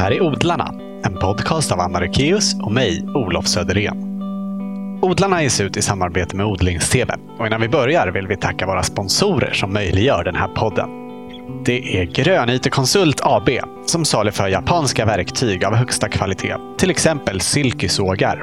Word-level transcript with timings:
här 0.00 0.12
är 0.12 0.22
Odlarna, 0.22 0.74
en 1.04 1.14
podcast 1.14 1.72
av 1.72 1.80
Anna 1.80 2.00
Rökeus 2.00 2.54
och 2.62 2.72
mig, 2.72 3.04
Olof 3.14 3.46
Söderén. 3.46 3.96
Odlarna 5.02 5.42
ges 5.42 5.60
ut 5.60 5.76
i 5.76 5.82
samarbete 5.82 6.36
med 6.36 6.46
Odlingstv 6.46 7.10
och 7.38 7.46
innan 7.46 7.60
vi 7.60 7.68
börjar 7.68 8.08
vill 8.08 8.26
vi 8.26 8.36
tacka 8.36 8.66
våra 8.66 8.82
sponsorer 8.82 9.52
som 9.52 9.72
möjliggör 9.72 10.24
den 10.24 10.34
här 10.34 10.48
podden. 10.48 10.88
Det 11.64 11.98
är 11.98 12.04
Grönytekonsult 12.04 13.20
AB 13.22 13.48
som 13.86 14.04
saluför 14.04 14.48
japanska 14.48 15.06
verktyg 15.06 15.64
av 15.64 15.74
högsta 15.74 16.08
kvalitet, 16.08 16.56
till 16.78 16.90
exempel 16.90 17.40
silkesågar. 17.40 18.42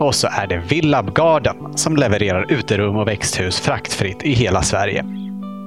Och 0.00 0.14
så 0.14 0.28
är 0.32 0.46
det 0.46 0.56
Villab 0.56 1.14
Garden 1.14 1.78
som 1.78 1.96
levererar 1.96 2.52
uterum 2.52 2.96
och 2.96 3.08
växthus 3.08 3.60
fraktfritt 3.60 4.22
i 4.22 4.32
hela 4.32 4.62
Sverige. 4.62 5.21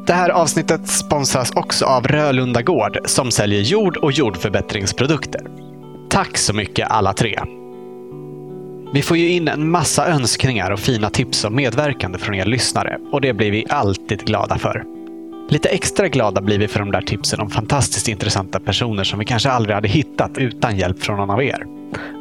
Det 0.07 0.13
här 0.13 0.29
avsnittet 0.29 0.87
sponsras 0.87 1.51
också 1.51 1.85
av 1.85 2.07
Rölunda 2.07 2.61
Gård 2.61 2.97
som 3.05 3.31
säljer 3.31 3.61
jord 3.61 3.97
och 3.97 4.11
jordförbättringsprodukter. 4.11 5.41
Tack 6.09 6.37
så 6.37 6.53
mycket 6.53 6.91
alla 6.91 7.13
tre! 7.13 7.39
Vi 8.93 9.01
får 9.01 9.17
ju 9.17 9.29
in 9.29 9.47
en 9.47 9.71
massa 9.71 10.07
önskningar 10.07 10.71
och 10.71 10.79
fina 10.79 11.09
tips 11.09 11.45
om 11.45 11.55
medverkande 11.55 12.17
från 12.17 12.35
er 12.35 12.45
lyssnare 12.45 12.97
och 13.11 13.21
det 13.21 13.33
blir 13.33 13.51
vi 13.51 13.65
alltid 13.69 14.19
glada 14.19 14.57
för. 14.57 14.83
Lite 15.49 15.69
extra 15.69 16.07
glada 16.07 16.41
blir 16.41 16.59
vi 16.59 16.67
för 16.67 16.79
de 16.79 16.91
där 16.91 17.01
tipsen 17.01 17.39
om 17.39 17.49
fantastiskt 17.49 18.07
intressanta 18.07 18.59
personer 18.59 19.03
som 19.03 19.19
vi 19.19 19.25
kanske 19.25 19.49
aldrig 19.49 19.75
hade 19.75 19.87
hittat 19.87 20.37
utan 20.37 20.77
hjälp 20.77 21.03
från 21.03 21.17
någon 21.17 21.29
av 21.29 21.43
er. 21.43 21.65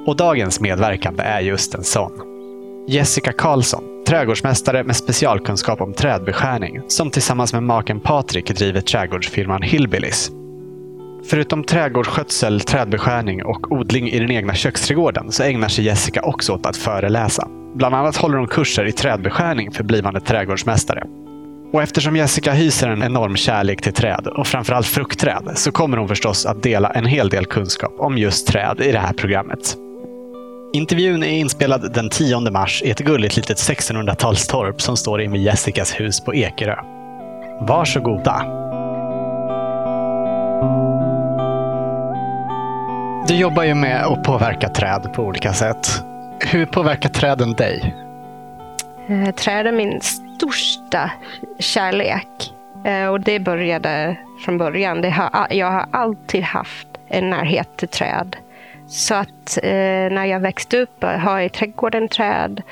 Och 0.06 0.16
dagens 0.16 0.61
medverkande 0.61 1.23
är 1.23 1.41
just 1.41 1.75
en 1.75 1.84
sån. 1.84 2.34
Jessica 2.87 3.33
Karlsson, 3.33 4.05
trädgårdsmästare 4.06 4.84
med 4.84 4.97
specialkunskap 4.97 5.80
om 5.80 5.95
trädbeskärning, 5.95 6.80
som 6.88 7.11
tillsammans 7.11 7.52
med 7.52 7.62
maken 7.62 8.01
Patrik 8.01 8.56
driver 8.56 8.80
trädgårdsfirman 8.80 9.62
Hillbillies. 9.62 10.30
Förutom 11.30 11.65
trädgårdsskötsel, 11.65 12.61
trädbeskärning 12.61 13.45
och 13.45 13.73
odling 13.73 14.09
i 14.09 14.19
den 14.19 14.30
egna 14.30 14.55
köksträdgården 14.55 15.33
så 15.33 15.42
ägnar 15.42 15.69
sig 15.69 15.84
Jessica 15.84 16.23
också 16.23 16.53
åt 16.53 16.67
att 16.67 16.77
föreläsa. 16.77 17.48
Bland 17.75 17.95
annat 17.95 18.17
håller 18.17 18.39
hon 18.39 18.48
kurser 18.48 18.84
i 18.86 18.92
trädbeskärning 18.92 19.73
för 19.73 19.84
blivande 19.84 20.20
trädgårdsmästare. 20.20 21.05
Och 21.73 21.83
eftersom 21.83 22.17
Jessica 22.17 22.53
hyser 22.53 22.89
en 22.89 23.03
enorm 23.03 23.36
kärlek 23.36 23.83
till 23.83 23.92
träd 23.92 24.27
och 24.27 24.47
framförallt 24.47 24.86
fruktträd 24.86 25.53
så 25.55 25.73
kommer 25.73 25.97
hon 25.97 26.08
förstås 26.08 26.47
att 26.47 26.62
dela 26.62 26.91
en 26.91 27.06
hel 27.06 27.28
del 27.28 27.47
kunskap 27.47 27.95
om 27.98 28.19
just 28.19 28.47
träd 28.47 28.80
i 28.80 28.92
det 28.92 28.98
här 28.98 29.12
programmet. 29.12 29.77
Intervjun 30.75 31.22
är 31.22 31.28
inspelad 31.28 31.92
den 31.92 32.11
10 32.11 32.41
mars 32.41 32.83
i 32.83 32.91
ett 32.91 32.98
gulligt 32.98 33.36
litet 33.36 33.58
1600-talstorp 33.58 34.80
som 34.80 34.97
står 34.97 35.20
invid 35.20 35.42
Jessicas 35.42 36.00
hus 36.00 36.20
på 36.20 36.34
Ekerö. 36.34 36.77
Varsågoda! 37.61 38.44
Du 43.28 43.34
jobbar 43.34 43.62
ju 43.62 43.75
med 43.75 44.05
att 44.05 44.22
påverka 44.22 44.69
träd 44.69 45.12
på 45.14 45.22
olika 45.22 45.52
sätt. 45.52 46.02
Hur 46.41 46.67
påverkar 46.67 47.08
träden 47.08 47.52
dig? 47.52 47.95
Eh, 49.08 49.34
träd 49.34 49.67
är 49.67 49.72
min 49.72 50.00
största 50.00 51.11
kärlek. 51.58 52.52
Eh, 52.84 53.06
och 53.06 53.20
det 53.20 53.41
började 53.41 54.17
från 54.45 54.58
början. 54.58 55.00
Det 55.00 55.11
har, 55.11 55.47
jag 55.50 55.70
har 55.70 55.86
alltid 55.91 56.42
haft 56.42 56.89
en 57.08 57.30
närhet 57.30 57.69
till 57.77 57.89
träd. 57.89 58.36
Så 58.95 59.14
att 59.14 59.59
eh, 59.62 60.11
när 60.11 60.25
jag 60.25 60.41
växte 60.41 60.81
upp 60.81 61.05
och 61.05 61.09
har 61.09 61.41
i 61.41 61.48
trädgården 61.48 62.09
träd. 62.09 62.62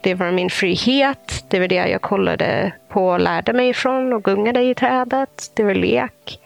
Det 0.00 0.14
var 0.14 0.30
min 0.30 0.50
frihet. 0.50 1.44
Det 1.48 1.60
var 1.60 1.68
det 1.68 1.74
jag 1.74 2.02
kollade 2.02 2.72
på 2.88 3.08
och 3.08 3.20
lärde 3.20 3.52
mig 3.52 3.68
ifrån 3.68 4.12
och 4.12 4.24
gungade 4.24 4.62
i 4.62 4.74
trädet. 4.74 5.50
Det 5.54 5.62
var 5.62 5.74
lek. 5.74 6.40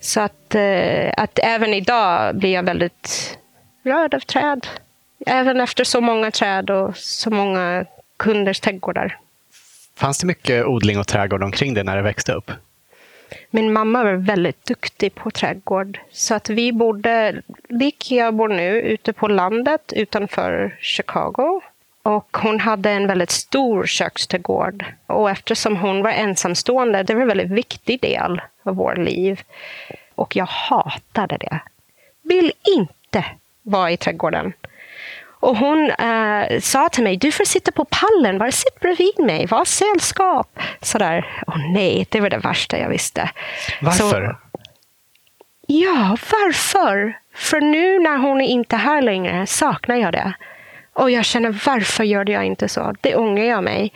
Så 0.00 0.20
att, 0.20 0.54
eh, 0.54 1.12
att 1.16 1.38
även 1.42 1.74
idag 1.74 2.36
blir 2.36 2.52
jag 2.52 2.62
väldigt 2.62 3.38
rörd 3.82 4.14
av 4.14 4.20
träd. 4.20 4.66
Även 5.26 5.60
efter 5.60 5.84
så 5.84 6.00
många 6.00 6.30
träd 6.30 6.70
och 6.70 6.96
så 6.96 7.30
många 7.30 7.84
kunders 8.16 8.60
trädgårdar. 8.60 9.18
Fanns 9.96 10.18
det 10.18 10.26
mycket 10.26 10.64
odling 10.64 10.98
och 10.98 11.06
trädgård 11.06 11.42
omkring 11.42 11.74
dig 11.74 11.84
när 11.84 11.96
du 11.96 12.02
växte 12.02 12.32
upp? 12.32 12.50
Min 13.50 13.72
mamma 13.72 14.04
var 14.04 14.12
väldigt 14.12 14.66
duktig 14.66 15.14
på 15.14 15.30
trädgård. 15.30 15.98
Så 16.10 16.34
att 16.34 16.50
vi 16.50 16.72
bodde, 16.72 17.42
lik 17.68 18.10
jag 18.10 18.34
bor 18.34 18.48
nu, 18.48 18.80
ute 18.80 19.12
på 19.12 19.28
landet 19.28 19.92
utanför 19.96 20.76
Chicago. 20.80 21.60
Och 22.02 22.36
hon 22.36 22.60
hade 22.60 22.90
en 22.90 23.06
väldigt 23.06 23.30
stor 23.30 23.86
köksträdgård. 23.86 24.84
Och 25.06 25.30
eftersom 25.30 25.76
hon 25.76 26.02
var 26.02 26.10
ensamstående, 26.10 27.02
det 27.02 27.14
var 27.14 27.22
en 27.22 27.28
väldigt 27.28 27.50
viktig 27.50 28.00
del 28.00 28.40
av 28.62 28.76
vårt 28.76 28.98
liv. 28.98 29.40
Och 30.14 30.36
jag 30.36 30.46
hatade 30.46 31.36
det. 31.36 31.60
Vill 32.22 32.52
inte 32.76 33.24
vara 33.62 33.90
i 33.90 33.96
trädgården. 33.96 34.52
Och 35.44 35.56
hon 35.56 35.90
eh, 35.90 36.60
sa 36.60 36.88
till 36.88 37.04
mig, 37.04 37.16
du 37.16 37.32
får 37.32 37.44
sitta 37.44 37.72
på 37.72 37.84
pallen, 37.84 38.38
bara 38.38 38.52
sitt 38.52 38.80
bredvid 38.80 39.18
mig, 39.18 39.46
var 39.46 39.64
sällskap. 39.64 40.58
Sådär. 40.80 41.42
Åh 41.46 41.72
nej, 41.72 42.06
det 42.10 42.20
var 42.20 42.30
det 42.30 42.38
värsta 42.38 42.78
jag 42.78 42.88
visste. 42.88 43.30
Varför? 43.80 44.26
Så, 44.26 44.36
ja, 45.66 46.16
varför? 46.32 47.18
För 47.34 47.60
nu 47.60 47.98
när 47.98 48.18
hon 48.18 48.40
är 48.40 48.46
inte 48.46 48.76
här 48.76 49.02
längre 49.02 49.46
saknar 49.46 49.96
jag 49.96 50.12
det. 50.12 50.34
Och 50.94 51.10
jag 51.10 51.24
känner, 51.24 51.60
varför 51.66 52.04
gjorde 52.04 52.32
jag 52.32 52.44
inte 52.44 52.68
så? 52.68 52.94
Det 53.00 53.16
ångrar 53.16 53.44
jag 53.44 53.64
mig. 53.64 53.92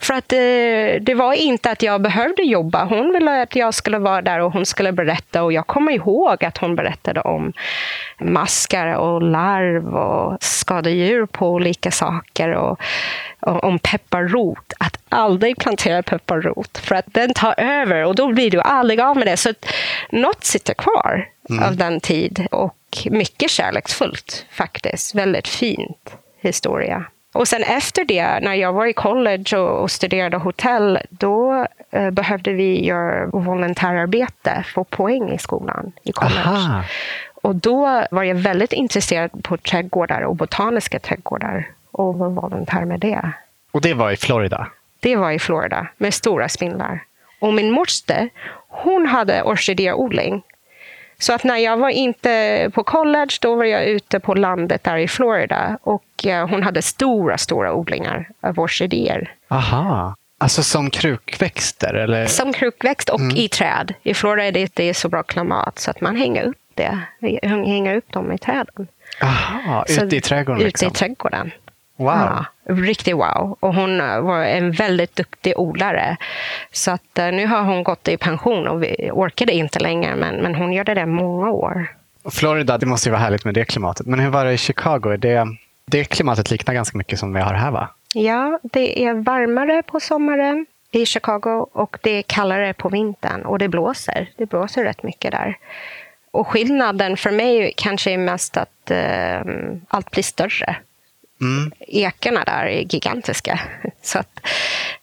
För 0.00 0.14
att 0.14 0.32
eh, 0.32 1.02
det 1.02 1.14
var 1.14 1.32
inte 1.32 1.70
att 1.70 1.82
jag 1.82 2.00
behövde 2.00 2.42
jobba. 2.42 2.84
Hon 2.84 3.12
ville 3.12 3.42
att 3.42 3.56
jag 3.56 3.74
skulle 3.74 3.98
vara 3.98 4.22
där 4.22 4.40
och 4.40 4.52
hon 4.52 4.66
skulle 4.66 4.92
berätta. 4.92 5.42
Och 5.42 5.52
jag 5.52 5.66
kommer 5.66 5.92
ihåg 5.92 6.44
att 6.44 6.58
hon 6.58 6.76
berättade 6.76 7.20
om 7.20 7.52
maskar 8.20 8.94
och 8.94 9.22
larv 9.22 9.96
och 9.96 10.36
skadedjur 10.40 11.26
på 11.26 11.50
olika 11.50 11.90
saker. 11.90 12.54
Och, 12.54 12.80
och 13.40 13.64
om 13.64 13.78
pepparrot. 13.78 14.72
Att 14.78 14.98
aldrig 15.08 15.58
plantera 15.58 16.02
pepparrot. 16.02 16.78
För 16.78 16.94
att 16.94 17.06
den 17.06 17.34
tar 17.34 17.54
över 17.60 18.04
och 18.04 18.14
då 18.14 18.32
blir 18.32 18.50
du 18.50 18.60
aldrig 18.60 19.00
av 19.00 19.16
med 19.16 19.26
det. 19.26 19.36
Så 19.36 19.54
något 20.10 20.44
sitter 20.44 20.74
kvar 20.74 21.28
av 21.62 21.76
den 21.76 22.00
tid. 22.00 22.46
Och 22.50 22.76
mycket 23.10 23.50
kärleksfullt 23.50 24.46
faktiskt. 24.50 25.14
Väldigt 25.14 25.48
fint 25.48 26.16
historia. 26.46 27.04
Och 27.34 27.48
sen 27.48 27.62
efter 27.62 28.04
det, 28.04 28.40
när 28.40 28.54
jag 28.54 28.72
var 28.72 28.86
i 28.86 28.92
college 28.92 29.56
och, 29.56 29.90
studerade 29.90 30.36
hotell, 30.36 30.98
då 31.10 31.66
eh, 31.90 32.10
behövde 32.10 32.52
vi 32.52 32.84
göra 32.84 33.26
volontärarbete, 33.26 34.64
få 34.74 34.84
poäng 34.84 35.30
i 35.30 35.38
skolan, 35.38 35.92
i 36.02 36.12
college. 36.12 36.40
Aha. 36.46 36.82
Och 37.42 37.54
då 37.54 38.04
var 38.10 38.22
jag 38.22 38.34
väldigt 38.34 38.72
intresserad 38.72 39.30
på 39.44 39.56
trädgårdar 39.56 40.20
och 40.20 40.36
botaniska 40.36 40.98
trädgårdar 40.98 41.68
och 41.92 42.14
var 42.14 42.28
volontär 42.28 42.84
med 42.84 43.00
det. 43.00 43.32
Och 43.72 43.80
det 43.80 43.94
var 43.94 44.10
i 44.10 44.16
Florida? 44.16 44.66
Det 45.00 45.16
var 45.16 45.30
i 45.30 45.38
Florida 45.38 45.86
med 45.96 46.14
stora 46.14 46.48
spindlar. 46.48 47.02
Och 47.40 47.54
min 47.54 47.70
moster, 47.70 48.28
hon 48.68 49.06
hade 49.06 49.42
orkidéodling. 49.42 50.42
Så 51.18 51.32
att 51.32 51.44
när 51.44 51.56
jag 51.56 51.76
var 51.76 51.88
inte 51.90 52.70
på 52.74 52.84
college, 52.84 53.30
då 53.40 53.54
var 53.54 53.64
jag 53.64 53.84
ute 53.84 54.20
på 54.20 54.34
landet 54.34 54.84
där 54.84 54.96
i 54.96 55.08
Florida. 55.08 55.78
Och 55.82 56.26
eh, 56.26 56.48
hon 56.48 56.62
hade 56.62 56.82
stora, 56.82 57.38
stora 57.38 57.72
odlingar 57.74 58.28
av 58.40 58.58
orkidéer. 58.60 59.34
Aha. 59.48 60.14
Alltså 60.38 60.62
som 60.62 60.90
krukväxter? 60.90 61.94
Eller? 61.94 62.26
Som 62.26 62.52
krukväxt 62.52 63.08
och 63.08 63.20
i 63.34 63.48
träd. 63.48 63.94
I 64.02 64.14
Florida 64.14 64.44
är 64.44 64.52
det, 64.52 64.74
det 64.74 64.84
är 64.84 64.94
så 64.94 65.08
bra 65.08 65.22
klimat 65.22 65.78
så 65.78 65.90
att 65.90 66.00
man 66.00 66.16
hänger 66.16 66.42
upp 66.42 66.56
det. 66.74 66.98
Hänger 67.42 67.96
upp 67.96 68.12
dem 68.12 68.32
i 68.32 68.38
träden. 68.38 68.88
Aha, 69.22 69.84
Så- 69.88 70.04
ute 70.04 70.16
i 70.16 70.20
trädgården? 70.20 70.60
Ute 70.60 70.66
liksom. 70.66 70.88
i 70.88 70.90
trädgården. 70.90 71.50
Wow. 71.96 72.08
Ja, 72.08 72.44
riktigt 72.68 73.14
wow. 73.14 73.56
Och 73.60 73.74
hon 73.74 74.00
eh, 74.00 74.20
var 74.20 74.44
en 74.44 74.72
väldigt 74.72 75.16
duktig 75.16 75.52
odlare. 75.56 76.16
Så 76.72 76.90
att 76.90 77.18
eh, 77.18 77.26
nu 77.26 77.46
har 77.46 77.62
hon 77.62 77.84
gått 77.84 78.08
i 78.08 78.16
pension 78.16 78.68
och 78.68 78.82
vi 78.82 79.10
orkade 79.12 79.52
inte 79.52 79.78
längre, 79.78 80.16
men, 80.16 80.36
men 80.36 80.54
hon 80.54 80.72
gjorde 80.72 80.94
det 80.94 81.06
många 81.06 81.50
år. 81.50 81.86
Florida, 82.30 82.78
det 82.78 82.86
måste 82.86 83.08
ju 83.08 83.10
vara 83.10 83.22
härligt 83.22 83.44
med 83.44 83.54
det 83.54 83.64
klimatet. 83.64 84.06
Men 84.06 84.20
hur 84.20 84.30
var 84.30 84.44
det 84.44 84.52
i 84.52 84.58
Chicago? 84.58 85.16
Det, 85.18 85.46
det 85.86 86.04
klimatet 86.04 86.50
liknar 86.50 86.74
ganska 86.74 86.98
mycket 86.98 87.18
som 87.18 87.34
vi 87.34 87.40
har 87.40 87.54
här 87.54 87.70
va? 87.70 87.88
Ja, 88.14 88.58
det 88.62 89.04
är 89.04 89.14
varmare 89.14 89.82
på 89.82 90.00
sommaren 90.00 90.66
i 90.90 91.06
Chicago 91.06 91.68
och 91.72 91.98
det 92.02 92.10
är 92.10 92.22
kallare 92.22 92.72
på 92.72 92.88
vintern 92.88 93.42
och 93.42 93.58
det 93.58 93.68
blåser. 93.68 94.28
Det 94.36 94.46
blåser 94.46 94.84
rätt 94.84 95.02
mycket 95.02 95.32
där. 95.32 95.58
Och 96.30 96.48
skillnaden 96.48 97.16
för 97.16 97.30
mig 97.30 97.72
kanske 97.76 98.10
är 98.10 98.18
mest 98.18 98.56
att 98.56 98.90
eh, 98.90 99.40
allt 99.88 100.10
blir 100.10 100.22
större. 100.22 100.76
Mm. 101.40 101.72
Ekarna 101.80 102.44
där 102.44 102.66
är 102.66 102.80
gigantiska. 102.94 103.60
Så 104.02 104.22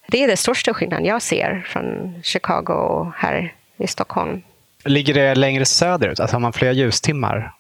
det 0.08 0.24
är 0.24 0.28
den 0.28 0.38
största 0.38 0.74
skillnaden 0.74 1.06
jag 1.06 1.22
ser 1.22 1.66
från 1.68 2.14
Chicago 2.24 2.74
och 2.74 3.14
här 3.18 3.54
i 3.78 3.88
Stockholm. 3.88 4.42
Ligger 4.86 5.14
det 5.14 5.36
längre 5.36 5.66
söderut? 5.66 6.20
Alltså 6.20 6.36
har 6.36 6.42
man 6.42 6.54
fler 6.54 6.72
ljustimmar 6.72 7.52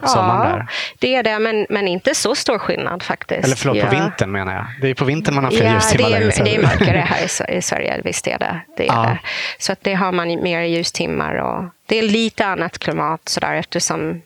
på 0.00 0.06
där? 0.06 0.66
det 0.98 1.14
är 1.14 1.22
det, 1.22 1.38
men, 1.38 1.66
men 1.70 1.88
inte 1.88 2.14
så 2.14 2.34
stor 2.34 2.58
skillnad 2.58 3.02
faktiskt. 3.02 3.44
Eller 3.44 3.56
förlåt, 3.56 3.80
på 3.80 3.86
Ja. 3.86 3.90
vintern 4.00 4.32
menar 4.32 4.54
jag. 4.54 4.66
Det 4.80 4.88
är 4.88 4.94
på 4.94 5.04
vintern 5.04 5.34
man 5.34 5.44
har 5.44 5.50
fler 5.50 5.66
Ja, 5.66 5.74
ljustimmar 5.74 6.10
det 6.10 6.18
längre 6.18 6.32
är, 6.32 6.44
det 6.44 6.56
är 6.56 6.62
mörkare 6.62 6.98
här 6.98 7.50
i 7.56 7.62
Sverige, 7.62 8.00
visst 8.04 8.26
är 8.26 8.38
det. 8.38 8.60
det, 8.76 8.82
är 8.82 8.86
Ja. 8.94 9.02
det. 9.02 9.18
Så 9.58 9.72
att 9.72 9.78
det 9.82 9.94
har 9.94 10.12
man 10.12 10.28
mer 10.42 10.62
ljustimmar 10.62 11.34
och 11.34 11.64
det 11.86 11.98
är 11.98 12.02
lite 12.02 12.46
annat 12.46 12.78
klimat 12.78 13.28
sådär 13.28 13.54
eftersom 13.54 14.22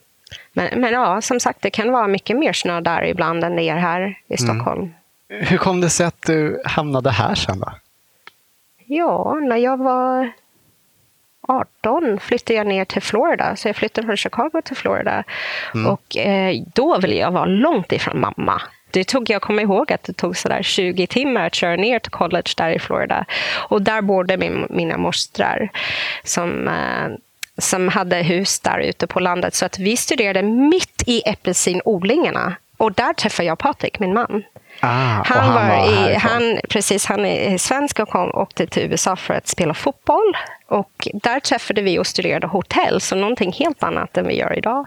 Men, 0.56 0.80
men 0.80 0.92
ja, 0.92 1.20
som 1.20 1.40
sagt, 1.40 1.62
det 1.62 1.70
kan 1.70 1.92
vara 1.92 2.08
mycket 2.08 2.36
mer 2.36 2.52
snö 2.52 2.80
där 2.80 3.04
ibland 3.04 3.44
än 3.44 3.56
det 3.56 3.62
är 3.62 3.76
här 3.76 4.18
i 4.28 4.36
Stockholm. 4.36 4.80
Mm. 4.80 5.46
Hur 5.46 5.58
kom 5.58 5.80
det 5.80 5.90
sig 5.90 6.06
att 6.06 6.22
du 6.22 6.62
hamnade 6.64 7.10
här 7.10 7.34
sen 7.34 7.60
då? 7.60 7.72
Ja, 8.86 9.40
när 9.42 9.56
jag 9.56 9.76
var 9.76 10.32
18 11.48 12.20
flyttade 12.20 12.56
jag 12.56 12.66
ner 12.66 12.84
till 12.84 13.02
Florida. 13.02 13.56
Så 13.56 13.68
jag 13.68 13.76
flyttade 13.76 14.06
från 14.06 14.16
Chicago 14.16 14.60
till 14.64 14.76
Florida. 14.76 15.24
Mm. 15.74 15.86
Och 15.86 16.16
eh, 16.16 16.62
då 16.74 16.98
ville 16.98 17.14
jag 17.14 17.30
vara 17.30 17.44
långt 17.44 17.92
ifrån 17.92 18.20
mamma. 18.20 18.62
Det 18.90 19.04
tog, 19.04 19.30
jag 19.30 19.42
kommer 19.42 19.62
ihåg 19.62 19.92
att 19.92 20.02
det 20.02 20.12
tog 20.12 20.36
sådär 20.36 20.62
20 20.62 21.06
timmar 21.06 21.46
att 21.46 21.54
köra 21.54 21.76
ner 21.76 21.98
till 21.98 22.12
college 22.12 22.52
där 22.56 22.70
i 22.70 22.78
Florida. 22.78 23.24
Och 23.68 23.82
där 23.82 24.02
bodde 24.02 24.36
min, 24.36 24.66
mina 24.70 24.98
mostrar 24.98 25.70
som, 26.24 26.68
eh, 26.68 27.08
som 27.58 27.88
hade 27.88 28.16
hus 28.16 28.60
där 28.60 28.78
ute 28.78 29.06
på 29.06 29.20
landet. 29.20 29.54
Så 29.54 29.64
att 29.64 29.78
vi 29.78 29.96
studerade 29.96 30.42
mitt 30.42 31.02
i 31.06 31.22
äppelsinodlingarna. 31.26 32.56
Och 32.76 32.92
där 32.92 33.12
träffade 33.12 33.46
jag 33.46 33.58
Patrik, 33.58 33.98
min 33.98 34.14
man. 34.14 34.42
Ah, 34.80 34.88
han, 34.88 35.24
han, 35.24 35.54
var, 35.54 35.92
i, 35.92 36.14
han, 36.14 36.58
precis, 36.68 37.06
han 37.06 37.26
är 37.26 37.58
svensk 37.58 38.00
och 38.00 38.08
kom, 38.08 38.30
åkte 38.30 38.66
till 38.66 38.82
USA 38.82 39.16
för 39.16 39.34
att 39.34 39.48
spela 39.48 39.74
fotboll. 39.74 40.36
Och 40.66 41.08
där 41.14 41.40
träffade 41.40 41.82
vi 41.82 41.98
och 41.98 42.06
studerade 42.06 42.46
hotell, 42.46 43.00
så 43.00 43.16
någonting 43.16 43.52
helt 43.52 43.82
annat 43.82 44.16
än 44.16 44.26
vi 44.26 44.34
gör 44.34 44.58
idag. 44.58 44.86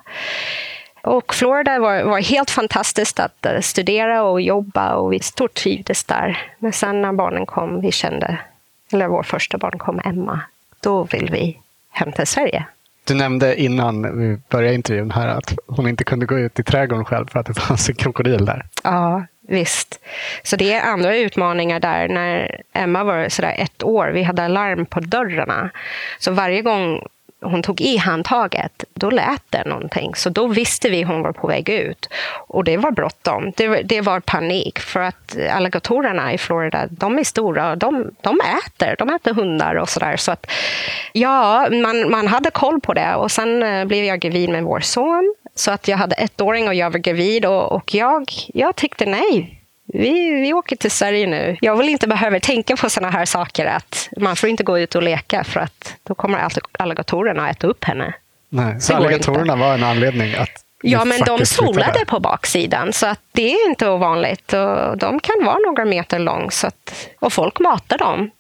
Och 1.01 1.33
Florida 1.33 1.79
var, 1.79 2.03
var 2.03 2.21
helt 2.21 2.49
fantastiskt 2.49 3.19
att 3.19 3.45
uh, 3.45 3.61
studera 3.61 4.23
och 4.23 4.41
jobba 4.41 4.93
och 4.93 5.13
vi 5.13 5.19
stort 5.19 5.53
trivdes 5.53 6.03
där. 6.03 6.51
Men 6.59 6.73
sen 6.73 7.01
när 7.01 7.13
barnen 7.13 7.45
kom, 7.45 7.81
vi 7.81 7.91
kände, 7.91 8.37
eller 8.91 9.07
vår 9.07 9.23
första 9.23 9.57
barn 9.57 9.79
kom, 9.79 10.01
Emma, 10.05 10.39
då 10.81 11.03
vill 11.03 11.29
vi 11.31 11.57
hem 11.97 12.11
till 12.11 12.27
Sverige. 12.27 12.65
Du 13.07 13.13
nämnde 13.13 13.61
innan 13.61 14.19
vi 14.19 14.37
började 14.49 14.75
intervjun 14.75 15.11
här 15.11 15.27
att 15.27 15.55
hon 15.67 15.87
inte 15.87 16.03
kunde 16.03 16.25
gå 16.25 16.39
ut 16.39 16.59
i 16.59 16.63
trädgården 16.63 17.05
själv 17.05 17.27
för 17.27 17.39
att 17.39 17.45
det 17.45 17.53
fanns 17.53 17.89
en 17.89 17.95
krokodil 17.95 18.45
där. 18.45 18.65
Ja, 18.83 19.25
visst. 19.47 19.99
Så 20.43 20.55
det 20.55 20.73
är 20.73 20.81
andra 20.81 21.17
utmaningar 21.17 21.79
där. 21.79 22.07
När 22.07 22.61
Emma 22.73 23.03
var 23.03 23.29
sådär 23.29 23.55
ett 23.57 23.83
år, 23.83 24.07
vi 24.07 24.23
hade 24.23 24.47
larm 24.47 24.85
på 24.85 24.99
dörrarna. 24.99 25.69
Så 26.19 26.31
varje 26.31 26.61
gång 26.61 27.01
hon 27.41 27.63
tog 27.63 27.81
i 27.81 27.97
handtaget, 27.97 28.83
då 28.93 29.09
lät 29.09 29.43
det 29.49 29.63
någonting. 29.65 30.15
Så 30.15 30.29
då 30.29 30.47
visste 30.47 30.89
vi 30.89 31.03
hon 31.03 31.21
var 31.21 31.31
på 31.31 31.47
väg 31.47 31.69
ut. 31.69 32.09
Och 32.47 32.63
det 32.63 32.77
var 32.77 32.91
bråttom. 32.91 33.51
Det, 33.55 33.81
det 33.81 34.01
var 34.01 34.19
panik. 34.19 34.79
För 34.79 34.99
att 34.99 35.37
alligatorerna 35.51 36.33
i 36.33 36.37
Florida, 36.37 36.87
de 36.89 37.19
är 37.19 37.23
stora. 37.23 37.75
De, 37.75 38.11
de 38.21 38.39
äter. 38.41 38.95
De 38.97 39.09
äter 39.09 39.33
hundar 39.33 39.75
och 39.75 39.89
sådär. 39.89 40.17
Så 40.17 40.31
att, 40.31 40.51
ja, 41.13 41.67
man, 41.71 42.11
man 42.11 42.27
hade 42.27 42.51
koll 42.51 42.81
på 42.81 42.93
det. 42.93 43.15
Och 43.15 43.31
sen 43.31 43.63
eh, 43.63 43.85
blev 43.85 44.03
jag 44.03 44.19
gravid 44.19 44.49
med 44.49 44.63
vår 44.63 44.79
son. 44.79 45.35
Så 45.55 45.71
att 45.71 45.87
jag 45.87 45.97
hade 45.97 46.15
ettåring 46.15 46.67
och 46.67 46.73
jag 46.73 46.89
var 46.89 46.99
gravid. 46.99 47.45
Och, 47.45 47.71
och 47.71 47.93
jag, 47.93 48.31
jag 48.53 48.75
tyckte 48.75 49.05
nej, 49.05 49.61
vi, 49.93 50.33
vi 50.41 50.53
åker 50.53 50.75
till 50.75 50.91
Sverige 50.91 51.27
nu. 51.27 51.57
Jag 51.61 51.77
vill 51.77 51.89
inte 51.89 52.07
behöva 52.07 52.39
tänka 52.39 52.75
på 52.75 52.89
såna 52.89 53.09
här 53.09 53.25
saker. 53.25 53.65
att 53.65 54.09
Man 54.17 54.35
får 54.35 54.49
inte 54.49 54.63
gå 54.63 54.79
ut 54.79 54.95
och 54.95 55.03
leka 55.03 55.43
för 55.43 55.59
att 55.59 55.95
då 56.03 56.15
kommer 56.15 56.49
alligatorerna 56.79 57.47
att 57.47 57.57
äta 57.57 57.67
upp 57.67 57.83
henne. 57.83 58.13
Nej, 58.49 58.81
så 58.81 58.93
alligatorerna 58.93 59.55
var 59.55 59.73
en 59.73 59.83
anledning 59.83 60.35
att 60.35 60.63
Ja, 60.81 61.05
men 61.05 61.21
de 61.21 61.45
solade 61.45 62.05
på 62.07 62.19
baksidan, 62.19 62.93
så 62.93 63.05
att 63.05 63.19
det 63.31 63.53
är 63.53 63.69
inte 63.69 63.89
ovanligt. 63.89 64.53
Och 64.53 64.97
de 64.97 65.19
kan 65.19 65.45
vara 65.45 65.57
några 65.67 65.85
meter 65.85 66.19
lång, 66.19 66.51
så 66.51 66.67
att, 66.67 67.09
och 67.19 67.33
folk 67.33 67.59
matar 67.59 67.97
dem. 67.97 68.31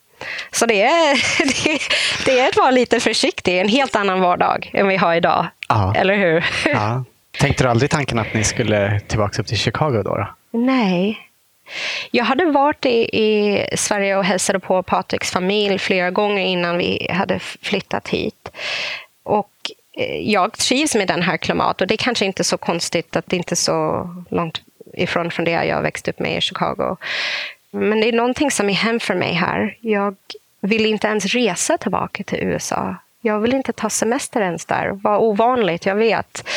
Så 0.51 0.65
det 0.65 0.81
är, 0.81 1.15
det, 1.63 1.79
det 2.25 2.39
är 2.39 2.49
att 2.49 2.57
vara 2.57 2.71
lite 2.71 2.99
försiktig. 2.99 3.59
En 3.59 3.67
helt 3.67 3.95
annan 3.95 4.19
vardag 4.19 4.71
än 4.73 4.87
vi 4.87 4.97
har 4.97 5.15
idag. 5.15 5.47
Ja. 5.69 5.93
Eller 5.95 6.15
hur? 6.15 6.45
Ja. 6.65 7.03
Tänkte 7.39 7.63
du 7.63 7.69
aldrig 7.69 7.91
tanken 7.91 8.19
att 8.19 8.33
ni 8.33 8.43
skulle 8.43 8.99
tillbaka 8.99 9.41
upp 9.41 9.47
till 9.47 9.57
Chicago 9.57 10.01
då? 10.03 10.15
då? 10.15 10.27
Nej, 10.51 11.26
jag 12.11 12.25
hade 12.25 12.45
varit 12.45 12.85
i, 12.85 12.99
i 12.99 13.63
Sverige 13.77 14.17
och 14.17 14.23
hälsade 14.23 14.59
på 14.59 14.83
Patriks 14.83 15.31
familj 15.31 15.79
flera 15.79 16.11
gånger 16.11 16.43
innan 16.43 16.77
vi 16.77 17.07
hade 17.11 17.39
flyttat 17.39 18.07
hit. 18.07 18.51
Och 19.23 19.51
eh, 19.97 20.17
jag 20.17 20.57
trivs 20.57 20.95
med 20.95 21.07
den 21.07 21.21
här 21.21 21.37
klimatet 21.37 21.81
och 21.81 21.87
det 21.87 21.93
är 21.93 21.97
kanske 21.97 22.25
inte 22.25 22.43
så 22.43 22.57
konstigt 22.57 23.15
att 23.15 23.29
det 23.29 23.35
inte 23.35 23.53
är 23.53 23.55
så 23.55 24.09
långt 24.29 24.61
ifrån 24.93 25.31
från 25.31 25.45
det 25.45 25.51
jag 25.51 25.81
växte 25.81 26.11
upp 26.11 26.19
med 26.19 26.37
i 26.37 26.41
Chicago. 26.41 26.97
Men 27.71 28.01
det 28.01 28.07
är 28.07 28.13
någonting 28.13 28.51
som 28.51 28.69
är 28.69 28.73
hem 28.73 28.99
för 28.99 29.15
mig 29.15 29.33
här. 29.33 29.77
Jag 29.81 30.15
vill 30.61 30.85
inte 30.85 31.07
ens 31.07 31.25
resa 31.25 31.77
tillbaka 31.77 32.23
till 32.23 32.39
USA. 32.39 32.95
Jag 33.27 33.39
vill 33.39 33.53
inte 33.53 33.73
ta 33.73 33.89
semester 33.89 34.41
ens 34.41 34.65
där. 34.65 34.89
Vad 35.03 35.21
ovanligt, 35.21 35.85
jag 35.85 35.95
vet. 35.95 36.47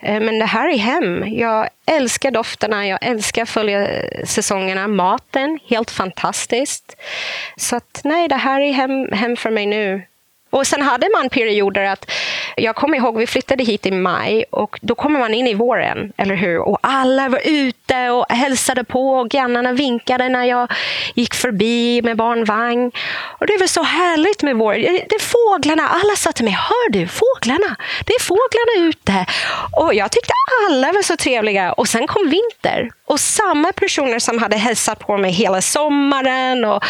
Eh, 0.00 0.20
men 0.20 0.38
det 0.38 0.44
här 0.44 0.68
är 0.68 0.78
hem. 0.78 1.24
Jag 1.26 1.68
älskar 1.86 2.30
dofterna, 2.30 2.86
jag 2.86 2.98
älskar 3.02 3.42
att 3.42 3.48
följa 3.48 3.88
säsongerna. 4.24 4.88
Maten, 4.88 5.58
helt 5.68 5.90
fantastiskt. 5.90 6.96
Så 7.56 7.76
att, 7.76 8.00
nej, 8.04 8.28
det 8.28 8.36
här 8.36 8.60
är 8.60 8.72
hem, 8.72 9.12
hem 9.12 9.36
för 9.36 9.50
mig 9.50 9.66
nu. 9.66 10.02
Och 10.56 10.66
sen 10.66 10.82
hade 10.82 11.08
man 11.14 11.28
perioder 11.28 11.84
att, 11.84 12.10
jag 12.56 12.76
kommer 12.76 12.96
ihåg 12.96 13.18
vi 13.18 13.26
flyttade 13.26 13.64
hit 13.64 13.86
i 13.86 13.90
maj 13.90 14.44
och 14.50 14.78
då 14.82 14.94
kommer 14.94 15.20
man 15.20 15.34
in 15.34 15.46
i 15.46 15.54
våren, 15.54 16.12
eller 16.16 16.34
hur? 16.34 16.58
Och 16.58 16.78
alla 16.80 17.28
var 17.28 17.40
ute 17.44 18.10
och 18.10 18.26
hälsade 18.28 18.84
på 18.84 19.10
och 19.10 19.28
grannarna 19.30 19.72
vinkade 19.72 20.28
när 20.28 20.44
jag 20.44 20.72
gick 21.14 21.34
förbi 21.34 22.02
med 22.02 22.16
barnvagn. 22.16 22.92
Och 23.40 23.46
det 23.46 23.56
var 23.60 23.66
så 23.66 23.82
härligt 23.82 24.42
med 24.42 24.56
vår. 24.56 24.74
Det 24.74 25.14
är 25.14 25.20
fåglarna, 25.20 25.88
alla 25.88 26.16
sa 26.16 26.32
till 26.32 26.44
mig, 26.44 26.54
hör 26.54 26.90
du 26.90 27.06
fåglarna? 27.06 27.76
Det 28.06 28.12
är 28.14 28.20
fåglarna 28.20 28.88
ute. 28.88 29.26
Och 29.80 29.94
jag 29.94 30.10
tyckte 30.10 30.32
alla 30.68 30.92
var 30.92 31.02
så 31.02 31.16
trevliga. 31.16 31.72
Och 31.72 31.88
sen 31.88 32.06
kom 32.06 32.30
vinter 32.30 32.90
och 33.06 33.20
samma 33.20 33.72
personer 33.72 34.18
som 34.18 34.38
hade 34.38 34.56
hälsat 34.56 34.98
på 34.98 35.16
mig 35.16 35.30
hela 35.32 35.62
sommaren 35.62 36.64
och, 36.64 36.84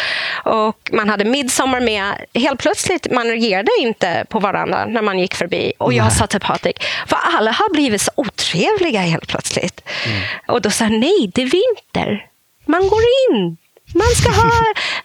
och 0.45 0.91
man 0.93 1.09
hade 1.09 1.25
midsommar 1.25 1.81
med, 1.81 2.13
helt 2.35 2.61
plötsligt 2.61 3.11
man 3.11 3.27
reagerade 3.27 3.71
inte 3.79 4.25
på 4.29 4.39
varandra 4.39 4.85
när 4.85 5.03
man 5.03 5.19
gick 5.19 5.35
förbi. 5.35 5.73
Och 5.79 5.93
jag 5.93 6.13
sa 6.13 6.27
till 6.27 6.41
Patrik, 6.41 6.85
för 7.07 7.19
alla 7.37 7.51
har 7.51 7.73
blivit 7.73 8.01
så 8.01 8.11
otrevliga 8.15 9.01
helt 9.01 9.29
plötsligt. 9.29 9.89
Mm. 10.07 10.23
Och 10.49 10.63
då 10.63 10.71
sa 10.71 10.85
han, 10.85 11.01
nej, 11.01 11.31
det 11.35 11.43
är 11.43 11.47
vinter. 11.47 12.27
Man 12.65 12.89
går 12.89 13.03
in. 13.03 13.57
Man 13.95 14.09
ska 14.17 14.31
ha 14.31 14.51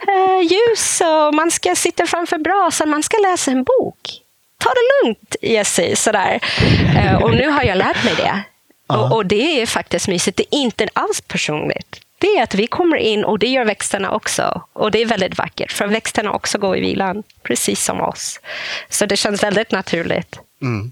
eh, 0.14 0.42
ljus 0.42 1.02
och 1.02 1.34
man 1.34 1.52
ska 1.52 1.76
sitta 1.76 2.06
framför 2.06 2.38
brasan, 2.38 2.90
man 2.90 3.04
ska 3.04 3.18
läsa 3.18 3.52
en 3.52 3.64
bok. 3.64 3.98
Ta 4.58 4.70
det 4.70 5.08
lugnt, 5.08 5.36
Jessie. 5.42 5.96
Sådär. 5.96 6.40
Eh, 6.98 7.24
och 7.24 7.32
nu 7.32 7.50
har 7.50 7.64
jag 7.64 7.78
lärt 7.78 8.04
mig 8.04 8.14
det. 8.18 8.44
Och, 9.00 9.16
och, 9.16 9.26
det 9.26 9.62
är 9.62 9.66
faktiskt 9.66 10.08
mysigt. 10.08 10.38
Det 10.38 10.56
är 10.56 10.60
inte 10.60 10.88
alls 10.94 11.22
personligt. 11.22 12.02
Det 12.18 12.28
är 12.28 12.44
att 12.44 12.56
vi 12.56 12.68
kommer 12.68 12.98
in 12.98 13.24
och 13.24 13.40
det 13.40 13.48
gör 13.48 13.66
växterna 13.66 14.12
också. 14.12 14.62
Och 14.74 14.92
det 14.92 15.02
är 15.02 15.06
väldigt 15.06 15.38
vackert, 15.38 15.72
för 15.72 15.88
växterna 15.88 16.32
också 16.32 16.58
går 16.58 16.78
i 16.78 16.82
vilan, 16.82 17.24
precis 17.44 17.84
som 17.84 18.02
oss. 18.02 18.40
Så 18.90 19.06
det 19.06 19.18
känns 19.18 19.44
väldigt 19.44 19.72
naturligt. 19.72 20.40
Mm. 20.62 20.92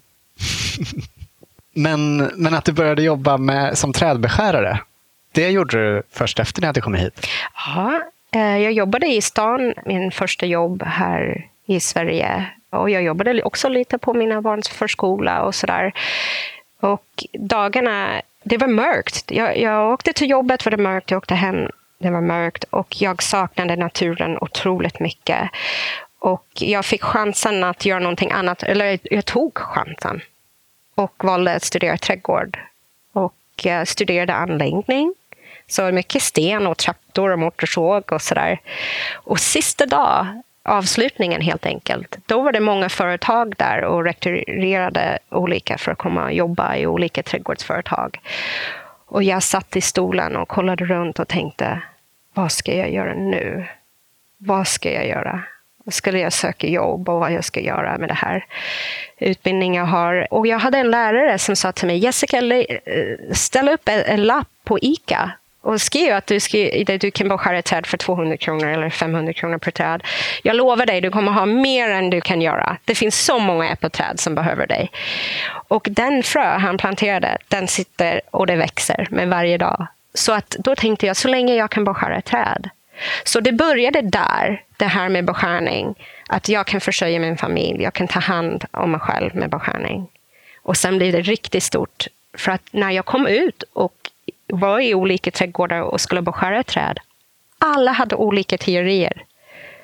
men, 1.73 2.17
men 2.17 2.53
att 2.53 2.65
du 2.65 2.71
började 2.71 3.03
jobba 3.03 3.37
med, 3.37 3.77
som 3.77 3.93
trädbeskärare, 3.93 4.79
det 5.31 5.49
gjorde 5.49 5.77
du 5.77 6.03
först 6.11 6.39
efter 6.39 6.61
att 6.61 6.65
hade 6.65 6.81
kommit 6.81 7.01
hit? 7.01 7.27
Ja, 7.75 8.01
eh, 8.35 8.57
jag 8.57 8.71
jobbade 8.71 9.07
i 9.07 9.21
stan, 9.21 9.73
min 9.85 10.11
första 10.11 10.45
jobb 10.45 10.83
här 10.83 11.45
i 11.65 11.79
Sverige. 11.79 12.45
Och 12.69 12.89
jag 12.89 13.03
jobbade 13.03 13.43
också 13.43 13.69
lite 13.69 13.97
på 13.97 14.13
mina 14.13 14.41
barns 14.41 14.69
förskola 14.69 15.41
och 15.41 15.55
sådär. 15.55 15.93
Och 16.79 17.25
dagarna, 17.33 18.21
det 18.43 18.57
var 18.57 18.67
mörkt. 18.67 19.31
Jag, 19.31 19.57
jag 19.57 19.93
åkte 19.93 20.13
till 20.13 20.29
jobbet 20.29 20.65
var 20.65 20.71
det 20.71 20.77
mörkt, 20.77 21.11
jag 21.11 21.17
åkte 21.17 21.35
hem, 21.35 21.69
det 21.97 22.09
var 22.09 22.21
mörkt 22.21 22.63
och 22.63 23.01
jag 23.01 23.23
saknade 23.23 23.75
naturen 23.75 24.37
otroligt 24.41 24.99
mycket. 24.99 25.49
Och 26.19 26.47
jag 26.53 26.85
fick 26.85 27.03
chansen 27.03 27.63
att 27.63 27.85
göra 27.85 27.99
någonting 27.99 28.31
annat, 28.31 28.63
eller 28.63 28.99
jag 29.03 29.25
tog 29.25 29.57
chansen 29.57 30.21
och 30.95 31.23
valde 31.23 31.53
att 31.53 31.63
studera 31.63 31.97
trädgård. 31.97 32.59
Och 33.13 33.65
eh, 33.65 33.85
studerade 33.85 34.33
anläggning. 34.33 35.13
Så 35.67 35.91
mycket 35.91 36.23
sten 36.23 36.67
och 36.67 36.77
traktor 36.77 37.29
och 37.29 37.39
motorsåg 37.39 38.11
och 38.13 38.21
sådär. 38.21 38.61
Och 39.13 39.39
sista 39.39 39.85
dag 39.85 40.27
avslutningen 40.69 41.41
helt 41.41 41.65
enkelt. 41.65 42.17
Då 42.25 42.41
var 42.41 42.51
det 42.51 42.59
många 42.59 42.89
företag 42.89 43.53
där 43.57 43.83
och 43.83 44.03
rekryterade 44.03 45.19
olika 45.29 45.77
för 45.77 45.91
att 45.91 45.97
komma 45.97 46.23
och 46.23 46.33
jobba 46.33 46.75
i 46.75 46.87
olika 46.87 47.23
trädgårdsföretag. 47.23 48.19
Och 49.05 49.23
jag 49.23 49.43
satt 49.43 49.75
i 49.75 49.81
stolen 49.81 50.35
och 50.35 50.47
kollade 50.47 50.85
runt 50.85 51.19
och 51.19 51.27
tänkte, 51.27 51.81
vad 52.33 52.51
ska 52.51 52.75
jag 52.75 52.91
göra 52.91 53.13
nu? 53.13 53.65
Vad 54.37 54.67
ska 54.67 54.91
jag 54.93 55.07
göra? 55.07 55.43
Skulle 55.91 56.19
jag 56.19 56.33
söka 56.33 56.67
jobb 56.67 57.09
och 57.09 57.19
vad 57.19 57.31
jag 57.31 57.43
ska 57.43 57.59
göra 57.59 57.97
med 57.97 58.09
det 58.09 58.13
här 58.13 58.45
utbildning 59.17 59.75
jag 59.75 59.85
har. 59.85 60.33
Och 60.33 60.47
jag 60.47 60.59
hade 60.59 60.77
en 60.77 60.91
lärare 60.91 61.39
som 61.39 61.55
sa 61.55 61.71
till 61.71 61.87
mig, 61.87 61.97
Jessica, 61.97 62.37
eh, 62.37 62.75
ställ 63.33 63.69
upp 63.69 63.81
en 63.85 64.23
lapp 64.23 64.47
på 64.63 64.79
ICA 64.81 65.31
och 65.61 65.81
skriv 65.81 66.13
att 66.13 66.27
du, 66.27 66.39
skriver, 66.39 66.97
du 66.97 67.11
kan 67.11 67.29
beskära 67.29 67.57
ett 67.57 67.65
träd 67.65 67.85
för 67.85 67.97
200 67.97 68.37
kronor 68.37 68.67
eller 68.67 68.89
500 68.89 69.33
kronor 69.33 69.57
per 69.57 69.71
träd. 69.71 70.03
Jag 70.43 70.55
lovar 70.55 70.85
dig, 70.85 71.01
du 71.01 71.11
kommer 71.11 71.31
ha 71.31 71.45
mer 71.45 71.89
än 71.89 72.09
du 72.09 72.21
kan 72.21 72.41
göra. 72.41 72.77
Det 72.85 72.95
finns 72.95 73.25
så 73.25 73.39
många 73.39 73.69
äppelträd 73.69 74.19
som 74.19 74.35
behöver 74.35 74.67
dig. 74.67 74.91
Och 75.67 75.87
den 75.91 76.23
frö 76.23 76.57
han 76.57 76.77
planterade, 76.77 77.37
den 77.47 77.67
sitter 77.67 78.21
och 78.31 78.47
det 78.47 78.55
växer 78.55 79.07
med 79.09 79.29
varje 79.29 79.57
dag. 79.57 79.87
Så 80.13 80.31
att 80.33 80.49
då 80.49 80.75
tänkte 80.75 81.05
jag, 81.05 81.17
så 81.17 81.27
länge 81.27 81.55
jag 81.55 81.69
kan 81.69 81.83
beskära 81.83 82.17
ett 82.17 82.25
träd. 82.25 82.69
Så 83.23 83.39
det 83.39 83.51
började 83.51 84.01
där, 84.01 84.63
det 84.77 84.85
här 84.85 85.09
med 85.09 85.25
beskärning. 85.25 85.95
Att 86.27 86.49
jag 86.49 86.67
kan 86.67 86.81
försörja 86.81 87.19
min 87.19 87.37
familj, 87.37 87.83
jag 87.83 87.93
kan 87.93 88.07
ta 88.07 88.19
hand 88.19 88.65
om 88.71 88.91
mig 88.91 88.99
själv 88.99 89.35
med 89.35 89.49
beskärning. 89.49 90.07
Och 90.63 90.77
sen 90.77 90.97
blev 90.97 91.11
det 91.11 91.21
riktigt 91.21 91.63
stort. 91.63 92.07
För 92.37 92.51
att 92.51 92.61
när 92.71 92.91
jag 92.91 93.05
kom 93.05 93.27
ut 93.27 93.63
och 93.73 93.98
var 94.49 94.79
i 94.79 94.93
olika 94.93 95.31
trädgårdar 95.31 95.81
och 95.81 96.01
skulle 96.01 96.21
beskära 96.21 96.63
träd, 96.63 96.99
alla 97.59 97.91
hade 97.91 98.15
olika 98.15 98.57
teorier. 98.57 99.25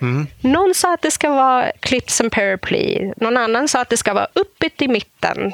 Mm. 0.02 0.28
Någon 0.42 0.74
sa 0.76 0.94
att 0.94 1.02
det 1.02 1.12
ska 1.12 1.30
vara 1.30 1.72
klippt 1.80 2.10
som 2.10 2.30
paraply. 2.30 3.12
Någon 3.18 3.38
annan 3.38 3.68
sa 3.68 3.82
att 3.82 3.90
det 3.90 3.98
ska 3.98 4.14
vara 4.14 4.28
öppet 4.36 4.82
i 4.82 4.88
mitten. 4.88 5.54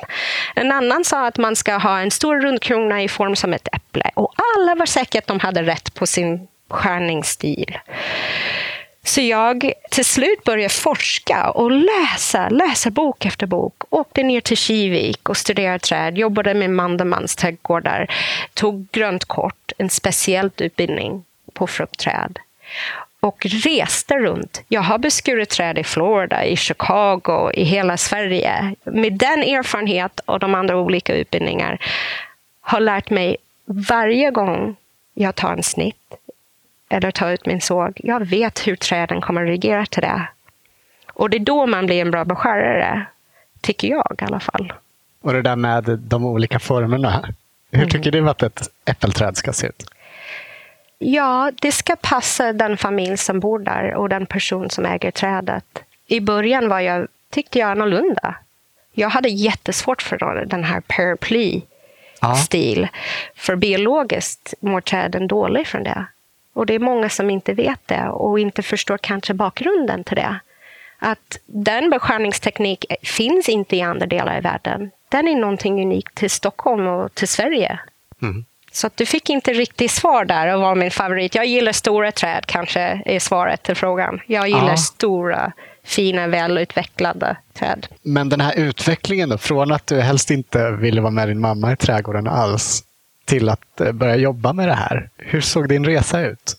En 0.55 0.71
annan 0.71 1.05
sa 1.05 1.27
att 1.27 1.37
man 1.37 1.55
ska 1.55 1.77
ha 1.77 1.99
en 1.99 2.11
stor 2.11 2.41
rundkrona 2.41 3.03
i 3.03 3.07
form 3.07 3.35
som 3.35 3.53
ett 3.53 3.67
äpple. 3.73 4.11
Och 4.13 4.33
alla 4.55 4.75
var 4.75 4.85
säkra 4.85 5.19
att 5.19 5.27
de 5.27 5.39
hade 5.39 5.63
rätt 5.63 5.93
på 5.93 6.05
sin 6.05 6.47
skärningsstil. 6.69 7.77
Så 9.03 9.21
jag 9.21 9.71
till 9.89 10.05
slut 10.05 10.43
började 10.43 10.73
forska 10.73 11.49
och 11.49 11.71
läsa, 11.71 12.49
läsa 12.49 12.89
bok 12.89 13.25
efter 13.25 13.47
bok. 13.47 13.83
Åkte 13.89 14.23
ner 14.23 14.41
till 14.41 14.57
Kivik 14.57 15.29
och 15.29 15.37
studerade 15.37 15.79
träd, 15.79 16.17
jobbade 16.17 16.53
med 16.53 16.69
Mandemans 16.69 17.35
trädgårdar, 17.35 18.07
tog 18.53 18.91
grönt 18.91 19.25
kort, 19.25 19.71
en 19.77 19.89
speciell 19.89 20.51
utbildning 20.57 21.23
på 21.53 21.67
fruktträd 21.67 22.39
och 23.19 23.45
reste 23.45 24.19
runt. 24.19 24.61
Jag 24.67 24.81
har 24.81 24.97
beskurit 24.97 25.49
träd 25.49 25.77
i 25.77 25.83
Florida, 25.83 26.45
i 26.45 26.55
Chicago, 26.55 27.51
i 27.53 27.63
hela 27.63 27.97
Sverige. 27.97 28.75
Med 28.83 29.13
den 29.13 29.43
erfarenhet 29.43 30.19
och 30.25 30.39
de 30.39 30.55
andra 30.55 30.77
olika 30.77 31.15
utbildningar 31.15 31.77
har 32.61 32.79
lärt 32.79 33.09
mig 33.09 33.37
varje 33.65 34.31
gång 34.31 34.75
jag 35.13 35.35
tar 35.35 35.53
en 35.53 35.63
snitt 35.63 36.15
eller 36.91 37.11
tar 37.11 37.31
ut 37.31 37.45
min 37.45 37.61
såg, 37.61 37.99
jag 38.03 38.25
vet 38.25 38.67
hur 38.67 38.75
träden 38.75 39.21
kommer 39.21 39.41
att 39.41 39.47
reagera 39.47 39.85
till 39.85 40.01
det. 40.01 40.27
Och 41.13 41.29
det 41.29 41.37
är 41.37 41.39
då 41.39 41.65
man 41.65 41.85
blir 41.85 42.01
en 42.01 42.11
bra 42.11 42.25
beskärare, 42.25 43.05
tycker 43.61 43.87
jag 43.87 44.17
i 44.21 44.25
alla 44.25 44.39
fall. 44.39 44.73
Och 45.21 45.33
det 45.33 45.41
där 45.41 45.55
med 45.55 45.99
de 45.99 46.25
olika 46.25 46.59
formerna. 46.59 47.33
Hur 47.71 47.79
mm. 47.79 47.89
tycker 47.89 48.11
du 48.11 48.29
att 48.29 48.43
ett 48.43 48.61
äppelträd 48.85 49.37
ska 49.37 49.53
se 49.53 49.67
ut? 49.67 49.83
Ja, 50.97 51.51
det 51.61 51.71
ska 51.71 51.95
passa 51.95 52.53
den 52.53 52.77
familj 52.77 53.17
som 53.17 53.39
bor 53.39 53.59
där 53.59 53.93
och 53.93 54.09
den 54.09 54.25
person 54.25 54.69
som 54.69 54.85
äger 54.85 55.11
trädet. 55.11 55.83
I 56.07 56.19
början 56.19 56.69
var 56.69 56.79
jag, 56.79 57.07
tyckte 57.29 57.59
jag 57.59 57.71
annorlunda. 57.71 58.35
Jag 58.93 59.09
hade 59.09 59.29
jättesvårt 59.29 60.01
för 60.01 60.45
den 60.45 60.63
här 60.63 60.81
paraply-stil. 60.81 62.87
Ja. 62.91 62.99
För 63.35 63.55
biologiskt 63.55 64.53
mår 64.59 64.81
träden 64.81 65.27
dåligt 65.27 65.67
från 65.67 65.83
det. 65.83 66.05
Och 66.53 66.65
det 66.65 66.75
är 66.75 66.79
många 66.79 67.09
som 67.09 67.29
inte 67.29 67.53
vet 67.53 67.87
det 67.87 68.07
och 68.09 68.39
inte 68.39 68.63
förstår 68.63 68.97
kanske 68.97 69.33
bakgrunden 69.33 70.03
till 70.03 70.15
det. 70.15 70.39
Att 70.99 71.39
den 71.45 71.89
beskärningsteknik 71.89 72.85
finns 73.03 73.49
inte 73.49 73.75
i 73.75 73.81
andra 73.81 74.05
delar 74.05 74.37
av 74.37 74.43
världen. 74.43 74.91
Den 75.09 75.27
är 75.27 75.35
någonting 75.35 75.81
unikt 75.81 76.15
till 76.15 76.29
Stockholm 76.29 76.87
och 76.87 77.15
till 77.15 77.27
Sverige. 77.27 77.79
Mm. 78.21 78.45
Så 78.71 78.89
du 78.95 79.05
fick 79.05 79.29
inte 79.29 79.53
riktigt 79.53 79.91
svar 79.91 80.25
där 80.25 80.55
och 80.55 80.61
var 80.61 80.75
min 80.75 80.91
favorit. 80.91 81.35
Jag 81.35 81.45
gillar 81.45 81.71
stora 81.71 82.11
träd, 82.11 82.45
kanske 82.45 83.01
är 83.05 83.19
svaret 83.19 83.63
till 83.63 83.75
frågan. 83.75 84.21
Jag 84.27 84.47
gillar 84.47 84.69
ja. 84.69 84.77
stora, 84.77 85.51
fina, 85.83 86.27
välutvecklade 86.27 87.37
träd. 87.53 87.87
Men 88.01 88.29
den 88.29 88.41
här 88.41 88.59
utvecklingen 88.59 89.29
då, 89.29 89.37
från 89.37 89.71
att 89.71 89.87
du 89.87 90.01
helst 90.01 90.31
inte 90.31 90.71
ville 90.71 91.01
vara 91.01 91.11
med 91.11 91.27
din 91.27 91.39
mamma 91.39 91.71
i 91.71 91.75
trädgården 91.75 92.27
alls 92.27 92.83
till 93.25 93.49
att 93.49 93.81
eh, 93.81 93.91
börja 93.91 94.15
jobba 94.15 94.53
med 94.53 94.67
det 94.67 94.73
här. 94.73 95.09
Hur 95.17 95.41
såg 95.41 95.69
din 95.69 95.85
resa 95.85 96.21
ut? 96.21 96.57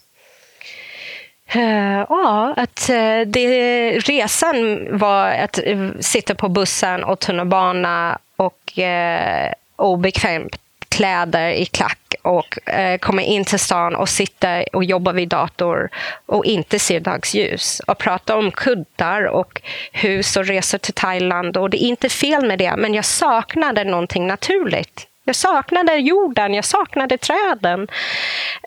Eh, 1.55 2.07
ja, 2.09 2.55
att 2.57 2.91
uh, 2.91 3.27
det, 3.27 3.91
resan 3.99 4.89
var 4.99 5.29
att 5.29 5.59
sitta 6.01 6.35
på 6.35 6.49
bussen 6.49 7.05
och 7.05 7.19
tunnelbana 7.19 8.19
och 8.37 8.79
uh, 8.79 9.53
obekvämt 9.77 10.57
kläder 10.89 11.51
i 11.51 11.67
klack 11.67 12.15
och 12.23 12.69
eh, 12.69 12.99
komma 12.99 13.23
in 13.23 13.45
till 13.45 13.59
stan 13.59 13.97
och 13.97 14.09
sitta 14.09 14.65
och 14.73 14.85
jobba 14.85 15.13
vid 15.13 15.29
dator 15.29 15.89
och 16.27 16.45
inte 16.45 16.79
se 16.79 16.99
dagsljus. 16.99 17.81
Och 17.87 17.99
prata 17.99 18.37
om 18.37 18.51
kuddar 18.51 19.25
och 19.25 19.63
hus 19.93 20.37
och 20.37 20.47
resor 20.47 20.79
till 20.79 20.95
Thailand. 20.95 21.57
Och 21.57 21.71
det 21.71 21.85
är 21.85 21.89
inte 21.89 22.09
fel 22.09 22.47
med 22.47 22.59
det, 22.59 22.77
men 22.77 22.95
jag 22.95 23.05
saknade 23.05 23.85
någonting 23.85 24.27
naturligt. 24.27 25.07
Jag 25.25 25.37
saknade 25.37 25.97
jorden, 25.97 26.55
jag 26.55 26.65
saknade 26.65 27.19
träden. 27.19 27.89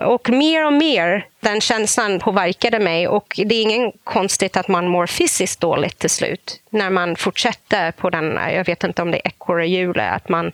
Och 0.02 0.30
mer 0.30 0.66
och 0.66 0.74
mer 0.74 1.28
den 1.40 1.62
känslan 1.62 2.20
påverkade 2.20 2.80
mig. 2.80 3.08
Och 3.08 3.34
det 3.46 3.56
är 3.56 3.62
ingen 3.62 3.92
konstigt 4.04 4.58
att 4.58 4.68
man 4.68 4.88
mår 4.88 5.08
fysiskt 5.08 5.60
dåligt 5.60 6.00
till 6.00 6.10
slut. 6.10 6.62
När 6.70 6.90
man 6.90 7.16
fortsätter 7.16 7.92
på 7.92 8.10
den, 8.10 8.40
jag 8.54 8.66
vet 8.66 8.84
inte 8.84 9.02
om 9.02 9.12
det 9.12 9.18
är 9.18 9.28
ekorrehjulet, 9.28 10.14
att 10.14 10.30
man 10.30 10.52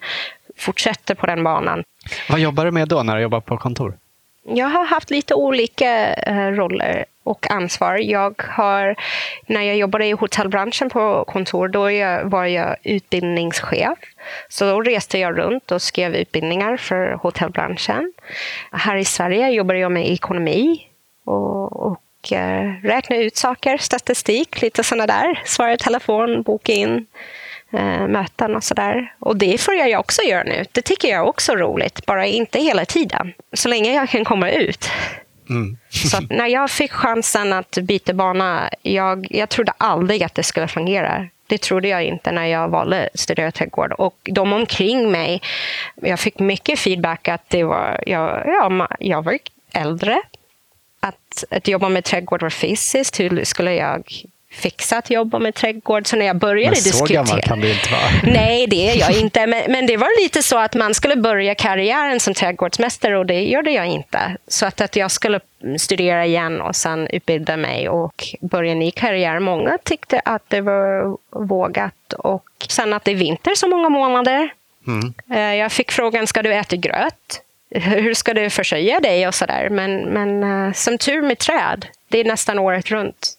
fortsätter 0.57 1.15
på 1.15 1.25
den 1.25 1.43
banan. 1.43 1.83
Vad 2.29 2.39
jobbar 2.39 2.65
du 2.65 2.71
med 2.71 2.87
då 2.87 3.03
när 3.03 3.15
du 3.15 3.21
jobbar 3.21 3.39
på 3.39 3.57
kontor? 3.57 3.97
Jag 4.43 4.67
har 4.67 4.85
haft 4.85 5.09
lite 5.09 5.33
olika 5.33 6.13
eh, 6.13 6.47
roller 6.47 7.05
och 7.23 7.51
ansvar. 7.51 7.95
Jag 7.95 8.41
har, 8.49 8.95
när 9.45 9.61
jag 9.61 9.77
jobbade 9.77 10.05
i 10.05 10.11
hotellbranschen 10.11 10.89
på 10.89 11.25
kontor, 11.27 11.67
då 11.67 11.81
var 12.29 12.45
jag 12.45 12.75
utbildningschef. 12.83 13.99
Så 14.49 14.65
då 14.65 14.81
reste 14.81 15.17
jag 15.19 15.37
runt 15.37 15.71
och 15.71 15.81
skrev 15.81 16.15
utbildningar 16.15 16.77
för 16.77 17.11
hotellbranschen. 17.11 18.13
Här 18.71 18.95
i 18.95 19.05
Sverige 19.05 19.49
jobbade 19.49 19.79
jag 19.79 19.91
med 19.91 20.11
ekonomi 20.11 20.87
och, 21.25 21.91
och 21.91 22.31
eh, 22.31 22.71
räkna 22.83 23.15
ut 23.15 23.37
saker, 23.37 23.77
statistik, 23.77 24.61
lite 24.61 24.83
sådana 24.83 25.07
där. 25.07 25.41
Svara 25.45 25.73
i 25.73 25.77
telefon, 25.77 26.43
boka 26.43 26.71
in 26.71 27.05
eh, 27.73 28.07
möten 28.07 28.55
och 28.55 28.63
sådär. 28.63 29.13
Och 29.19 29.37
det 29.37 29.61
får 29.61 29.73
jag 29.73 29.99
också 29.99 30.21
göra 30.21 30.43
nu. 30.43 30.65
Det 30.71 30.81
tycker 30.81 31.07
jag 31.07 31.27
också 31.27 31.51
är 31.51 31.57
roligt, 31.57 32.05
bara 32.05 32.25
inte 32.25 32.59
hela 32.59 32.85
tiden. 32.85 33.33
Så 33.53 33.69
länge 33.69 33.93
jag 33.93 34.09
kan 34.09 34.25
komma 34.25 34.51
ut. 34.51 34.89
Mm. 35.51 35.77
så 35.89 36.21
när 36.29 36.47
jag 36.47 36.71
fick 36.71 36.91
chansen 36.91 37.53
att 37.53 37.77
byta 37.81 38.13
bana, 38.13 38.69
jag, 38.81 39.27
jag 39.29 39.49
trodde 39.49 39.73
aldrig 39.77 40.23
att 40.23 40.35
det 40.35 40.43
skulle 40.43 40.67
fungera. 40.67 41.27
Det 41.47 41.57
trodde 41.57 41.87
jag 41.87 42.03
inte 42.03 42.31
när 42.31 42.45
jag 42.45 42.69
valde 42.69 43.09
att 43.13 43.19
studera 43.19 43.51
trädgård. 43.51 43.91
Och 43.91 44.29
de 44.31 44.53
omkring 44.53 45.11
mig, 45.11 45.41
jag 45.95 46.19
fick 46.19 46.39
mycket 46.39 46.79
feedback 46.79 47.27
att 47.27 47.49
det 47.49 47.63
var, 47.63 48.03
jag, 48.05 48.43
ja, 48.45 48.87
jag 48.99 49.23
var 49.23 49.37
äldre. 49.73 50.21
Att, 50.99 51.43
att 51.49 51.67
jobba 51.67 51.89
med 51.89 52.03
trädgård 52.03 52.41
var 52.41 52.49
fysiskt. 52.49 53.19
Hur 53.19 53.43
skulle 53.43 53.75
jag 53.75 54.03
fixat 54.51 55.09
jobba 55.09 55.39
med 55.39 55.55
trädgård. 55.55 56.07
Så 56.07 56.15
när 56.15 56.25
jag 56.25 56.35
började 56.35 56.69
men 56.69 56.75
så 56.75 56.89
diskutera... 56.89 57.23
gammal 57.23 57.41
kan 57.41 57.59
du 57.59 57.71
inte 57.71 57.91
vara. 57.91 58.01
Nej, 58.33 58.67
det 58.67 58.89
är 58.89 58.99
jag 58.99 59.19
inte. 59.19 59.47
Men, 59.47 59.71
men, 59.71 59.85
det 59.85 59.97
var 59.97 60.23
lite 60.23 60.43
så 60.43 60.57
att 60.57 60.75
man 60.75 60.93
skulle 60.93 61.15
börja 61.15 61.55
karriären 61.55 62.19
som 62.19 62.33
trädgårdsmästare 62.33 63.17
och 63.17 63.25
det 63.25 63.41
gjorde 63.41 63.71
jag 63.71 63.87
inte. 63.87 64.37
Så 64.47 64.65
att, 64.65 64.81
att 64.81 64.95
jag 64.95 65.11
skulle 65.11 65.39
studera 65.77 66.25
igen 66.25 66.61
och 66.61 66.75
sen 66.75 67.07
utbilda 67.07 67.57
mig 67.57 67.89
och 67.89 68.23
börja 68.41 68.71
en 68.71 68.79
ny 68.79 68.91
karriär. 68.91 69.39
Många 69.39 69.77
tyckte 69.83 70.21
att 70.25 70.49
det 70.49 70.61
var 70.61 71.17
vågat. 71.45 72.13
Och 72.17 72.45
sen 72.67 72.93
att 72.93 73.03
det 73.03 73.11
är 73.11 73.15
vinter 73.15 73.55
så 73.55 73.67
många 73.67 73.89
månader. 73.89 74.53
Mm. 74.87 75.13
Eh, 75.31 75.55
jag 75.55 75.71
fick 75.71 75.91
frågan, 75.91 76.27
ska 76.27 76.41
du 76.41 76.53
äta 76.53 76.75
gröt? 76.75 77.41
Hur 77.75 78.13
ska 78.13 78.33
du 78.33 78.49
försörja 78.49 78.99
dig? 78.99 79.27
och 79.27 79.35
så 79.35 79.45
där. 79.45 79.69
Men, 79.69 80.01
men 80.01 80.43
eh, 80.43 80.73
som 80.73 80.97
tur 80.97 81.21
med 81.21 81.37
träd 81.37 81.85
det 82.11 82.19
är 82.19 82.25
nästan 82.25 82.59
året 82.59 82.91
runt. 82.91 83.37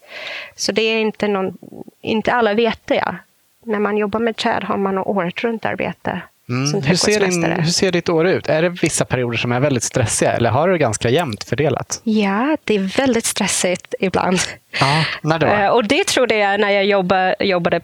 Så 0.56 0.72
det 0.72 0.82
är 0.82 1.00
inte 1.00 1.28
någon, 1.28 1.58
inte 2.00 2.32
alla 2.32 2.54
vet 2.54 2.80
det. 2.84 3.16
När 3.64 3.78
man 3.78 3.96
jobbar 3.96 4.20
med 4.20 4.36
träd 4.36 4.64
har 4.64 4.76
man 4.76 4.98
året 4.98 5.44
runt 5.44 5.64
arbete. 5.64 6.22
Mm. 6.48 6.82
Hur, 6.82 6.96
ser 6.96 7.20
din, 7.20 7.44
hur 7.44 7.70
ser 7.70 7.92
ditt 7.92 8.08
år 8.08 8.26
ut? 8.26 8.48
Är 8.48 8.62
det 8.62 8.68
vissa 8.68 9.04
perioder 9.04 9.38
som 9.38 9.52
är 9.52 9.60
väldigt 9.60 9.82
stressiga 9.82 10.32
eller 10.32 10.50
har 10.50 10.68
du 10.68 10.72
det 10.72 10.78
ganska 10.78 11.08
jämnt 11.08 11.44
fördelat? 11.44 12.00
Ja, 12.04 12.56
det 12.64 12.74
är 12.74 12.96
väldigt 12.98 13.24
stressigt 13.24 13.94
ibland. 14.00 14.38
Ja, 14.80 15.04
när 15.22 15.38
då? 15.38 15.46
Eh, 15.52 15.68
och 15.68 15.84
det 15.84 16.04
trodde 16.06 16.36
jag 16.36 16.60
när 16.60 16.70
jag 16.70 16.84
jobbade, 16.84 17.36
jobbade 17.40 17.80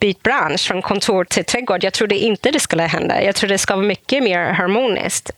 byt 0.00 0.22
bransch 0.22 0.60
från 0.68 0.82
kontor 0.82 1.24
till 1.24 1.44
trädgård. 1.44 1.84
Jag 1.84 1.92
trodde 1.92 2.18
inte 2.18 2.50
det 2.50 2.60
skulle 2.60 2.82
hända. 2.82 3.22
Jag 3.22 3.34
trodde 3.34 3.54
det 3.54 3.58
skulle 3.58 3.76
vara 3.76 3.86
mycket 3.86 4.22
mer 4.22 4.52
harmoniskt. 4.52 5.30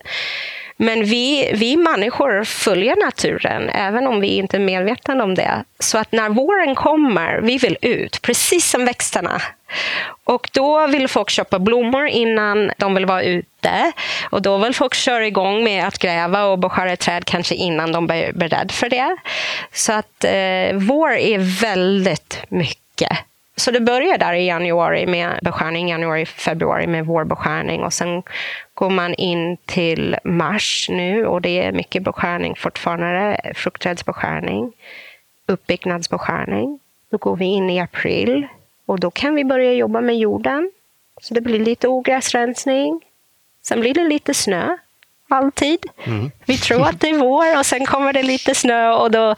Men 0.77 1.05
vi, 1.05 1.51
vi 1.55 1.77
människor 1.77 2.45
följer 2.45 2.97
naturen, 3.05 3.69
även 3.69 4.07
om 4.07 4.21
vi 4.21 4.29
inte 4.29 4.57
är 4.57 4.61
medvetna 4.61 5.25
om 5.25 5.35
det. 5.35 5.65
Så 5.79 5.99
att 5.99 6.13
när 6.13 6.29
våren 6.29 6.75
kommer, 6.75 7.41
vi 7.41 7.59
vill 7.59 7.77
ut, 7.81 8.23
precis 8.23 8.71
som 8.71 8.85
växterna. 8.85 9.43
Och 10.25 10.49
då 10.53 10.87
vill 10.87 11.09
folk 11.09 11.31
köpa 11.31 11.59
blommor 11.59 12.07
innan 12.07 12.71
de 12.79 12.95
vill 12.95 13.07
vara 13.07 13.23
ute. 13.23 13.93
Och 14.31 14.43
då 14.43 14.59
vill 14.59 14.75
folk 14.75 14.95
köra 14.95 15.27
igång 15.27 15.65
med 15.65 15.87
att 15.87 15.99
gräva 15.99 16.45
och 16.45 16.59
beskära 16.59 16.97
träd 16.97 17.25
kanske 17.25 17.55
innan 17.55 17.93
de 17.93 18.11
är 18.11 18.33
beredda 18.33 18.73
för 18.73 18.89
det. 18.89 19.17
Så 19.73 19.93
att 19.93 20.25
eh, 20.25 20.73
vår 20.75 21.13
är 21.13 21.61
väldigt 21.61 22.43
mycket 22.49 23.19
så 23.57 23.71
det 23.71 23.81
börjar 23.81 24.19
där 24.19 24.33
i 24.33 24.47
januari 24.47 25.07
med 25.07 25.39
beskärning, 25.43 25.89
januari, 25.89 26.27
februari 26.27 26.87
med 26.87 27.07
vårbeskärning 27.07 27.83
och 27.83 27.93
sen 27.93 28.23
går 28.75 28.91
man 28.91 29.15
in 29.15 29.57
till 29.57 30.17
mars 30.25 30.87
nu 30.89 31.27
och 31.27 31.43
det 31.43 31.63
är 31.63 31.73
mycket 31.73 32.03
beskärning 32.03 32.57
fortfarande, 32.57 33.41
fruktträdsbeskärning, 33.55 34.73
uppbyggnadsbeskärning. 35.47 36.79
Då 37.11 37.17
går 37.17 37.37
vi 37.37 37.45
in 37.45 37.71
i 37.71 37.81
april 37.81 38.47
och 38.87 39.01
då 39.01 39.11
kan 39.11 39.35
vi 39.35 39.45
börja 39.45 39.73
jobba 39.73 40.01
med 40.01 40.19
jorden. 40.19 40.71
Så 41.21 41.35
det 41.35 41.41
blir 41.41 41.59
lite 41.59 41.89
ogräsrensning. 41.89 43.01
Sen 43.63 43.81
blir 43.81 43.95
det 43.95 44.05
lite 44.09 44.35
snö 44.35 44.77
alltid. 45.29 45.87
Mm. 46.05 46.31
Vi 46.45 46.59
tror 46.59 46.83
att 46.83 47.01
det 47.01 47.09
är 47.09 47.19
vår 47.19 47.59
och 47.59 47.67
sen 47.67 47.87
kommer 47.87 48.13
det 48.13 48.23
lite 48.23 48.55
snö 48.55 48.91
och 48.91 49.11
då, 49.11 49.35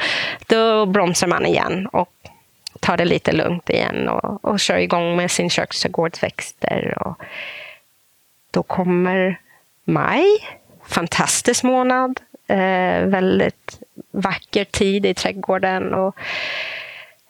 då 0.47 0.87
bromsar 0.87 1.27
man 1.27 1.47
igen 1.47 1.87
och 1.87 2.18
tar 2.81 2.97
det 2.97 3.05
lite 3.05 3.33
lugnt 3.33 3.71
igen 3.71 4.09
och, 4.09 4.45
och 4.45 4.61
kör 4.61 4.77
igång 4.77 5.17
med 5.17 5.31
sin 5.31 5.51
köksträdgårdsväxter. 5.51 6.99
Och 7.07 7.23
då 8.51 8.63
kommer 8.63 9.41
maj, 9.85 10.25
fantastisk 10.87 11.63
månad, 11.63 12.21
eh, 12.47 13.03
väldigt 13.07 13.81
vacker 14.11 14.65
tid 14.65 15.07
i 15.07 15.15
trädgården. 15.15 15.95
Och 15.95 16.17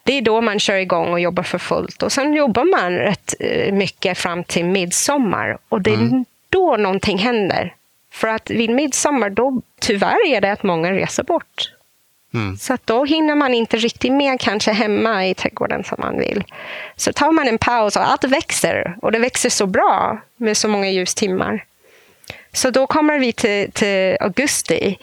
det 0.03 0.13
är 0.13 0.21
då 0.21 0.41
man 0.41 0.59
kör 0.59 0.75
igång 0.75 1.13
och 1.13 1.19
jobbar 1.19 1.43
för 1.43 1.57
fullt. 1.57 2.03
Och 2.03 2.11
sen 2.11 2.33
jobbar 2.33 2.63
man 2.63 2.91
rätt 2.91 3.33
eh, 3.39 3.73
mycket 3.73 4.17
fram 4.17 4.43
till 4.43 4.65
midsommar. 4.65 5.57
Och 5.69 5.81
det 5.81 5.89
är 5.89 5.95
mm. 5.95 6.25
då 6.49 6.77
någonting 6.77 7.17
händer. 7.17 7.73
För 8.11 8.27
att 8.27 8.49
vid 8.49 8.69
midsommar, 8.69 9.29
då 9.29 9.61
tyvärr 9.79 10.27
är 10.27 10.41
det 10.41 10.51
att 10.51 10.63
många 10.63 10.91
reser 10.91 11.23
bort. 11.23 11.73
Mm. 12.33 12.57
Så 12.57 12.73
att 12.73 12.87
då 12.87 13.05
hinner 13.05 13.35
man 13.35 13.53
inte 13.53 13.77
riktigt 13.77 14.11
med 14.11 14.39
kanske 14.39 14.71
hemma 14.71 15.27
i 15.27 15.33
trädgården 15.33 15.83
som 15.83 15.97
man 15.99 16.19
vill. 16.19 16.43
Så 16.95 17.13
tar 17.13 17.31
man 17.31 17.47
en 17.47 17.57
paus 17.57 17.95
och 17.95 18.09
allt 18.09 18.23
växer. 18.23 18.97
Och 19.01 19.11
det 19.11 19.19
växer 19.19 19.49
så 19.49 19.65
bra 19.65 20.21
med 20.37 20.57
så 20.57 20.67
många 20.67 20.89
ljustimmar. 20.89 21.65
Så 22.53 22.69
då 22.69 22.87
kommer 22.87 23.19
vi 23.19 23.33
till, 23.33 23.71
till 23.71 24.17
augusti. 24.19 24.97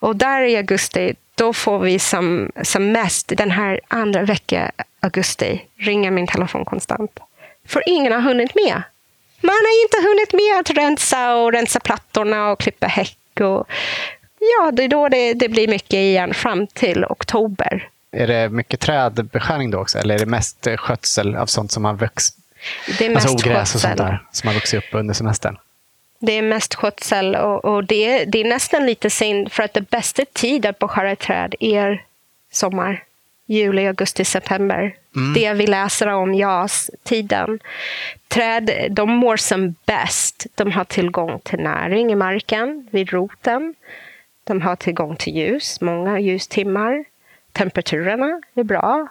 Och 0.00 0.16
där 0.16 0.42
i 0.42 0.56
augusti, 0.56 1.14
då 1.34 1.52
får 1.52 1.78
vi 1.78 1.98
som, 1.98 2.50
som 2.62 2.92
mest 2.92 3.32
den 3.36 3.50
här 3.50 3.80
andra 3.88 4.22
veckan 4.22 4.70
augusti 5.00 5.62
ringa 5.78 6.10
min 6.10 6.26
telefon 6.26 6.64
konstant. 6.64 7.20
För 7.66 7.82
ingen 7.86 8.12
har 8.12 8.20
hunnit 8.20 8.54
med. 8.54 8.82
Man 9.40 9.54
har 9.54 9.84
inte 9.84 10.08
hunnit 10.08 10.32
med 10.32 10.60
att 10.60 10.70
rensa 10.70 11.34
och 11.34 11.52
rensa 11.52 11.80
plattorna 11.80 12.50
och 12.50 12.60
klippa 12.60 12.86
häck 12.86 13.40
och 13.40 13.66
Ja, 14.40 14.70
det 14.70 14.84
är 14.84 14.88
då 14.88 15.08
det, 15.08 15.34
det 15.34 15.48
blir 15.48 15.68
mycket 15.68 15.92
igen 15.92 16.34
fram 16.34 16.66
till 16.66 17.04
oktober. 17.04 17.88
Är 18.12 18.26
det 18.26 18.48
mycket 18.48 18.80
trädbeskärning 18.80 19.70
då 19.70 19.78
också, 19.78 19.98
eller 19.98 20.14
är 20.14 20.18
det 20.18 20.26
mest 20.26 20.66
skötsel 20.76 21.36
av 21.36 21.46
sånt 21.46 21.72
som 21.72 21.84
har 21.84 21.94
växt? 21.94 22.36
Det 22.98 23.06
är 23.06 23.10
mest 23.10 23.28
alltså 23.28 23.48
ogräs 23.48 23.74
och 23.74 23.80
sånt 23.80 23.96
där 23.96 24.22
som 24.32 24.48
har 24.48 24.54
vuxit 24.54 24.78
upp 24.78 24.94
under 24.94 25.14
semestern? 25.14 25.56
Det 26.18 26.32
är 26.32 26.42
mest 26.42 26.74
skötsel 26.74 27.36
och, 27.36 27.64
och 27.64 27.84
det, 27.84 28.24
det, 28.24 28.40
är 28.40 28.44
nästan 28.44 28.86
lite 28.86 29.10
synd 29.10 29.52
för 29.52 29.62
att 29.62 29.74
det 29.74 29.90
bästa 29.90 30.24
tid 30.32 30.66
att 30.66 30.78
beskära 30.78 31.16
träd 31.16 31.54
är 31.60 32.04
sommar. 32.52 33.04
Juli, 33.46 33.86
augusti, 33.86 34.24
september. 34.24 34.94
Mm. 35.16 35.34
Det 35.34 35.52
vi 35.52 35.66
läser 35.66 36.06
om 36.06 36.34
JAS-tiden. 36.34 37.58
Träd 38.28 38.86
de 38.90 39.10
mår 39.10 39.36
som 39.36 39.74
bäst. 39.86 40.46
De 40.54 40.72
har 40.72 40.84
tillgång 40.84 41.40
till 41.42 41.58
näring 41.58 42.12
i 42.12 42.14
marken, 42.14 42.88
vid 42.90 43.10
roten. 43.10 43.74
De 44.50 44.62
har 44.62 44.76
tillgång 44.76 45.16
till 45.16 45.36
ljus, 45.36 45.80
många 45.80 46.18
ljustimmar. 46.18 47.04
Temperaturerna 47.52 48.40
är 48.54 48.62
bra. 48.62 49.08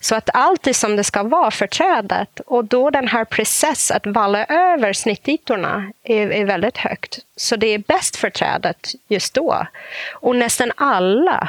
Så 0.00 0.14
att 0.14 0.30
allt 0.34 0.66
är 0.66 0.72
som 0.72 0.96
det 0.96 1.04
ska 1.04 1.22
vara 1.22 1.50
för 1.50 1.66
trädet. 1.66 2.40
Och 2.40 2.64
då 2.64 2.90
den 2.90 3.08
här 3.08 3.24
processen 3.24 3.96
att 3.96 4.06
valla 4.06 4.44
över 4.44 4.92
snittytorna 4.92 5.92
är, 6.02 6.30
är 6.30 6.44
väldigt 6.44 6.76
högt. 6.76 7.18
Så 7.36 7.56
det 7.56 7.66
är 7.66 7.78
bäst 7.78 8.16
för 8.16 8.30
trädet 8.30 8.92
just 9.08 9.34
då. 9.34 9.66
Och 10.12 10.36
nästan 10.36 10.72
alla 10.76 11.48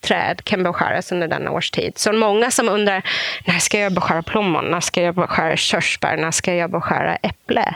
träd 0.00 0.44
kan 0.44 0.62
beskäras 0.62 1.12
under 1.12 1.28
denna 1.28 1.50
årstid. 1.50 1.98
Så 1.98 2.12
många 2.12 2.50
som 2.50 2.68
undrar, 2.68 3.02
när 3.46 3.58
ska 3.58 3.78
jag 3.78 3.92
beskära 3.92 4.22
plommon? 4.22 4.70
När 4.70 4.80
ska 4.80 5.02
jag 5.02 5.14
beskära 5.14 5.56
körsbär? 5.56 6.16
När 6.16 6.30
ska 6.30 6.54
jag 6.54 6.70
beskära 6.70 7.16
äpple? 7.16 7.74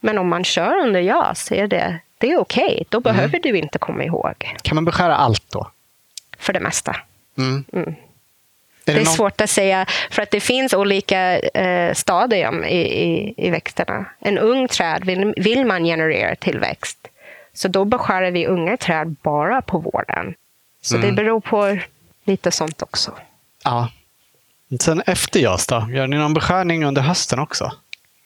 Men 0.00 0.18
om 0.18 0.28
man 0.28 0.44
kör 0.44 0.78
under 0.78 1.00
JAS 1.00 1.52
är 1.52 1.66
det 1.66 1.98
det 2.22 2.32
är 2.32 2.38
okej. 2.38 2.64
Okay. 2.64 2.84
Då 2.88 2.98
mm. 2.98 3.02
behöver 3.02 3.40
du 3.40 3.58
inte 3.58 3.78
komma 3.78 4.04
ihåg. 4.04 4.56
Kan 4.62 4.74
man 4.74 4.84
beskära 4.84 5.16
allt 5.16 5.50
då? 5.50 5.70
För 6.38 6.52
det 6.52 6.60
mesta. 6.60 6.96
Mm. 7.38 7.64
Mm. 7.72 7.94
Det 8.84 8.92
är, 8.92 8.94
det 8.96 9.00
är 9.00 9.04
någon... 9.04 9.14
svårt 9.14 9.40
att 9.40 9.50
säga, 9.50 9.86
för 10.10 10.22
att 10.22 10.30
det 10.30 10.40
finns 10.40 10.74
olika 10.74 11.38
eh, 11.38 11.94
stadium 11.94 12.64
i, 12.64 12.80
i, 12.80 13.34
i, 13.36 13.50
växterna. 13.50 14.04
En 14.18 14.38
ung 14.38 14.68
träd 14.68 15.04
vill, 15.04 15.34
vill 15.36 15.66
man 15.66 15.84
generera 15.84 16.36
tillväxt. 16.36 17.08
Så 17.54 17.68
då 17.68 17.84
beskär 17.84 18.30
vi 18.30 18.46
unga 18.46 18.76
träd 18.76 19.16
bara 19.22 19.62
på 19.62 19.78
våren. 19.78 20.34
Så 20.82 20.96
mm. 20.96 21.08
det 21.08 21.22
beror 21.22 21.40
på 21.40 21.78
lite 22.24 22.50
sånt 22.50 22.82
också. 22.82 23.12
Ja. 23.64 23.90
Sen 24.80 25.02
efter 25.06 25.40
JAS 25.40 25.66
då? 25.66 25.88
Gör 25.90 26.06
ni 26.06 26.16
någon 26.16 26.34
beskärning 26.34 26.84
under 26.84 27.02
hösten 27.02 27.38
också? 27.38 27.72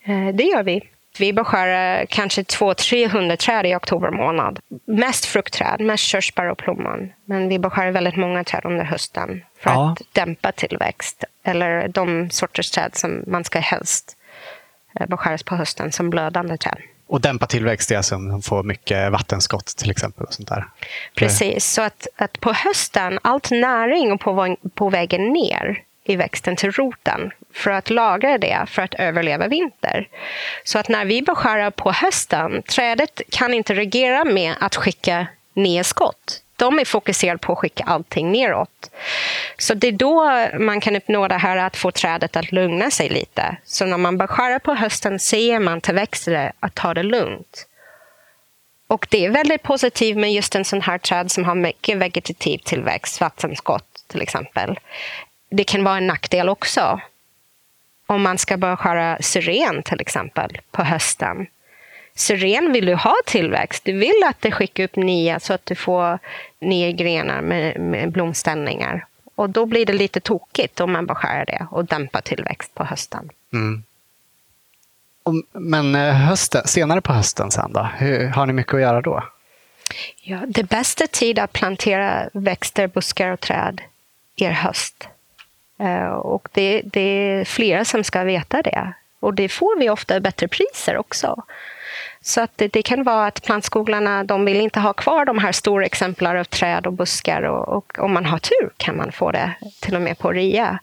Eh, 0.04 0.34
det 0.34 0.44
gör 0.44 0.62
vi. 0.62 0.82
Vi 1.20 1.32
beskär 1.32 2.06
kanske 2.06 2.42
200-300 2.42 3.36
träd 3.36 3.66
i 3.66 3.74
oktober 3.74 4.10
månad. 4.10 4.60
Mest 4.84 5.24
fruktträd, 5.24 5.80
mest 5.80 6.04
körsbär 6.04 6.50
och 6.50 6.58
plommon. 6.58 7.12
Men 7.24 7.48
vi 7.48 7.58
beskär 7.58 7.90
väldigt 7.90 8.16
många 8.16 8.44
träd 8.44 8.60
under 8.64 8.84
hösten 8.84 9.42
för 9.58 9.70
ja. 9.70 9.92
att 9.92 10.14
dämpa 10.14 10.52
tillväxt. 10.52 11.24
Eller 11.44 11.88
de 11.88 12.30
sorters 12.30 12.70
träd 12.70 12.96
som 12.96 13.24
man 13.26 13.44
ska 13.44 13.58
helst 13.58 14.16
eh, 15.00 15.06
beskäras 15.06 15.42
på 15.42 15.56
hösten 15.56 15.92
som 15.92 16.10
blödande 16.10 16.56
träd. 16.56 16.78
Och 17.08 17.20
dämpa 17.20 17.46
tillväxt 17.46 17.90
är 17.90 17.96
alltså 17.96 18.14
om 18.14 18.28
de 18.28 18.42
får 18.42 18.62
mycket 18.62 19.12
vattenskott 19.12 19.66
till 19.66 19.90
exempel? 19.90 20.26
Och 20.26 20.34
sånt 20.34 20.48
där. 20.48 20.68
Precis, 21.14 21.66
så 21.66 21.82
att, 21.82 22.06
att 22.16 22.40
på 22.40 22.52
hösten, 22.52 23.18
allt 23.22 23.50
näring 23.50 24.10
är 24.10 24.16
på, 24.16 24.56
på 24.74 24.90
vägen 24.90 25.32
ner 25.32 25.82
i 26.06 26.16
växten 26.16 26.56
till 26.56 26.72
roten 26.72 27.30
för 27.54 27.70
att 27.70 27.90
lagra 27.90 28.38
det 28.38 28.66
för 28.66 28.82
att 28.82 28.94
överleva 28.94 29.48
vinter. 29.48 30.08
Så 30.64 30.78
att 30.78 30.88
när 30.88 31.04
vi 31.04 31.22
beskärar 31.22 31.70
på 31.70 31.92
hösten, 31.92 32.62
trädet 32.62 33.20
kan 33.30 33.54
inte 33.54 33.74
reagera 33.74 34.24
med 34.24 34.54
att 34.60 34.76
skicka 34.76 35.26
ner 35.54 35.82
skott. 35.82 36.42
De 36.56 36.78
är 36.78 36.84
fokuserade 36.84 37.38
på 37.38 37.52
att 37.52 37.58
skicka 37.58 37.84
allting 37.84 38.32
neråt. 38.32 38.90
Så 39.58 39.74
det 39.74 39.88
är 39.88 39.92
då 39.92 40.48
man 40.58 40.80
kan 40.80 40.96
uppnå 40.96 41.28
det 41.28 41.34
här 41.34 41.56
att 41.56 41.76
få 41.76 41.90
trädet 41.90 42.36
att 42.36 42.52
lugna 42.52 42.90
sig 42.90 43.08
lite. 43.08 43.56
Så 43.64 43.86
när 43.86 43.98
man 43.98 44.18
beskärar 44.18 44.58
på 44.58 44.74
hösten 44.74 45.18
säger 45.18 45.60
man 45.60 45.80
till 45.80 45.94
växter 45.94 46.52
att 46.60 46.74
ta 46.74 46.94
det 46.94 47.02
lugnt. 47.02 47.66
Och 48.88 49.06
det 49.10 49.24
är 49.24 49.30
väldigt 49.30 49.62
positivt 49.62 50.16
med 50.16 50.32
just 50.32 50.54
en 50.54 50.64
sån 50.64 50.80
här 50.80 50.98
träd 50.98 51.30
som 51.30 51.44
har 51.44 51.54
mycket 51.54 51.98
vegetativ 51.98 52.58
tillväxt, 52.58 53.20
vattenskott 53.20 54.04
till 54.06 54.22
exempel 54.22 54.78
det 55.56 55.64
kan 55.64 55.84
vara 55.84 55.96
en 55.96 56.06
nackdel 56.06 56.48
också. 56.48 57.00
Om 58.06 58.22
man 58.22 58.38
ska 58.38 58.56
börja 58.56 58.76
skära 58.76 59.18
syren 59.20 59.82
till 59.82 60.00
exempel 60.00 60.58
på 60.70 60.82
hösten. 60.82 61.46
Syren 62.14 62.72
vill 62.72 62.86
du 62.86 62.94
ha 62.94 63.14
tillväxt. 63.26 63.84
Du 63.84 63.92
vill 63.92 64.22
att 64.26 64.40
det 64.40 64.52
skickar 64.52 64.84
upp 64.84 64.96
nya 64.96 65.40
så 65.40 65.52
att 65.52 65.66
du 65.66 65.74
får 65.74 66.18
nya 66.60 66.90
grenar 66.90 67.40
med, 67.40 67.80
med 67.80 68.12
blomställningar. 68.12 69.06
Och 69.34 69.50
då 69.50 69.66
blir 69.66 69.86
det 69.86 69.92
lite 69.92 70.20
tokigt 70.20 70.80
om 70.80 70.92
man 70.92 71.06
beskär 71.06 71.44
det 71.46 71.66
och 71.70 71.84
dämpar 71.84 72.20
tillväxt 72.20 72.74
på 72.74 72.84
hösten. 72.84 73.30
Mm. 73.52 73.82
Men 75.52 75.94
eh, 75.94 76.14
hösten, 76.14 76.66
senare 76.66 77.00
på 77.00 77.12
hösten 77.12 77.50
sen 77.50 77.72
då? 77.72 77.88
Hur, 77.96 78.26
har 78.26 78.46
ni 78.46 78.52
mycket 78.52 78.74
att 78.74 78.80
göra 78.80 79.00
då? 79.00 79.24
Ja, 80.22 80.38
det 80.48 80.64
bästa 80.64 81.06
tid 81.06 81.38
att 81.38 81.52
plantera 81.52 82.28
växter, 82.32 82.86
buskar 82.86 83.30
och 83.30 83.40
träd 83.40 83.80
är 84.36 84.50
höst. 84.50 85.08
Eh, 85.78 86.08
och 86.08 86.48
det, 86.52 86.82
det, 86.84 87.00
är 87.00 87.44
flera 87.44 87.84
som 87.84 88.04
ska 88.04 88.22
veta 88.22 88.62
det. 88.62 88.92
Och 89.20 89.34
det 89.34 89.48
får 89.48 89.78
vi 89.78 89.90
ofta 89.90 90.20
bättre 90.20 90.48
priser 90.48 90.96
också. 90.96 91.44
Så 92.20 92.40
att 92.40 92.50
det, 92.56 92.68
det, 92.68 92.82
kan 92.82 93.02
vara 93.02 93.26
att 93.26 93.42
plantskolorna 93.42 94.24
de 94.24 94.44
vill 94.44 94.60
inte 94.60 94.80
ha 94.80 94.92
kvar 94.92 95.24
de 95.24 95.38
här 95.38 95.52
stora 95.52 95.86
exemplar 95.86 96.36
av 96.36 96.44
träd 96.44 96.86
och 96.86 96.92
buskar. 96.92 97.42
Och, 97.42 97.68
och, 97.68 97.98
om 97.98 98.12
man 98.12 98.26
har 98.26 98.38
tur 98.38 98.70
kan 98.76 98.96
man 98.96 99.12
få 99.12 99.32
det 99.32 99.52
till 99.80 99.96
och 99.96 100.02
med 100.02 100.18
på 100.18 100.32
rea. 100.32 100.78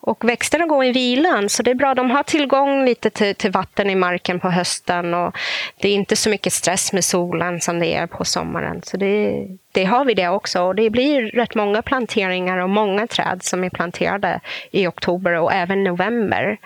Och 0.00 0.28
växterna 0.28 0.66
går 0.66 0.84
i 0.84 0.92
vilan, 0.92 1.48
så 1.48 1.62
det 1.62 1.70
är 1.70 1.74
bra. 1.74 1.94
De 1.94 2.10
har 2.10 2.22
tillgång 2.22 2.84
lite 2.84 3.10
till, 3.10 3.34
till, 3.34 3.50
vatten 3.50 3.90
i 3.90 3.94
marken 3.94 4.40
på 4.40 4.50
hösten 4.50 5.14
och 5.14 5.36
det 5.76 5.88
är 5.88 5.94
inte 5.94 6.16
så 6.16 6.30
mycket 6.30 6.52
stress 6.52 6.92
med 6.92 7.04
solen 7.04 7.60
som 7.60 7.78
det 7.78 7.94
är 7.94 8.06
på 8.06 8.24
sommaren. 8.24 8.82
Så 8.82 8.96
det, 8.96 9.46
det 9.72 9.84
har 9.84 10.04
vi 10.04 10.14
det 10.14 10.28
också. 10.28 10.62
Och 10.62 10.74
det 10.74 10.90
blir 10.90 11.22
rätt 11.22 11.54
många 11.54 11.82
planteringar 11.82 12.58
och 12.58 12.70
många 12.70 13.06
träd 13.06 13.42
som 13.42 13.64
är 13.64 13.70
planterade 13.70 14.40
i 14.70 14.86
oktober 14.86 15.32
och 15.32 15.52
även 15.52 15.84
november. 15.84 16.58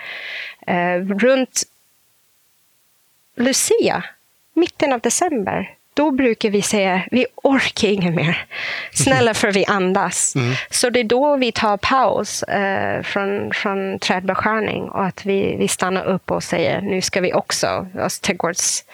Eh, 0.66 0.97
runt 0.99 1.62
Lucia, 3.37 4.05
mitten 4.55 4.92
av 4.92 5.01
december, 5.01 5.75
då 5.94 6.11
brukar 6.11 6.50
vi 6.50 6.62
säga 6.62 7.02
vi 7.11 7.26
orkar 7.37 7.88
inget 7.88 8.14
mer. 8.14 8.46
Snälla 8.92 9.35
för 9.35 9.52
vi 9.52 9.64
andas. 9.64 10.35
Mm. 10.35 10.55
Så 10.70 10.90
det 10.90 11.00
är 11.00 11.05
då 11.05 11.37
vi 11.37 11.52
tar 11.52 11.76
paus 11.76 12.42
eh, 12.42 13.02
från, 13.02 13.52
från 13.55 13.98
trädbeskärning 13.98 14.83
och 14.83 15.05
att 15.05 15.26
vi, 15.26 15.57
vi 15.57 15.68
stannar 15.68 16.05
upp 16.05 16.31
och 16.31 16.42
säger 16.42 16.81
nu 16.81 17.00
ska 17.00 17.20
vi 17.20 17.33
också, 17.33 17.87
oss 17.98 18.20
trädgårds 18.20 18.85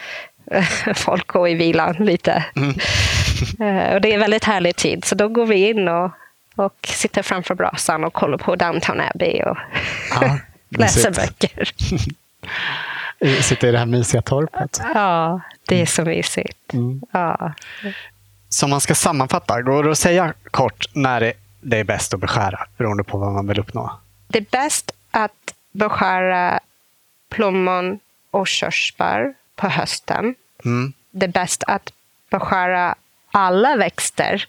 folk 0.94 1.26
gå 1.26 1.48
i 1.48 1.54
vila 1.54 1.92
lite. 1.92 2.44
Mm. 2.56 2.68
uh, 3.61 3.92
och 3.94 4.00
det 4.00 4.14
är 4.14 4.18
väldigt 4.18 4.44
härlig 4.44 4.76
tid, 4.76 5.04
så 5.04 5.14
då 5.14 5.28
går 5.28 5.46
vi 5.46 5.68
in 5.68 5.88
och, 5.88 6.11
och 6.56 6.76
sitter 6.82 7.22
framför 7.22 7.54
brasan 7.54 8.04
och 8.04 8.12
kollar 8.12 8.38
på 8.38 8.56
Downtown 8.56 9.00
Abbey 9.00 9.42
och 9.42 9.56
ja, 10.20 10.38
läser 10.78 11.11
böcker. 11.11 11.72
Sitter 13.42 13.68
i 13.68 13.72
det 13.72 13.78
här 13.78 13.87
mysiga 13.87 14.22
torpet. 14.22 14.81
Ja, 14.94 15.40
det 15.68 15.83
är 15.83 15.87
så 15.87 16.04
mysigt. 16.04 16.72
Mm. 16.72 17.02
Ja. 17.12 17.54
Så 18.48 18.66
om 18.66 18.70
man 18.70 18.81
ska 18.81 18.94
sammanfatta, 18.94 19.62
går 19.62 19.85
det 19.85 19.90
att 19.90 19.98
säga 19.98 20.35
kort 20.50 20.87
när 20.94 21.33
det 21.61 21.78
är 21.78 21.85
bäst 21.85 22.14
att 22.14 22.20
beskära 22.20 22.66
beroende 22.76 23.04
på 23.04 23.18
vad 23.18 23.33
man 23.33 23.46
vill 23.46 23.61
uppnå? 23.61 24.00
Det 24.28 24.38
är 24.38 24.46
bäst 24.50 24.92
att 25.11 25.54
beskära 25.72 26.61
plommon 27.28 27.98
och 28.31 28.48
körsbär 28.48 29.35
på 29.57 29.68
hösten. 29.68 30.35
Mm. 30.64 30.92
Det 31.11 31.26
är 31.26 31.31
bäst 31.31 31.64
att 31.66 31.92
beskära 32.31 32.94
alla 33.31 33.76
växter 33.76 34.44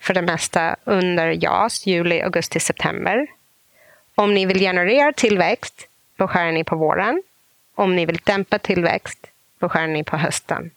för 0.00 0.14
det 0.14 0.22
mesta 0.22 0.76
under 0.84 1.44
JAS, 1.44 1.86
juli, 1.86 2.22
augusti, 2.22 2.60
september. 2.60 3.26
Om 4.14 4.34
ni 4.34 4.46
vill 4.46 4.58
generera 4.58 5.12
tillväxt 5.12 5.88
beskär 6.16 6.52
ni 6.52 6.64
på 6.64 6.76
våren. 6.76 7.22
Om 7.74 7.96
ni 7.96 8.06
vill 8.06 8.20
dämpa 8.24 8.58
tillväxt 8.58 9.26
beskär 9.60 9.86
ni 9.86 10.04
på 10.04 10.16
hösten. 10.16 10.70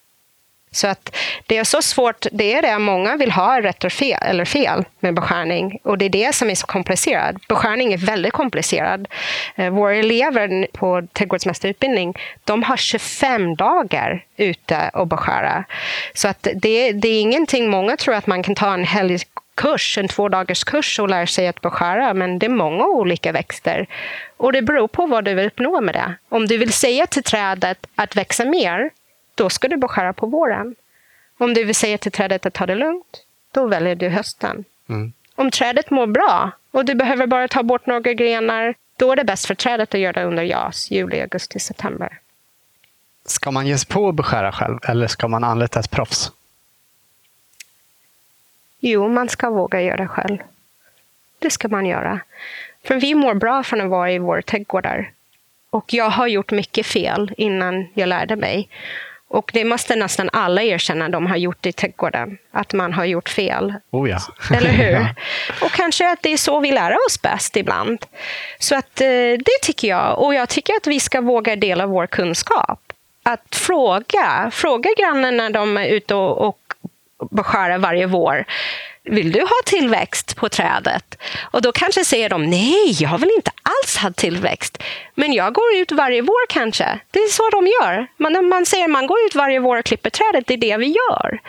Så 0.72 0.88
att 0.88 1.16
det 1.46 1.58
är 1.58 1.64
så 1.64 1.82
svårt, 1.82 2.26
det 2.32 2.54
är 2.54 2.62
det 2.62 2.80
många 2.80 3.18
vill 3.18 3.32
ha 3.32 3.62
rätt 3.62 3.84
eller 3.84 3.90
fel, 3.90 4.20
eller 4.22 4.46
fel 4.46 4.86
med 5.00 5.14
beskärning. 5.14 5.80
Och 5.84 5.98
det 5.98 6.06
är 6.06 6.10
det 6.10 6.36
som 6.36 6.50
är 6.50 6.56
så 6.56 6.68
komplicerat. 6.68 7.48
Beskärning 7.48 7.94
är 7.94 7.98
väldigt 7.98 8.34
komplicerad. 8.34 9.08
Eh, 9.56 9.70
våra 9.70 9.96
elever 9.96 10.68
på 10.74 11.08
trädgårdsmästarutbildning, 11.14 12.14
de 12.44 12.64
har 12.64 12.78
25 12.78 13.56
dagar 13.56 14.24
ute 14.38 14.90
och 14.94 15.08
beskära. 15.08 15.64
Så 16.14 16.28
att 16.28 16.48
det, 16.56 16.92
det 16.92 17.08
är 17.08 17.22
ingenting, 17.22 17.70
många 17.70 17.98
tror 17.98 18.16
att 18.16 18.28
man 18.28 18.44
kan 18.44 18.56
ta 18.56 18.74
en 18.74 18.84
helg 18.84 19.20
helgkurs, 19.58 19.98
en 19.98 20.08
två 20.08 20.30
dagars 20.30 20.63
kurs 20.63 21.00
och 21.00 21.10
lära 21.10 21.28
sig 21.28 21.48
att 21.48 21.62
beskära, 21.62 22.13
men 22.13 22.39
det 22.39 22.46
är 22.46 22.50
många 22.50 22.86
olika 22.86 23.32
växter. 23.32 23.88
Och 24.38 24.52
det 24.52 24.62
beror 24.62 24.88
på 24.88 25.08
vad 25.08 25.26
du 25.26 25.34
vill 25.34 25.48
uppnå 25.48 25.82
med 25.82 25.96
det. 25.96 26.15
Om 26.30 26.48
du 26.48 26.58
vill 26.58 26.74
säga 26.74 27.08
till 27.08 27.24
trädet 27.24 27.88
att 27.96 28.15
växa 28.15 28.46
mer, 28.46 28.89
då 29.36 29.50
ska 29.50 29.67
du 29.67 29.78
beskära 29.78 30.13
på 30.13 30.28
våren. 30.28 30.76
Om 31.39 31.54
du 31.54 31.63
vill 31.63 31.76
säga 31.76 31.98
till 31.98 32.12
trädet 32.12 32.46
att 32.46 32.54
ta 32.54 32.65
det 32.65 32.76
lugnt, 32.76 33.24
då 33.54 33.67
väljer 33.67 33.96
du 33.96 34.10
hösten. 34.10 34.65
Mm. 34.89 35.13
Om 35.36 35.52
trädet 35.52 35.89
mår 35.89 36.08
bra 36.08 36.52
och 36.72 36.86
du 36.86 36.96
behöver 36.96 37.28
bara 37.28 37.48
ta 37.48 37.63
bort 37.63 37.86
några 37.86 38.13
grenar, 38.13 38.76
då 38.98 39.12
är 39.12 39.15
det 39.15 39.24
bäst 39.24 39.46
för 39.46 39.56
trädet 39.56 39.93
att 39.93 40.00
göra 40.00 40.13
det 40.13 40.24
under 40.24 40.43
JAS, 40.43 40.91
juli, 40.91 41.22
augusti, 41.22 41.60
september. 41.60 42.20
Ska 43.26 43.52
man 43.52 43.67
ge 43.67 43.78
sig 43.78 43.88
på 43.88 44.10
att 44.10 44.15
beskära 44.15 44.52
själv 44.52 44.80
eller 44.84 45.08
ska 45.08 45.28
man 45.28 45.43
anlita 45.43 45.80
ett 45.80 45.91
proffs? 45.91 46.32
Jo, 48.89 49.08
man 49.08 49.30
ska 49.30 49.50
våga 49.50 49.82
göra 49.82 49.97
det 49.97 50.08
själv. 50.08 50.38
Det 51.39 51.50
ska 51.50 51.67
man 51.67 51.86
göra. 51.86 52.19
För 52.84 52.95
vi 52.95 53.15
mår 53.15 53.34
bra 53.34 53.63
från 53.63 53.82
att 53.82 53.89
vara 53.89 54.12
i 54.12 54.19
våra 54.19 54.41
trädgårdar. 54.41 55.12
Och 55.69 55.93
jag 55.93 56.10
har 56.10 56.28
gjort 56.28 56.52
mycket 56.52 56.86
fel 56.86 57.32
innan 57.38 57.88
jag 57.93 58.10
lärde 58.10 58.36
mig. 58.36 58.69
Och 59.28 59.52
det 59.54 59.65
måste 59.65 59.95
nästan 59.95 60.30
alla 60.34 60.63
erkänna, 60.63 61.10
de 61.10 61.26
har 61.26 61.38
gjort 61.38 61.65
i 61.65 61.71
trädgården, 61.71 62.38
att 62.52 62.73
man 62.73 62.93
har 62.93 63.06
gjort 63.06 63.30
fel. 63.30 63.73
Oh 63.91 64.10
ja. 64.10 64.19
Eller 64.58 64.69
hur? 64.69 64.91
ja. 64.91 65.08
Och 65.62 65.71
kanske 65.71 66.12
att 66.12 66.21
det 66.21 66.34
är 66.34 66.38
så 66.38 66.60
vi 66.60 66.71
lär 66.71 66.91
oss 67.08 67.21
bäst 67.21 67.58
ibland. 67.58 68.06
Så 68.60 68.76
att 68.76 69.02
eh, 69.02 69.08
det 69.39 69.58
tycker 69.62 69.88
jag. 69.88 70.19
Och 70.19 70.34
jag 70.34 70.50
tycker 70.50 70.73
att 70.73 70.88
vi 70.88 71.00
ska 71.00 71.21
våga 71.21 71.56
dela 71.56 71.86
vår 71.86 72.08
kunskap. 72.08 72.80
Att 73.23 73.56
fråga, 73.56 74.52
fråga 74.54 74.89
grannen 74.97 75.38
när 75.38 75.50
de 75.50 75.78
är 75.78 75.86
ute 75.88 76.15
och, 76.15 76.47
och 76.47 76.66
beskära 77.32 77.77
varje 77.77 78.06
vår. 78.06 78.45
Vill 79.03 79.32
du 79.32 79.41
ha 79.41 79.62
tillväxt 79.65 80.36
på 80.36 80.49
trädet? 80.49 81.17
Och 81.51 81.62
då 81.62 81.71
kanske 81.71 82.06
säger 82.06 82.30
de 82.30 82.49
nej, 82.49 82.95
jag 82.99 83.17
vill 83.17 83.32
inte 83.36 83.51
alls 83.63 83.97
ha 83.97 84.12
tillväxt. 84.12 84.84
Men 85.15 85.34
jag 85.34 85.53
går 85.53 85.75
ut 85.75 85.91
varje 85.91 86.21
vår 86.21 86.47
kanske. 86.49 86.99
Det 87.12 87.19
är 87.19 87.27
så 87.27 87.49
de 87.49 87.67
gör. 87.67 88.08
Man, 88.17 88.49
man 88.49 88.65
säger 88.65 88.88
man 88.88 89.08
går 89.08 89.17
ut 89.25 89.36
varje 89.36 89.60
vår 89.60 89.77
och 89.77 89.86
klipper 89.86 90.10
trädet, 90.10 90.47
det 90.47 90.53
är 90.53 90.58
det 90.58 90.77
vi 90.77 90.88
gör. 90.88 91.39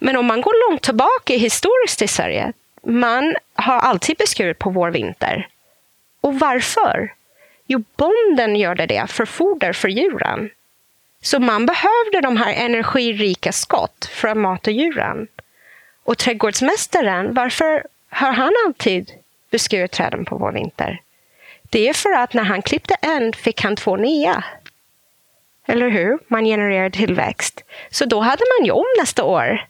Men 0.00 0.16
om 0.16 0.26
man 0.26 0.40
går 0.40 0.70
långt 0.70 0.82
tillbaka 0.82 1.34
historiskt 1.34 2.02
i 2.02 2.08
Sverige, 2.08 2.52
man 2.86 3.36
har 3.54 3.78
alltid 3.78 4.16
beskurit 4.16 4.58
på 4.58 4.70
vår 4.70 4.90
vinter. 4.90 5.48
Och 6.20 6.38
varför? 6.38 7.12
Jo, 7.66 7.82
bonden 7.96 8.56
gör 8.56 8.74
det 8.74 9.06
för 9.08 9.24
foder 9.24 9.72
för 9.72 9.88
djuren. 9.88 10.50
Så 11.22 11.40
man 11.40 11.66
behövde 11.66 12.20
de 12.22 12.36
här 12.36 12.54
energirika 12.54 13.52
skott 13.52 14.04
för 14.12 14.28
att 14.28 14.36
mata 14.36 14.70
djuren. 14.70 15.28
Och 16.04 16.18
trädgårdsmästaren, 16.18 17.34
varför 17.34 17.86
har 18.08 18.32
han 18.32 18.52
alltid 18.66 19.10
beskurit 19.50 19.92
träden 19.92 20.24
på 20.24 20.36
vår 20.36 20.52
vinter? 20.52 21.00
Det 21.70 21.88
är 21.88 21.92
för 21.92 22.12
att 22.12 22.34
när 22.34 22.44
han 22.44 22.62
klippte 22.62 22.94
en 22.94 23.32
fick 23.32 23.62
han 23.62 23.76
två 23.76 23.96
nya. 23.96 24.44
Eller 25.66 25.88
hur? 25.88 26.18
Man 26.26 26.44
genererar 26.44 26.90
tillväxt. 26.90 27.64
Så 27.90 28.04
då 28.04 28.20
hade 28.20 28.44
man 28.58 28.66
jobb 28.66 28.86
nästa 28.98 29.24
år. 29.24 29.66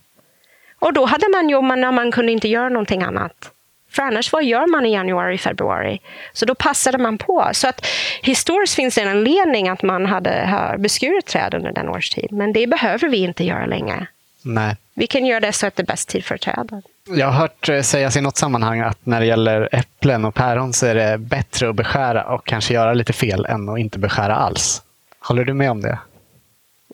Och 0.79 0.93
då 0.93 1.05
hade 1.05 1.29
man 1.29 1.49
jobb 1.49 1.65
när 1.65 1.93
man 1.93 2.13
kunde 2.13 2.33
inte 2.33 2.49
göra 2.49 2.69
någonting 2.69 3.03
annat. 3.03 3.53
För 3.91 4.03
annars, 4.03 4.33
vad 4.33 4.45
gör 4.45 4.67
man 4.67 4.87
i 4.87 4.93
januari, 4.93 5.39
februari? 5.39 6.01
Så 6.33 6.47
då 6.47 6.55
passade 6.55 6.99
man 6.99 7.19
på. 7.19 7.51
Så 7.53 7.69
att 7.69 7.87
historiskt 8.23 8.75
finns 8.75 8.95
det 8.95 9.01
en 9.01 9.09
anledning 9.09 9.69
att 9.69 9.83
man 9.83 10.07
hade 10.07 10.77
beskurit 10.79 11.27
träd 11.27 11.55
under 11.55 11.73
den 11.73 11.89
årstid. 11.89 12.33
Men 12.33 12.53
det 12.53 12.67
behöver 12.67 13.09
vi 13.09 13.17
inte 13.17 13.45
göra 13.45 13.67
längre. 13.67 14.07
Nej. 14.43 14.77
Vi 14.95 15.07
kan 15.07 15.27
göra 15.27 15.41
det 15.41 15.53
så 15.53 15.67
att 15.67 15.77
det 15.77 15.83
är 15.83 15.87
bäst 15.87 16.09
tid 16.09 16.25
för 16.25 16.37
träden. 16.37 16.83
Jag 17.09 17.27
har 17.27 17.33
hört 17.33 17.69
eh, 17.69 17.83
sägas 17.83 18.17
i 18.17 18.21
något 18.21 18.37
sammanhang 18.37 18.81
att 18.81 19.07
när 19.07 19.21
det 19.21 19.27
gäller 19.27 19.69
äpplen 19.73 20.25
och 20.25 20.35
päron 20.35 20.73
så 20.73 20.87
är 20.87 20.95
det 20.95 21.19
bättre 21.19 21.69
att 21.69 21.77
beskära 21.77 22.25
och 22.25 22.47
kanske 22.47 22.75
göra 22.75 22.95
lite 22.95 23.13
fel 23.13 23.47
än 23.47 23.69
att 23.69 23.79
inte 23.79 23.99
beskära 23.99 24.37
alls. 24.37 24.83
Håller 25.21 25.45
du 25.45 25.55
med 25.55 25.71
om 25.71 25.81
det? 25.81 25.99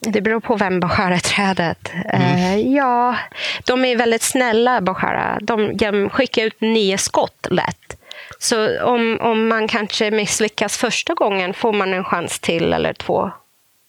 Det 0.00 0.20
beror 0.20 0.40
på 0.40 0.56
vem 0.56 0.80
beskärar 0.80 1.18
trädet. 1.18 1.92
Mm. 2.12 2.36
Uh, 2.36 2.74
ja, 2.74 3.16
de 3.64 3.84
är 3.84 3.96
väldigt 3.96 4.22
snälla 4.22 4.80
beskära. 4.80 5.38
De, 5.42 5.76
de 5.76 6.10
skickar 6.10 6.42
ut 6.42 6.60
nio 6.60 6.98
skott 6.98 7.46
lätt. 7.50 7.96
Så 8.38 8.82
om, 8.82 9.18
om 9.20 9.48
man 9.48 9.68
kanske 9.68 10.10
misslyckas 10.10 10.76
första 10.76 11.14
gången 11.14 11.54
får 11.54 11.72
man 11.72 11.94
en 11.94 12.04
chans 12.04 12.38
till 12.38 12.72
eller 12.72 12.92
två 12.92 13.30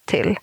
till. 0.06 0.36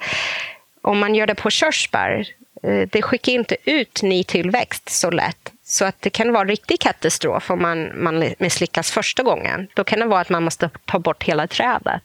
Om 0.82 0.98
man 0.98 1.14
gör 1.14 1.26
det 1.26 1.34
på 1.34 1.50
körsbär, 1.50 2.28
uh, 2.66 2.86
det 2.90 3.02
skickar 3.02 3.32
inte 3.32 3.56
ut 3.64 4.02
ny 4.02 4.24
tillväxt 4.24 4.90
så 4.90 5.10
lätt. 5.10 5.50
Så 5.64 5.84
att 5.84 6.02
det 6.02 6.10
kan 6.10 6.32
vara 6.32 6.44
riktig 6.44 6.80
katastrof 6.80 7.50
om 7.50 7.62
man, 7.62 8.02
man 8.02 8.34
misslyckas 8.38 8.90
första 8.90 9.22
gången. 9.22 9.68
Då 9.74 9.84
kan 9.84 10.00
det 10.00 10.06
vara 10.06 10.20
att 10.20 10.28
man 10.28 10.42
måste 10.42 10.70
ta 10.84 10.98
bort 10.98 11.22
hela 11.22 11.46
trädet. 11.46 12.02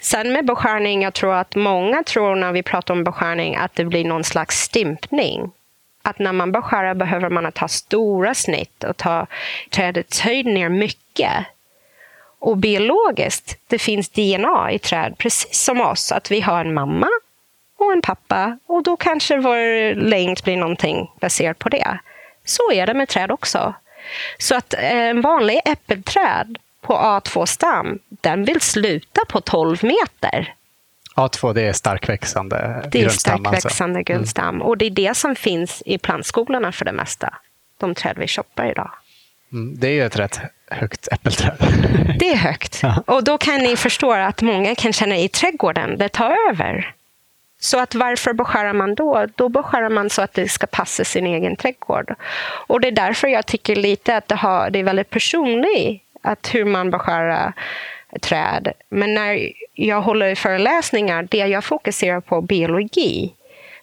Sen 0.00 0.32
med 0.32 0.44
beskärning, 0.44 1.02
jag 1.02 1.14
tror 1.14 1.34
att 1.34 1.54
många 1.54 2.02
tror 2.02 2.34
när 2.34 2.52
vi 2.52 2.62
pratar 2.62 2.94
om 2.94 3.04
beskärning 3.04 3.56
att 3.56 3.74
det 3.74 3.84
blir 3.84 4.04
någon 4.04 4.24
slags 4.24 4.60
stympning. 4.60 5.52
Att 6.02 6.18
när 6.18 6.32
man 6.32 6.52
beskärar 6.52 6.94
behöver 6.94 7.28
man 7.28 7.52
ta 7.52 7.68
stora 7.68 8.34
snitt 8.34 8.84
och 8.84 8.96
ta 8.96 9.26
trädets 9.70 10.20
höjd 10.20 10.46
ner 10.46 10.68
mycket. 10.68 11.32
Och 12.38 12.56
biologiskt, 12.56 13.58
det 13.66 13.78
finns 13.78 14.08
DNA 14.08 14.72
i 14.72 14.78
träd, 14.78 15.14
precis 15.18 15.58
som 15.60 15.80
oss, 15.80 16.12
att 16.12 16.30
vi 16.30 16.40
har 16.40 16.60
en 16.60 16.74
mamma 16.74 17.08
och 17.78 17.92
en 17.92 18.02
pappa 18.02 18.58
och 18.66 18.82
då 18.82 18.96
kanske 18.96 19.38
vår 19.38 19.94
längd 19.94 20.40
blir 20.44 20.56
någonting 20.56 21.10
baserat 21.20 21.58
på 21.58 21.68
det. 21.68 21.98
Så 22.44 22.72
är 22.72 22.86
det 22.86 22.94
med 22.94 23.08
träd 23.08 23.30
också. 23.30 23.74
Så 24.38 24.56
att 24.56 24.74
eh, 24.74 24.92
en 24.92 25.20
vanlig 25.20 25.60
äppelträd 25.64 26.58
på 26.80 26.94
A2-stam, 26.94 27.98
den 28.08 28.44
vill 28.44 28.60
sluta 28.60 29.20
på 29.28 29.40
12 29.40 29.78
meter. 29.84 30.54
A2 31.14 31.54
det 31.54 31.62
är 31.62 31.72
starkväxande 31.72 32.88
Det 32.92 33.02
är 33.02 33.08
starkväxande 33.08 33.98
alltså. 33.98 34.12
grundstam. 34.12 34.54
Mm. 34.54 34.62
Och 34.62 34.78
det 34.78 34.86
är 34.86 34.90
det 34.90 35.16
som 35.16 35.34
finns 35.34 35.82
i 35.86 35.98
plantskolorna 35.98 36.72
för 36.72 36.84
det 36.84 36.92
mesta. 36.92 37.34
De 37.78 37.94
träd 37.94 38.16
vi 38.18 38.26
shoppar 38.26 38.70
idag. 38.70 38.90
Mm, 39.52 39.74
det 39.78 39.88
är 39.88 39.92
ju 39.92 40.04
ett 40.04 40.16
rätt 40.16 40.40
högt 40.70 41.08
äppelträd? 41.12 41.56
Det 42.18 42.32
är 42.32 42.36
högt. 42.36 42.80
Ja. 42.82 43.02
Och 43.06 43.24
då 43.24 43.38
kan 43.38 43.58
ni 43.58 43.76
förstå 43.76 44.12
att 44.12 44.42
många 44.42 44.74
kan 44.74 44.92
känna 44.92 45.16
i 45.16 45.28
trädgården, 45.28 45.98
det 45.98 46.08
tar 46.08 46.36
över. 46.50 46.94
Så 47.60 47.78
att 47.78 47.94
varför 47.94 48.32
beskärar 48.32 48.72
man 48.72 48.94
då? 48.94 49.26
Då 49.34 49.48
beskärar 49.48 49.90
man 49.90 50.10
så 50.10 50.22
att 50.22 50.32
det 50.32 50.48
ska 50.48 50.66
passa 50.66 51.04
sin 51.04 51.26
egen 51.26 51.56
trädgård. 51.56 52.14
Och 52.66 52.80
det 52.80 52.88
är 52.88 52.92
därför 52.92 53.28
jag 53.28 53.46
tycker 53.46 53.76
lite 53.76 54.16
att 54.16 54.28
det, 54.28 54.34
har, 54.34 54.70
det 54.70 54.78
är 54.78 54.84
väldigt 54.84 55.10
personligt 55.10 56.02
att 56.22 56.54
hur 56.54 56.64
man 56.64 56.90
beskär 56.90 57.52
träd. 58.20 58.72
Men 58.88 59.14
när 59.14 59.52
jag 59.74 60.00
håller 60.02 60.34
föreläsningar, 60.34 61.28
det 61.30 61.38
jag 61.38 61.64
fokuserar 61.64 62.20
på 62.20 62.36
är 62.36 62.42
biologi. 62.42 63.32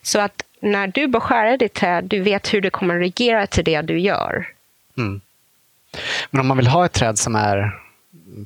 Så 0.02 0.20
att 0.20 0.42
när 0.60 0.86
du 0.86 1.06
beskär 1.06 1.56
ditt 1.56 1.74
träd, 1.74 2.04
du 2.04 2.20
vet 2.20 2.54
hur 2.54 2.60
det 2.60 2.70
kommer 2.70 2.98
reagera 2.98 3.46
till 3.46 3.64
det 3.64 3.82
du 3.82 3.98
gör. 3.98 4.48
Mm. 4.98 5.20
Men 6.30 6.40
om 6.40 6.46
man 6.46 6.56
vill 6.56 6.66
ha 6.66 6.84
ett 6.84 6.92
träd 6.92 7.18
som 7.18 7.34
är 7.36 7.78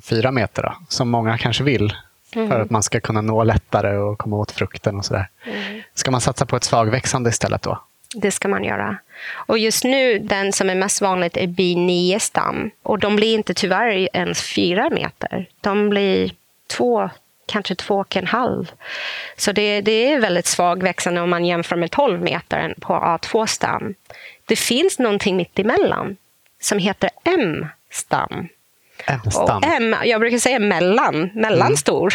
fyra 0.03 0.31
meter, 0.31 0.63
då, 0.63 0.73
som 0.89 1.09
många 1.09 1.37
kanske 1.37 1.63
vill, 1.63 1.93
Mm. 2.35 2.49
för 2.49 2.59
att 2.59 2.69
man 2.69 2.83
ska 2.83 2.99
kunna 2.99 3.21
nå 3.21 3.43
lättare 3.43 3.97
och 3.97 4.17
komma 4.17 4.37
åt 4.37 4.51
frukten 4.51 4.97
och 4.97 5.05
sådär. 5.05 5.27
Ska 5.93 6.11
man 6.11 6.21
satsa 6.21 6.45
på 6.45 6.55
ett 6.55 6.63
svagväxande 6.63 7.29
istället 7.29 7.61
då? 7.61 7.83
Det 8.15 8.31
ska 8.31 8.47
man 8.47 8.63
göra. 8.63 8.97
Och 9.31 9.57
just 9.57 9.83
nu, 9.83 10.19
den 10.19 10.53
som 10.53 10.69
är 10.69 10.75
mest 10.75 11.01
vanligt 11.01 11.37
är 11.37 11.47
bi-9-stam. 11.47 12.71
Och 12.83 12.99
de 12.99 13.15
blir 13.15 13.33
inte 13.33 13.53
tyvärr 13.53 14.09
ens 14.13 14.41
fyra 14.41 14.89
meter. 14.89 15.45
De 15.61 15.89
blir 15.89 16.31
två, 16.67 17.09
kanske 17.45 17.75
två 17.75 17.95
och 17.95 18.17
en 18.17 18.27
halv. 18.27 18.71
Så 19.37 19.51
det, 19.51 19.81
det 19.81 20.13
är 20.13 20.19
väldigt 20.19 20.45
svagväxande 20.45 21.21
om 21.21 21.29
man 21.29 21.45
jämför 21.45 21.75
med 21.75 21.91
12 21.91 22.21
meter 22.21 22.75
på 22.81 22.93
A2-stam. 22.93 23.93
Det 24.45 24.55
finns 24.55 24.99
någonting 24.99 25.37
mitt 25.37 25.59
emellan 25.59 26.17
som 26.61 26.77
heter 26.77 27.09
M-stam. 27.23 28.47
M-stam. 29.05 29.63
M, 29.63 29.95
jag 30.03 30.19
brukar 30.21 30.37
säga 30.37 30.59
mellan, 30.59 31.29
mellanstor. 31.33 32.13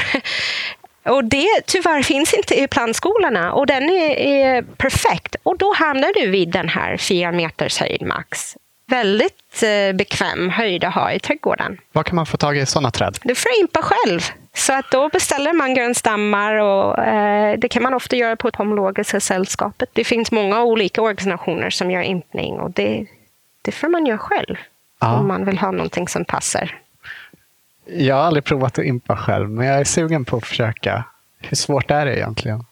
Och 1.09 1.25
det 1.25 1.61
tyvärr 1.67 2.03
finns 2.03 2.35
inte 2.35 2.61
i 2.61 2.69
plantskolorna 2.69 3.53
och 3.53 3.67
den 3.67 3.83
är, 3.83 4.17
är 4.17 4.63
perfekt. 4.63 5.37
Och 5.43 5.59
då 5.59 5.73
hamnar 5.73 6.13
du 6.23 6.31
vid 6.31 6.49
den 6.49 6.69
här 6.69 6.97
fyra 6.97 7.33
meters 7.33 7.79
höjd 7.81 8.03
max. 8.03 8.57
Väldigt 8.87 9.63
eh, 9.63 9.97
bekväm 9.97 10.51
höjd 10.51 10.85
att 10.85 10.95
ha 10.95 11.13
i 11.13 11.19
trädgården. 11.19 11.79
Var 11.93 12.03
kan 12.03 12.17
man 12.17 12.27
få 12.27 12.37
tag 12.37 12.57
i 12.59 12.67
sådana 12.67 12.91
träd? 12.91 13.19
Du 13.23 13.35
får 13.35 13.53
impa 13.61 13.83
själv. 13.83 14.21
Så 14.55 14.73
att 14.73 14.91
då 14.91 15.09
beställer 15.09 15.53
man 15.53 15.75
grönstammar 15.75 16.55
och 16.55 16.99
eh, 16.99 17.59
det 17.59 17.69
kan 17.69 17.83
man 17.83 17.95
ofta 17.95 18.17
göra 18.17 18.37
på 18.37 18.51
Pomologiska 18.51 19.21
sällskapet. 19.21 19.89
Det 19.93 20.05
finns 20.05 20.33
många 20.33 20.63
olika 20.63 21.03
organisationer 21.03 21.71
som 21.71 21.91
gör 21.91 22.03
impning 22.03 22.61
och 22.61 22.71
det, 22.71 23.07
det 23.63 23.73
får 23.73 23.89
man 23.89 24.07
göra 24.07 24.19
själv. 24.19 24.57
Ja. 25.01 25.19
Om 25.19 25.29
man 25.29 25.45
vill 25.45 25.59
ha 25.59 25.71
någonting 25.71 26.09
som 26.09 26.25
passar. 26.25 26.79
Jag 27.89 28.15
har 28.15 28.23
aldrig 28.23 28.45
provat 28.45 28.79
att 28.79 28.85
impa 28.85 29.17
själv, 29.17 29.51
men 29.51 29.67
jag 29.67 29.81
är 29.81 29.85
sugen 29.85 30.25
på 30.25 30.37
att 30.37 30.47
försöka. 30.47 31.05
Hur 31.39 31.57
svårt 31.57 31.91
är 31.91 32.07
det 32.07 32.17
egentligen? 32.17 32.65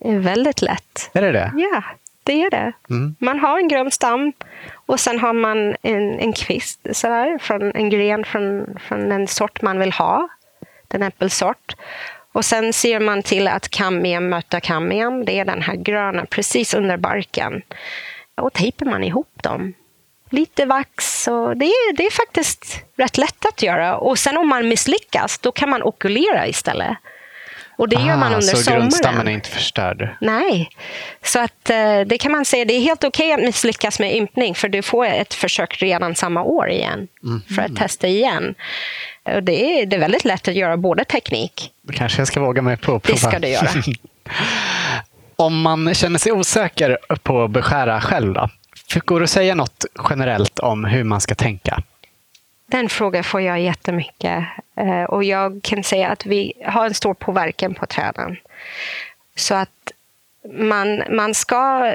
Det 0.00 0.08
är 0.08 0.18
väldigt 0.18 0.62
lätt. 0.62 1.10
Är 1.12 1.22
det 1.22 1.32
det? 1.32 1.52
Ja, 1.56 1.82
det 2.22 2.42
är 2.42 2.50
det. 2.50 2.72
Mm. 2.90 3.14
Man 3.18 3.38
har 3.38 3.58
en 3.58 3.68
grön 3.68 3.90
stam 3.90 4.32
och 4.86 5.00
sen 5.00 5.20
har 5.20 5.32
man 5.32 5.76
en, 5.82 6.18
en 6.18 6.32
kvist 6.32 6.86
sådär, 6.92 7.38
från 7.38 7.72
en 7.74 7.90
gren 7.90 8.24
från, 8.24 8.78
från 8.88 9.08
den 9.08 9.26
sort 9.26 9.62
man 9.62 9.78
vill 9.78 9.92
ha, 9.92 10.28
den 10.88 11.02
äppelsort. 11.02 11.74
Och 12.32 12.44
sen 12.44 12.72
ser 12.72 13.00
man 13.00 13.22
till 13.22 13.48
att 13.48 13.68
kammium 13.68 14.28
möter 14.28 14.60
kammium, 14.60 15.24
det 15.24 15.38
är 15.38 15.44
den 15.44 15.62
här 15.62 15.76
gröna 15.76 16.26
precis 16.26 16.74
under 16.74 16.96
barken. 16.96 17.62
Och 18.34 18.52
tejpar 18.52 18.86
man 18.86 19.04
ihop 19.04 19.42
dem. 19.42 19.74
Lite 20.32 20.64
vax 20.64 21.28
och 21.28 21.56
det 21.56 21.64
är, 21.64 21.96
det 21.96 22.06
är 22.06 22.10
faktiskt 22.10 22.80
rätt 22.96 23.18
lätt 23.18 23.46
att 23.46 23.62
göra. 23.62 23.96
Och 23.96 24.18
sen 24.18 24.36
om 24.36 24.48
man 24.48 24.68
misslyckas, 24.68 25.38
då 25.38 25.52
kan 25.52 25.70
man 25.70 25.82
okulera 25.82 26.46
istället. 26.48 26.96
Och 27.76 27.88
det 27.88 27.96
gör 27.96 28.16
man 28.16 28.22
Ah, 28.32 28.36
under 28.36 28.40
så 28.40 28.56
sommaren. 28.56 28.80
grundstammen 28.80 29.28
är 29.28 29.32
inte 29.32 29.48
förstörd? 29.48 30.08
Nej, 30.20 30.70
så 31.24 31.38
att 31.40 31.70
eh, 31.70 32.00
det 32.00 32.18
kan 32.18 32.32
man 32.32 32.44
säga, 32.44 32.64
det 32.64 32.74
är 32.74 32.80
helt 32.80 33.04
okej 33.04 33.32
att 33.32 33.40
misslyckas 33.40 33.98
med 33.98 34.16
ympning 34.16 34.54
för 34.54 34.68
du 34.68 34.82
får 34.82 35.06
ett 35.06 35.34
försök 35.34 35.82
redan 35.82 36.14
samma 36.14 36.42
år 36.42 36.70
igen 36.70 37.08
för 37.56 37.62
att 37.62 37.76
testa 37.76 38.06
igen. 38.08 38.54
Och 39.24 39.42
det, 39.42 39.80
är, 39.80 39.86
det 39.86 39.96
är 39.96 40.00
väldigt 40.00 40.24
lätt 40.24 40.48
att 40.48 40.54
göra 40.54 40.76
både 40.76 41.04
teknik. 41.04 41.70
Då 41.82 41.92
kanske 41.92 42.20
jag 42.20 42.28
ska 42.28 42.40
våga 42.40 42.62
mig 42.62 42.76
på 42.76 42.94
att 42.96 43.02
prova. 43.02 43.14
Det 43.14 43.20
ska 43.20 43.38
du 43.38 43.48
göra. 43.48 43.68
Om 45.36 45.60
man 45.60 45.94
känner 45.94 46.18
sig 46.18 46.32
osäker 46.32 46.98
på 47.22 47.44
att 47.44 47.50
beskära 47.50 48.00
själv, 48.00 48.32
då? 48.34 48.48
Går 49.04 49.20
det 49.20 49.24
att 49.24 49.30
säga 49.30 49.54
något 49.54 49.84
generellt 50.10 50.58
om 50.58 50.84
hur 50.84 51.04
man 51.04 51.20
ska 51.20 51.34
tänka? 51.34 51.82
Den 52.66 52.88
frågan 52.88 53.24
får 53.24 53.40
jag 53.40 53.60
jättemycket. 53.60 54.44
Eh, 54.76 55.04
och 55.04 55.24
jag 55.24 55.60
kan 55.62 55.84
säga 55.84 56.08
att 56.08 56.26
vi 56.26 56.52
har 56.66 56.86
en 56.86 56.94
stor 56.94 57.14
påverkan 57.14 57.74
på 57.74 57.86
träden. 57.86 58.36
Så 59.36 59.54
att 59.54 59.92
man, 60.52 61.02
man 61.10 61.34
ska 61.34 61.94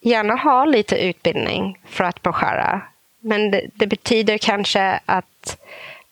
gärna 0.00 0.34
ha 0.34 0.64
lite 0.64 0.96
utbildning 0.96 1.78
för 1.88 2.04
att 2.04 2.22
beskära. 2.22 2.80
Men 3.20 3.50
det, 3.50 3.66
det 3.74 3.86
betyder 3.86 4.38
kanske 4.38 5.00
att 5.06 5.58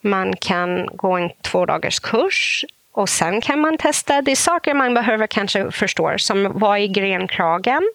man 0.01 0.37
kan 0.37 0.87
gå 0.87 1.13
en 1.13 1.31
två 1.43 1.67
dagars 1.67 2.01
kurs 2.01 2.65
och 2.93 3.09
sen 3.09 3.41
kan 3.41 3.61
man 3.61 3.79
testa. 3.79 4.23
Det 4.23 4.31
är 4.31 4.37
saker 4.37 4.75
man 4.75 4.95
behöver 4.95 5.27
kanske 5.27 5.71
förstå, 5.71 6.15
som 6.19 6.53
vad 6.55 6.79
är 6.79 6.87
grenkragen? 6.87 7.91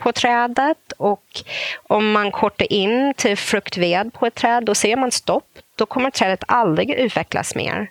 På 0.00 0.12
trädet 0.12 0.92
och 0.96 1.42
om 1.82 2.12
man 2.12 2.30
kortar 2.30 2.72
in 2.72 3.14
till 3.14 3.36
fruktved 3.36 4.12
på 4.12 4.26
ett 4.26 4.34
träd, 4.34 4.64
då 4.64 4.74
ser 4.74 4.96
man 4.96 5.10
stopp. 5.10 5.44
Då 5.76 5.86
kommer 5.86 6.10
trädet 6.10 6.44
aldrig 6.48 6.90
utvecklas 6.90 7.54
mer. 7.54 7.90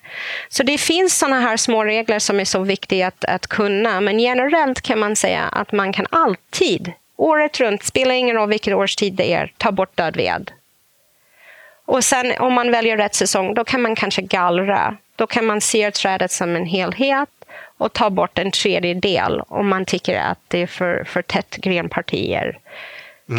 Så 0.50 0.64
det 0.64 0.78
finns 0.78 1.20
sådana 1.20 1.40
här 1.40 1.58
små 1.58 1.84
regler 1.84 2.20
som 2.20 2.40
är 2.40 2.46
så 2.46 2.60
viktiga 2.60 3.08
att, 3.08 3.26
att 3.26 3.48
kunna. 3.48 4.02
Men 4.02 4.20
generellt 4.20 4.82
kan 4.82 5.00
man 5.00 5.16
säga 5.16 5.44
att 5.44 5.72
man 5.72 5.94
kan 5.94 6.06
alltid, 6.10 6.92
året 7.16 7.60
runt, 7.60 7.84
spelar 7.84 8.16
ingen 8.16 8.36
roll 8.36 8.50
vilken 8.50 8.74
årstid 8.74 9.14
det 9.14 9.34
är, 9.34 9.54
ta 9.58 9.72
bort 9.72 9.98
död 9.98 10.18
ved. 10.18 10.52
Och 11.86 12.04
sen 12.04 12.34
om 12.40 12.54
man 12.54 12.72
väljer 12.72 12.98
rätt 12.98 13.16
säsong, 13.16 13.54
då 13.54 13.64
kan 13.64 13.82
man 13.82 13.96
kanske 13.96 14.22
gallra. 14.22 14.98
Då 15.16 15.28
kan 15.28 15.46
man 15.46 15.62
se 15.62 15.92
trädet 15.92 16.32
som 16.32 16.56
en 16.56 16.66
helhet 16.66 17.30
och 17.80 17.94
ta 17.94 18.10
bort 18.10 18.40
en 18.40 18.52
tredjedel 18.52 19.42
om 19.48 19.68
man 19.70 19.86
tycker 19.86 20.20
att 20.20 20.40
det 20.48 20.62
är 20.62 20.68
för, 20.68 21.04
för 21.04 21.22
tätt 21.22 21.56
grenpartier. 21.56 22.60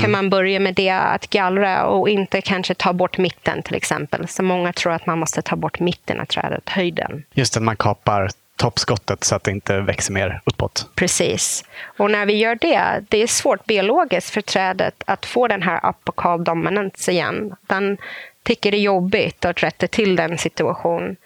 Kan 0.00 0.10
man 0.10 0.30
börja 0.30 0.60
med 0.60 0.74
det, 0.74 0.90
att 0.90 1.30
gallra 1.30 1.86
och 1.86 2.08
inte 2.08 2.40
kanske 2.40 2.74
ta 2.74 2.92
bort 2.92 3.18
mitten 3.18 3.62
till 3.62 3.74
exempel. 3.74 4.28
Så 4.28 4.42
många 4.42 4.72
tror 4.72 4.92
att 4.92 5.06
man 5.06 5.18
måste 5.18 5.42
ta 5.42 5.56
bort 5.56 5.80
mitten 5.80 6.20
av 6.20 6.24
trädet, 6.24 6.68
höjden. 6.68 7.24
Just 7.34 7.56
att 7.56 7.62
man 7.62 7.76
kapar 7.76 8.28
toppskottet 8.56 9.24
så 9.24 9.34
att 9.34 9.44
det 9.44 9.50
inte 9.50 9.80
växer 9.80 10.12
mer 10.12 10.40
uppåt. 10.44 10.90
Precis. 10.94 11.64
Och 11.82 12.10
när 12.10 12.26
vi 12.26 12.32
gör 12.32 12.54
det, 12.54 13.04
det 13.08 13.22
är 13.22 13.26
svårt 13.26 13.64
biologiskt 13.64 14.30
för 14.30 14.40
trädet 14.40 15.02
att 15.06 15.26
få 15.26 15.48
den 15.48 15.62
här 15.62 15.80
apokal 15.86 16.44
dominans 16.44 17.08
igen. 17.08 17.54
Den 17.60 17.98
tycker 18.42 18.70
det 18.70 18.76
är 18.76 18.82
jobbigt 18.82 19.44
att 19.44 19.62
rätta 19.62 19.86
till 19.86 20.16
den 20.16 20.38
situationen. 20.38 21.16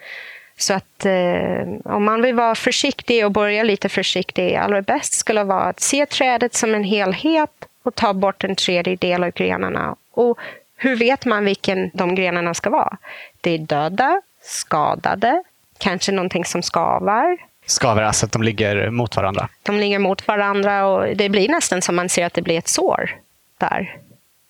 Så 0.57 0.75
att 0.75 1.07
eh, 1.07 1.69
om 1.85 2.05
man 2.05 2.23
vill 2.23 2.35
vara 2.35 2.55
försiktig 2.55 3.25
och 3.25 3.33
börja 3.33 3.63
lite 3.63 3.89
försiktig, 3.89 4.55
allra 4.55 4.83
bäst 4.83 5.13
skulle 5.13 5.45
vara 5.45 5.63
att 5.63 5.81
se 5.81 6.07
trädet 6.07 6.55
som 6.55 6.75
en 6.75 6.85
helhet 6.85 7.51
och 7.83 7.95
ta 7.95 8.13
bort 8.13 8.45
en 8.45 8.57
tredjedel 8.57 9.25
av 9.25 9.31
grenarna. 9.31 9.97
Och 10.11 10.39
hur 10.77 10.97
vet 10.97 11.25
man 11.25 11.45
vilken 11.45 11.91
de 11.95 12.15
grenarna 12.15 12.55
ska 12.55 12.71
vara? 12.71 12.97
Det 13.41 13.51
är 13.51 13.59
döda, 13.59 14.23
skadade, 14.43 15.43
kanske 15.79 16.13
någonting 16.13 16.45
som 16.45 16.63
skavar. 16.63 17.39
Skaver 17.67 18.03
alltså 18.03 18.27
att 18.27 18.33
de 18.33 18.43
ligger 18.43 18.91
mot 18.91 19.17
varandra. 19.17 19.49
De 19.63 19.77
ligger 19.77 19.99
mot 19.99 20.29
varandra 20.29 20.87
och 20.87 21.17
det 21.17 21.29
blir 21.29 21.49
nästan 21.49 21.83
som 21.83 21.97
man 21.97 22.09
ser 22.09 22.27
att 22.27 22.35
det 22.35 22.43
blir 22.43 22.59
ett 22.59 22.69
sår 22.69 23.11
där. 23.59 23.97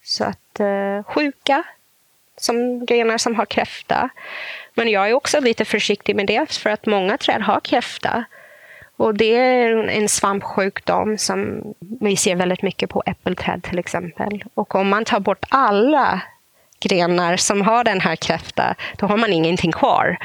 Så 0.02 0.24
att 0.24 0.60
eh, 0.60 1.02
sjuka, 1.06 1.62
som 2.36 2.86
grenar 2.86 3.18
som 3.18 3.34
har 3.34 3.46
kräfta. 3.46 4.10
Men 4.74 4.88
jag 4.88 5.08
är 5.08 5.12
också 5.12 5.40
lite 5.40 5.64
försiktig 5.64 6.16
med 6.16 6.26
det 6.26 6.52
för 6.52 6.70
att 6.70 6.86
många 6.86 7.18
träd 7.18 7.42
har 7.42 7.60
kräfta. 7.60 8.24
Och 8.96 9.14
det 9.14 9.36
är 9.36 9.88
en 9.88 10.08
svampsjukdom 10.08 11.18
som 11.18 11.62
vi 12.00 12.16
ser 12.16 12.36
väldigt 12.36 12.62
mycket 12.62 12.90
på 12.90 13.02
äppelträd 13.06 13.62
till 13.62 13.78
exempel. 13.78 14.44
Och 14.54 14.74
om 14.74 14.88
man 14.88 15.04
tar 15.04 15.20
bort 15.20 15.44
alla 15.48 16.20
grenar 16.80 17.36
som 17.36 17.62
har 17.62 17.84
den 17.84 18.00
här 18.00 18.16
kräfta, 18.16 18.74
då 18.96 19.06
har 19.06 19.16
man 19.16 19.32
ingenting 19.32 19.72
kvar. 19.72 20.18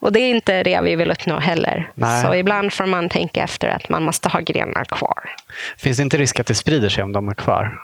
Och 0.00 0.12
det 0.12 0.20
är 0.20 0.30
inte 0.30 0.62
det 0.62 0.80
vi 0.80 0.96
vill 0.96 1.10
uppnå 1.10 1.38
heller. 1.38 1.90
Nej. 1.94 2.22
Så 2.22 2.34
ibland 2.34 2.72
får 2.72 2.86
man 2.86 3.08
tänka 3.08 3.42
efter 3.42 3.68
att 3.68 3.88
man 3.88 4.02
måste 4.02 4.28
ha 4.28 4.40
grenar 4.40 4.84
kvar. 4.84 5.34
Finns 5.76 5.96
det 5.96 6.02
inte 6.02 6.16
risk 6.16 6.40
att 6.40 6.46
det 6.46 6.54
sprider 6.54 6.88
sig 6.88 7.04
om 7.04 7.12
de 7.12 7.28
är 7.28 7.34
kvar? 7.34 7.78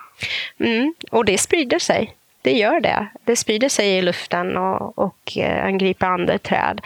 Mm, 0.61 0.95
och 1.11 1.25
det 1.25 1.39
sprider 1.39 1.79
sig. 1.79 2.15
Det 2.45 2.53
gör 2.53 2.81
det. 2.81 3.07
Det 3.25 3.37
sprider 3.37 3.69
sig 3.69 3.97
i 3.99 4.03
luften 4.03 4.57
och, 4.57 4.99
och 4.99 5.33
eh, 5.39 5.65
angriper 5.65 6.07
andra 6.07 6.39
träd. 6.39 6.81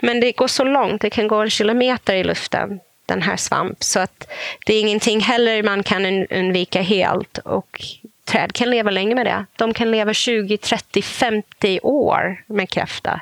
Men 0.00 0.20
det 0.20 0.32
går 0.32 0.46
så 0.48 0.64
långt, 0.64 1.00
det 1.02 1.10
kan 1.10 1.28
gå 1.28 1.36
en 1.36 1.50
kilometer 1.50 2.14
i 2.14 2.24
luften, 2.24 2.80
den 3.06 3.22
här 3.22 3.36
svamp. 3.36 3.82
Så 3.84 4.00
att 4.00 4.26
det 4.66 4.74
är 4.74 4.80
ingenting 4.80 5.20
heller 5.20 5.62
man 5.62 5.82
kan 5.82 6.06
un- 6.06 6.26
undvika 6.38 6.82
helt. 6.82 7.38
Och 7.38 7.80
träd 8.24 8.52
kan 8.52 8.70
leva 8.70 8.90
länge 8.90 9.14
med 9.14 9.26
det. 9.26 9.44
De 9.56 9.74
kan 9.74 9.90
leva 9.90 10.14
20, 10.14 10.56
30, 10.56 11.02
50 11.02 11.80
år 11.82 12.42
med 12.46 12.70
kräfta. 12.70 13.20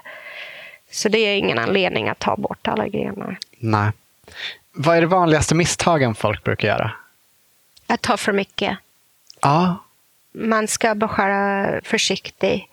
Så 0.90 1.09
det 1.09 1.18
är 1.18 1.37
ingen 1.37 1.59
anledning 1.59 2.09
att 2.09 2.18
ta 2.18 2.37
bort 2.37 2.68
alla 2.68 2.88
grenar. 2.88 3.38
Nej. 3.59 3.90
Vad 4.72 4.96
är 4.96 5.00
det 5.00 5.07
vanligaste 5.07 5.55
misstagen 5.55 6.14
folk 6.14 6.44
brukar 6.44 6.68
göra? 6.68 6.92
Att 7.87 8.03
ta 8.03 8.16
för 8.16 8.33
mycket. 8.33 8.79
Ja. 9.40 9.76
Man 10.32 10.68
ska 10.68 10.94
beskära 10.94 11.80
försiktigt. 11.84 12.64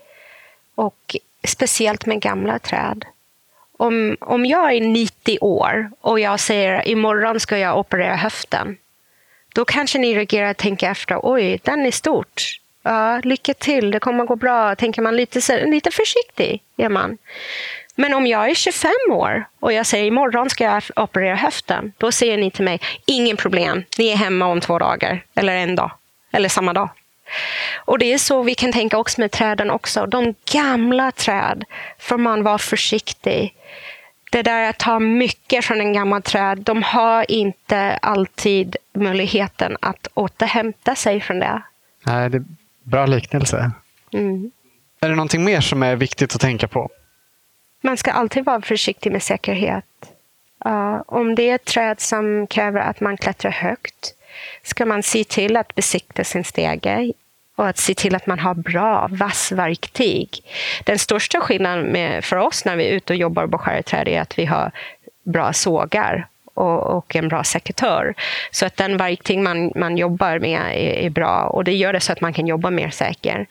Och 0.76 1.16
speciellt 1.44 2.06
med 2.06 2.22
gamla 2.22 2.60
träd. 2.60 3.06
Om, 3.78 4.18
om 4.20 4.46
jag 4.46 4.74
är 4.74 4.82
90 4.82 5.38
år 5.42 5.92
och 6.02 6.20
jag 6.20 6.40
säger 6.40 6.88
imorgon 6.88 7.40
ska 7.40 7.58
jag 7.58 7.80
operera 7.80 8.16
höften. 8.16 8.78
Då 9.56 9.66
kanske 9.66 10.00
ni 10.00 10.16
reagerar 10.16 10.50
och 10.50 10.58
tänker 10.58 10.92
efter, 10.92 11.20
oj, 11.24 11.60
den 11.64 11.86
är 11.86 11.92
stort. 11.92 12.44
Ja, 12.84 13.22
lycka 13.24 13.54
till, 13.54 13.92
det 13.92 14.00
kommer 14.00 14.24
att 14.24 14.28
gå 14.28 14.36
bra. 14.36 14.76
Tänker 14.76 15.02
man 15.02 15.16
lite, 15.16 15.66
lite 15.66 15.92
försiktig, 15.92 16.62
är 16.78 16.90
man. 16.90 17.18
Men 17.96 18.14
om 18.14 18.28
jag 18.28 18.50
är 18.50 18.56
25 18.56 18.92
år 19.12 19.46
och 19.60 19.74
jag 19.74 19.86
säger 19.86 20.06
imorgon 20.06 20.50
ska 20.50 20.64
jag 20.64 20.84
operera 20.96 21.36
höften, 21.36 21.94
då 21.98 22.12
säger 22.12 22.38
ni 22.38 22.52
till 22.52 22.66
mig, 22.66 22.82
ingen 23.06 23.38
problem, 23.38 23.84
ni 23.98 24.08
är 24.08 24.16
hemma 24.16 24.46
om 24.46 24.62
två 24.62 24.80
dagar, 24.80 25.24
eller 25.36 25.54
en 25.54 25.76
dag, 25.76 25.92
eller 26.32 26.50
samma 26.50 26.74
dag. 26.74 26.90
Och 27.76 28.00
det 28.00 28.14
är 28.14 28.18
så 28.18 28.44
vi 28.44 28.56
kan 28.56 28.72
tänka 28.72 28.98
också 28.98 29.22
med 29.22 29.32
träden 29.32 29.70
också. 29.70 30.06
De 30.06 30.36
gamla 30.52 31.12
träd 31.12 31.64
får 32.00 32.18
man 32.18 32.44
vara 32.44 32.58
försiktig. 32.58 33.54
Det 34.32 34.42
där 34.42 34.70
att 34.70 34.78
ta 34.78 35.00
mycket 35.00 35.66
från 35.66 35.82
en 35.82 35.94
gammal 35.94 36.22
träd, 36.22 36.58
de 36.58 36.84
har 36.84 37.32
inte 37.32 37.98
alltid 38.02 38.76
möjligheten 38.94 39.78
att 39.80 40.08
återhämta 40.14 40.96
sig 40.96 41.22
från 41.22 41.40
det. 41.40 41.62
Nej, 42.06 42.30
det 42.30 42.38
är 42.38 42.46
bra 42.84 43.06
liknelse. 43.06 43.72
Mm. 44.14 44.52
Är 45.00 45.10
det 45.10 45.16
någonting 45.16 45.44
mer 45.44 45.62
som 45.62 45.84
är 45.84 45.96
viktigt 45.96 46.36
att 46.36 46.42
tänka 46.42 46.68
på? 46.68 46.90
Man 47.82 47.98
ska 47.98 48.12
alltid 48.12 48.46
vara 48.46 48.62
försiktig 48.62 49.12
med 49.12 49.24
säkerhet. 49.24 49.86
Uh, 50.66 51.02
om 51.06 51.36
det 51.36 51.50
är 51.50 51.56
ett 51.56 51.66
träd 51.66 52.00
som 52.00 52.48
kräver 52.48 52.80
att 52.80 53.00
man 53.00 53.18
klättrar 53.18 53.52
högt 53.52 54.17
ska 54.64 54.86
man 54.86 55.04
se 55.04 55.24
till 55.24 55.58
att 55.58 55.76
besikta 55.76 56.24
sin 56.24 56.44
stege 56.44 57.14
och 57.56 57.68
att 57.68 57.78
se 57.78 57.94
till 57.94 58.16
att 58.16 58.28
man 58.28 58.40
har 58.40 58.54
bra, 58.54 59.08
vassverktyg. 59.12 60.30
Den 60.84 61.00
största 61.00 61.42
skillnaden 61.42 61.86
med, 61.86 62.26
för 62.26 62.36
oss 62.36 62.66
när 62.66 62.76
vi 62.76 62.88
är 62.88 62.92
ute 62.92 63.14
och 63.14 63.18
jobbar 63.18 63.48
på 63.48 63.58
skärträd 63.58 64.08
är 64.08 64.22
att 64.22 64.40
vi 64.40 64.46
har 64.46 64.72
bra 65.24 65.54
sågar 65.54 66.28
och, 66.54 66.98
och, 66.98 67.16
en 67.16 67.28
bra 67.28 67.44
sekatör. 67.44 68.14
Så 68.52 68.66
att 68.66 68.78
den 68.78 68.98
verktyg 68.98 69.40
man, 69.40 69.72
man 69.76 69.98
jobbar 69.98 70.40
med 70.40 70.62
är, 70.62 71.06
är, 71.06 71.10
bra 71.10 71.44
och 71.44 71.64
det 71.64 71.74
gör 71.74 71.94
det 71.94 72.00
så 72.00 72.12
att 72.12 72.22
man 72.22 72.34
kan 72.34 72.48
jobba 72.48 72.70
mer 72.70 72.90
säkert. 72.90 73.48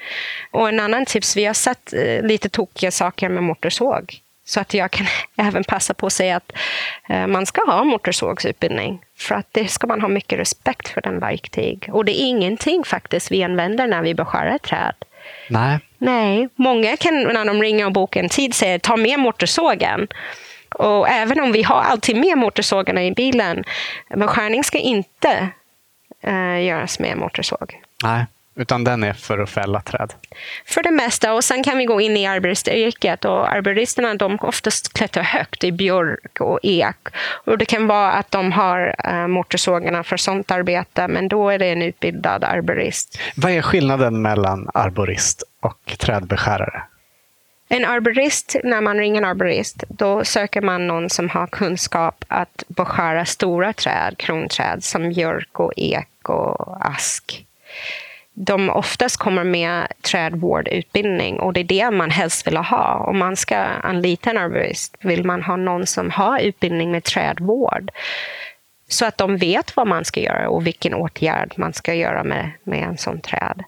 Och 0.50 0.68
en 0.68 0.80
annan 0.80 1.04
tips, 1.04 1.36
vi 1.36 1.44
har 1.44 1.54
sett 1.54 1.92
eh, 1.92 2.22
lite 2.22 2.48
tokiga 2.48 2.90
saker 2.90 3.28
med 3.28 3.42
motorsåg. 3.42 4.20
Så 4.46 4.60
att 4.60 4.74
jag 4.74 4.90
kan 4.90 5.06
även 5.36 5.64
passa 5.64 5.94
på 5.94 6.06
att 6.06 6.12
säga 6.12 6.36
att 6.36 6.52
eh, 7.08 7.26
man 7.26 7.46
ska 7.46 7.60
ha 7.66 7.84
motorsågsutbildning. 7.84 9.02
För 9.18 9.34
att 9.34 9.46
det 9.52 9.68
ska 9.68 9.86
man 9.86 10.00
ha 10.00 10.08
mycket 10.08 10.38
respekt 10.38 10.88
för 10.88 11.00
den 11.00 11.18
verktyg. 11.18 11.88
Och 11.92 12.04
det 12.04 12.20
är 12.20 12.26
ingenting 12.26 12.84
faktiskt 12.84 13.30
vi 13.30 13.44
använder 13.44 13.86
när 13.86 14.02
vi 14.02 14.14
beskär 14.14 14.46
ett 14.46 14.62
träd. 14.62 14.94
Nej. 15.50 15.78
Nej, 15.98 16.48
många 16.56 16.96
kan 16.96 17.22
när 17.22 17.44
de 17.44 17.62
ringer 17.62 17.86
och 17.86 17.92
bokar 17.92 18.20
en 18.20 18.28
tid 18.28 18.54
säga 18.54 18.78
ta 18.78 18.96
med 18.96 19.18
motorsågen. 19.18 20.08
Och 20.74 21.08
även 21.08 21.40
om 21.40 21.52
vi 21.52 21.62
har 21.62 21.82
alltid 21.82 22.16
med 22.16 22.38
motorsågarna 22.38 23.04
i 23.04 23.12
bilen, 23.12 23.64
beskärning 24.16 24.64
ska 24.64 24.78
inte 24.78 25.48
uh, 26.26 26.64
göras 26.64 26.98
med 26.98 27.16
motorsåg. 27.16 27.80
Nej. 28.04 28.26
Utan 28.56 28.84
den 28.84 29.02
är 29.02 29.12
för 29.12 29.38
att 29.38 29.50
fälla 29.50 29.80
träd? 29.80 30.12
För 30.64 30.82
det 30.82 30.90
mesta. 30.90 31.32
Och 31.32 31.44
sen 31.44 31.64
kan 31.64 31.78
vi 31.78 31.84
gå 31.84 32.00
in 32.00 32.16
i 32.16 32.26
arboristyrket. 32.26 33.24
Och 33.24 33.52
arboristerna 33.52 34.14
de 34.14 34.38
oftast 34.40 34.92
klättrar 34.92 35.22
högt 35.22 35.64
i 35.64 35.72
björk 35.72 36.40
och 36.40 36.58
ek. 36.62 36.96
Och 37.44 37.58
det 37.58 37.64
kan 37.64 37.86
vara 37.86 38.12
att 38.12 38.30
de 38.30 38.52
har 38.52 38.94
uh, 39.08 39.26
motorsågarna 39.26 40.04
för 40.04 40.16
sånt 40.16 40.50
arbete, 40.50 41.08
men 41.08 41.28
då 41.28 41.50
är 41.50 41.58
det 41.58 41.66
en 41.66 41.82
utbildad 41.82 42.44
arborist. 42.44 43.18
Vad 43.36 43.52
är 43.52 43.62
skillnaden 43.62 44.22
mellan 44.22 44.70
arborist 44.74 45.42
och 45.60 45.96
trädbeskärare? 45.98 46.82
En 47.68 47.84
arborist, 47.84 48.56
när 48.64 48.80
man 48.80 48.96
ringer 48.96 49.22
en 49.22 49.28
arborist, 49.28 49.84
då 49.88 50.24
söker 50.24 50.60
man 50.60 50.86
någon 50.86 51.10
som 51.10 51.28
har 51.28 51.46
kunskap 51.46 52.24
att 52.28 52.64
beskära 52.68 53.24
stora 53.24 53.72
träd, 53.72 54.14
kronträd 54.18 54.84
som 54.84 55.08
björk 55.08 55.60
och 55.60 55.72
ek 55.76 56.28
och 56.28 56.86
ask 56.86 57.46
de 58.38 58.70
oftast 58.70 59.16
kommer 59.16 59.44
med 59.44 59.86
trädvårdutbildning 60.02 61.40
och 61.40 61.52
det 61.52 61.60
är 61.60 61.64
det 61.64 61.90
man 61.90 62.10
helst 62.10 62.46
vill 62.46 62.56
ha. 62.56 62.94
Om 62.94 63.18
man 63.18 63.36
ska 63.36 63.56
anlita 63.58 64.30
en 64.30 64.38
arborist 64.38 64.96
vill 65.00 65.24
man 65.24 65.42
ha 65.42 65.56
någon 65.56 65.86
som 65.86 66.10
har 66.10 66.38
utbildning 66.38 66.90
med 66.90 67.04
trädvård 67.04 67.90
så 68.88 69.04
att 69.04 69.18
de 69.18 69.36
vet 69.36 69.76
vad 69.76 69.86
man 69.86 70.04
ska 70.04 70.20
göra 70.20 70.48
och 70.48 70.66
vilken 70.66 70.94
åtgärd 70.94 71.54
man 71.56 71.72
ska 71.72 71.94
göra 71.94 72.24
med, 72.24 72.50
med 72.64 72.82
en 72.82 72.98
sån 72.98 73.20
träd. 73.20 73.64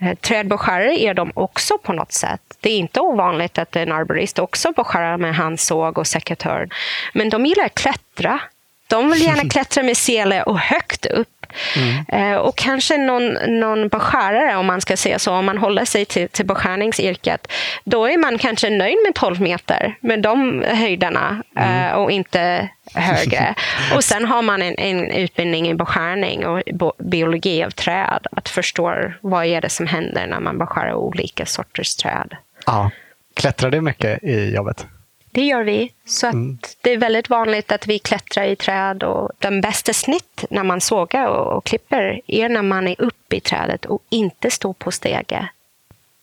Eh, 0.00 0.14
trädbeskärare 0.14 1.00
är 1.00 1.14
de 1.14 1.32
också 1.34 1.78
på 1.78 1.92
något 1.92 2.12
sätt. 2.12 2.40
Det 2.60 2.70
är 2.70 2.78
inte 2.78 3.00
ovanligt 3.00 3.58
att 3.58 3.76
en 3.76 3.92
arborist 3.92 4.38
också 4.38 4.72
beskär 4.72 5.16
med 5.16 5.34
handsåg 5.34 5.98
och 5.98 6.06
sekatör. 6.06 6.68
Men 7.14 7.30
de 7.30 7.46
gillar 7.46 7.64
att 7.64 7.74
klättra. 7.74 8.40
De 8.86 9.10
vill 9.10 9.22
gärna 9.22 9.48
klättra 9.50 9.82
med 9.82 9.96
sele 9.96 10.42
och 10.42 10.58
högt 10.58 11.06
upp 11.06 11.28
Mm. 11.76 12.38
Och 12.40 12.56
kanske 12.56 12.96
någon, 12.96 13.32
någon 13.60 13.88
beskärare, 13.88 14.56
om 14.56 14.66
man 14.66 14.80
ska 14.80 14.96
säga 14.96 15.18
så, 15.18 15.32
om 15.32 15.44
man 15.44 15.58
håller 15.58 15.84
sig 15.84 16.04
till, 16.04 16.28
till 16.28 16.46
beskärningsyrket, 16.46 17.52
då 17.84 18.06
är 18.06 18.18
man 18.18 18.38
kanske 18.38 18.70
nöjd 18.70 18.96
med 19.06 19.14
12 19.14 19.40
meter, 19.40 19.94
med 20.00 20.22
de 20.22 20.64
höjderna 20.68 21.42
mm. 21.56 21.66
Eh, 21.66 21.92
och 21.92 22.10
inte 22.10 22.68
högre. 22.94 23.54
och 23.94 24.04
sen 24.04 24.24
har 24.24 24.42
man 24.42 24.62
en, 24.62 24.78
en 24.78 25.10
utbildning 25.10 25.68
i 25.68 25.74
beskärning 25.74 26.46
och 26.46 26.62
biologi 26.98 27.64
av 27.64 27.70
träd, 27.70 28.26
att 28.32 28.48
förstå 28.48 29.12
vad 29.20 29.44
är 29.44 29.60
det 29.60 29.68
som 29.68 29.86
händer 29.86 30.26
när 30.26 30.40
man 30.40 30.58
beskär 30.58 30.94
olika 30.94 31.46
sorters 31.46 31.96
träd. 31.96 32.36
Ja. 32.66 32.90
Klättrar 33.34 33.70
du 33.70 33.80
mycket 33.80 34.22
i 34.24 34.54
jobbet? 34.54 34.86
Det 35.36 35.44
gör 35.44 35.64
vi. 35.64 35.92
Så 36.04 36.26
mm. 36.26 36.58
Det 36.80 36.92
är 36.92 36.98
väldigt 36.98 37.30
vanligt 37.30 37.72
att 37.72 37.86
vi 37.86 37.98
klättrar 37.98 38.44
i 38.44 38.56
träd. 38.56 39.02
och 39.02 39.30
Den 39.38 39.60
bästa 39.60 39.92
snitt 39.92 40.44
när 40.50 40.64
man 40.64 40.80
sågar 40.80 41.26
och, 41.26 41.56
och 41.56 41.64
klipper 41.64 42.20
är 42.26 42.48
när 42.48 42.62
man 42.62 42.88
är 42.88 43.00
uppe 43.00 43.36
i 43.36 43.40
trädet 43.40 43.84
och 43.84 44.02
inte 44.08 44.50
står 44.50 44.72
på 44.72 44.90
stege. 44.90 45.48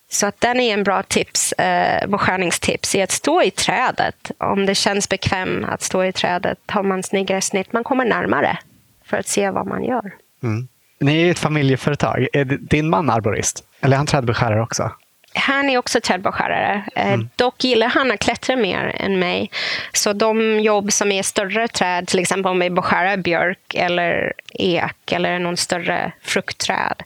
Så 0.10 0.26
att 0.26 0.42
den 0.42 0.60
är 0.60 0.74
en 0.74 0.84
bra 0.84 1.04
tips, 1.04 1.52
eh, 1.52 2.08
beskärningstips, 2.08 2.96
i 2.96 3.02
att 3.02 3.12
stå 3.12 3.42
i 3.44 3.52
trädet. 3.52 4.32
Om 4.38 4.66
det 4.66 4.76
känns 4.76 5.10
bekvämt 5.10 5.66
att 5.70 5.82
stå 5.82 6.04
i 6.04 6.12
trädet 6.12 6.60
har 6.66 6.84
man 6.84 7.04
snyggare 7.04 7.42
snitt. 7.42 7.74
Man 7.74 7.84
kommer 7.84 8.06
närmare 8.06 8.58
för 9.06 9.18
att 9.18 9.28
se 9.28 9.50
vad 9.50 9.68
man 9.68 9.84
gör. 9.84 10.12
Mm. 10.44 10.68
Ni 11.00 11.22
är 11.22 11.32
ett 11.32 11.40
familjeföretag. 11.40 12.28
Är 12.34 12.46
din 12.46 12.90
man 12.90 13.10
arborist? 13.10 13.64
Eller 13.82 13.96
är 13.96 13.98
han 13.98 14.08
trädbeskärare 14.08 14.62
också? 14.62 14.92
Han 15.36 15.70
är 15.70 15.78
också 15.78 16.02
trädbeskärare. 16.02 16.84
Eh, 16.96 17.14
mm. 17.14 17.30
Dock 17.36 17.64
gillar 17.64 17.88
han 17.88 18.12
att 18.12 18.20
klättra 18.20 18.56
mer 18.56 18.96
än 19.00 19.20
mig. 19.20 19.52
Så 19.94 20.14
de 20.14 20.60
jobb 20.60 20.92
som 20.92 21.12
är 21.12 21.24
större 21.24 21.68
träd, 21.68 22.08
till 22.08 22.20
exempel 22.20 22.52
om 22.52 22.60
vi 22.60 22.70
beskärar 22.70 23.18
björk 23.18 23.76
eller 23.76 24.34
ek 24.54 25.12
eller 25.12 25.40
någon 25.40 25.58
större 25.58 26.12
fruktträd, 26.22 27.04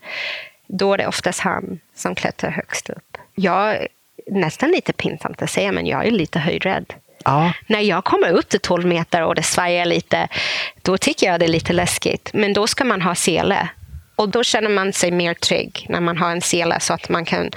då 0.67 0.93
är 0.93 0.97
det 0.97 1.07
oftast 1.07 1.39
han 1.39 1.79
som 1.95 2.15
klättrar 2.15 2.51
högst 2.51 2.89
upp. 2.89 3.17
Jag 3.35 3.87
nästan 4.31 4.71
lite 4.71 4.93
pinsamt 4.93 5.41
att 5.41 5.49
säga, 5.49 5.71
men 5.71 5.85
jag 5.85 6.07
är 6.07 6.11
lite 6.11 6.39
höjdrädd. 6.39 6.93
Ja. 7.25 7.53
När 7.67 7.79
jag 7.79 8.03
kommer 8.03 8.31
upp 8.31 8.49
till 8.49 8.59
12 8.59 8.85
meter 8.85 9.23
och 9.23 9.35
det 9.35 9.43
svajar 9.43 9.85
lite, 9.85 10.27
då 10.81 10.97
tycker 10.97 11.27
jag 11.27 11.39
det 11.39 11.45
är 11.45 11.49
lite 11.49 11.73
läskigt. 11.73 12.29
Men 12.33 12.53
då 12.53 12.67
ska 12.67 12.83
man 12.83 13.01
ha 13.01 13.15
sele. 13.15 13.69
Och 14.15 14.29
då 14.29 14.43
känner 14.43 14.69
man 14.69 14.93
sig 14.93 15.11
mer 15.11 15.33
trygg 15.33 15.85
när 15.89 16.01
man 16.01 16.17
har 16.17 16.31
en 16.31 16.41
sele 16.41 16.79
så 16.79 16.93
att 16.93 17.09
man 17.09 17.25
kan 17.25 17.51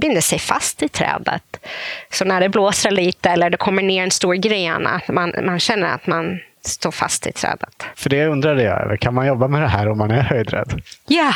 binder 0.00 0.20
sig 0.20 0.38
fast 0.38 0.82
i 0.82 0.88
trädet. 0.88 1.66
Så 2.10 2.24
när 2.24 2.40
det 2.40 2.48
blåser 2.48 2.90
lite 2.90 3.30
eller 3.30 3.50
det 3.50 3.56
kommer 3.56 3.82
ner 3.82 4.02
en 4.02 4.10
stor 4.10 4.34
gren, 4.34 4.86
att 4.86 5.08
man, 5.08 5.34
man 5.42 5.60
känner 5.60 5.94
att 5.94 6.06
man 6.06 6.40
står 6.66 6.90
fast 6.90 7.26
i 7.26 7.32
trädet. 7.32 7.84
För 7.94 8.10
det 8.10 8.26
undrade 8.26 8.62
jag 8.62 8.82
över. 8.82 8.96
Kan 8.96 9.14
man 9.14 9.26
jobba 9.26 9.48
med 9.48 9.62
det 9.62 9.68
här 9.68 9.88
om 9.88 9.98
man 9.98 10.10
är 10.10 10.22
höjdrädd? 10.22 10.82
Ja, 11.06 11.32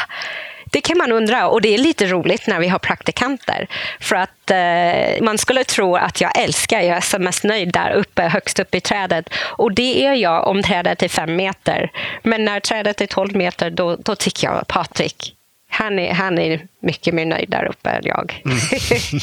det 0.72 0.80
kan 0.80 0.98
man 0.98 1.12
undra 1.12 1.48
och 1.48 1.60
det 1.60 1.74
är 1.74 1.78
lite 1.78 2.06
roligt 2.06 2.46
när 2.46 2.60
vi 2.60 2.68
har 2.68 2.78
praktikanter. 2.78 3.66
För 4.00 4.16
att 4.16 4.50
eh, 4.50 5.22
man 5.22 5.38
skulle 5.38 5.64
tro 5.64 5.96
att 5.96 6.20
jag 6.20 6.38
älskar, 6.38 6.80
jag 6.80 6.96
är 6.96 7.00
som 7.00 7.24
mest 7.24 7.44
nöjd 7.44 7.72
där 7.72 7.90
uppe, 7.90 8.22
högst 8.22 8.60
upp 8.60 8.74
i 8.74 8.80
trädet. 8.80 9.28
Och 9.34 9.72
det 9.72 10.06
är 10.06 10.14
jag 10.14 10.46
om 10.46 10.62
trädet 10.62 11.02
är 11.02 11.08
fem 11.08 11.36
meter. 11.36 11.90
Men 12.22 12.44
när 12.44 12.60
trädet 12.60 13.00
är 13.00 13.06
tolv 13.06 13.36
meter, 13.36 13.70
då, 13.70 13.96
då 13.96 14.14
tycker 14.14 14.46
jag 14.46 14.66
Patrik, 14.66 15.34
han 15.68 15.98
är, 15.98 16.14
han 16.14 16.38
är 16.38 16.66
mycket 16.81 17.14
mer 17.14 17.26
nöjd 17.26 17.50
där 17.50 17.64
uppe 17.64 17.90
än 17.90 18.02
jag. 18.04 18.42
Mm. 18.44 18.59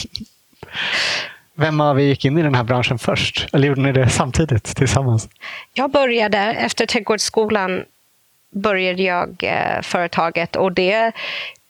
Vem 1.57 1.81
av 1.81 1.99
er 1.99 2.03
gick 2.03 2.25
in 2.25 2.37
i 2.37 2.41
den 2.41 2.55
här 2.55 2.63
branschen 2.63 2.99
först? 2.99 3.47
Eller 3.53 3.67
gjorde 3.67 3.81
ni 3.81 3.91
det 3.91 4.09
samtidigt 4.09 4.63
tillsammans? 4.63 5.29
Jag 5.73 5.91
började 5.91 6.37
efter 6.37 6.85
trädgårdsskolan 6.85 7.83
började 8.55 9.03
jag 9.03 9.43
eh, 9.43 9.81
företaget 9.81 10.55
och 10.55 10.71
det, 10.71 11.11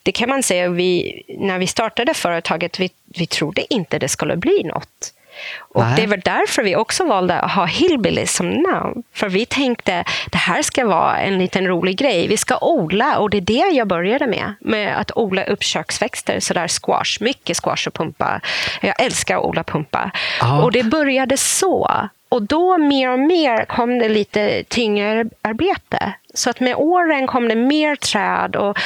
det 0.04 0.12
kan 0.12 0.30
man 0.30 0.44
säga, 0.44 0.70
vi, 0.70 1.22
när 1.40 1.60
vi 1.60 1.68
startade 1.68 2.14
företaget, 2.14 2.80
vi, 2.80 2.90
vi 3.06 3.28
trodde 3.28 3.74
inte 3.74 4.00
det 4.00 4.08
skulle 4.08 4.36
bli 4.36 4.64
något. 4.64 5.14
Och 5.58 5.84
Nej. 5.84 5.94
Det 5.96 6.08
var 6.08 6.18
därför 6.18 6.64
vi 6.64 6.76
också 6.76 7.06
valde 7.06 7.40
att 7.40 7.52
ha 7.52 7.66
Hillbilly 7.66 8.26
som 8.26 8.50
namn. 8.50 9.04
För 9.14 9.30
vi 9.30 9.46
tänkte 9.46 10.04
det 10.32 10.38
här 10.38 10.62
ska 10.62 10.86
vara 10.86 11.18
en 11.18 11.38
liten 11.38 11.68
rolig 11.68 11.98
grej. 11.98 12.28
Vi 12.28 12.38
ska 12.38 12.58
odla 12.62 13.18
och 13.18 13.30
det 13.30 13.38
är 13.38 13.42
det 13.42 13.76
jag 13.76 13.88
började 13.88 14.28
med. 14.28 14.54
Med 14.60 15.00
att 15.00 15.12
odla 15.18 15.44
upp 15.44 15.64
köksväxter, 15.64 16.40
sådär 16.40 16.68
squash. 16.68 17.18
Mycket 17.22 17.58
squash 17.64 17.88
och 17.88 17.94
pumpa. 17.94 18.42
Jag 18.82 19.02
älskar 19.02 19.38
att 19.38 19.44
odla 19.44 19.64
pumpa. 19.64 20.12
Ja. 20.40 20.64
Och 20.64 20.72
det 20.72 20.84
började 20.84 21.38
så. 21.38 22.10
Och 22.30 22.42
då 22.42 22.78
mer 22.78 23.10
och 23.10 23.20
mer 23.20 23.66
kom 23.66 24.00
det 24.00 24.10
lite 24.10 24.64
tyngre 24.64 25.26
arbete. 25.42 26.14
Så 26.36 26.50
att 26.50 26.60
med 26.60 26.76
åren 26.76 27.28
kom 27.28 27.48
det 27.48 27.56
mer 27.56 27.96
träd 27.96 28.56
och 28.56 28.78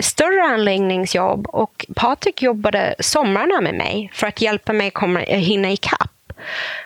större 0.00 0.42
anläggningsjobb. 0.42 1.46
Och 1.46 1.86
Patrik 1.96 2.42
jobbade 2.42 2.94
somrarna 2.98 3.60
med 3.60 3.74
mig 3.74 4.10
för 4.14 4.26
att 4.26 4.40
hjälpa 4.40 4.72
mig 4.72 4.90
komma, 4.90 5.18
hinna 5.20 5.70
ikapp. 5.70 6.10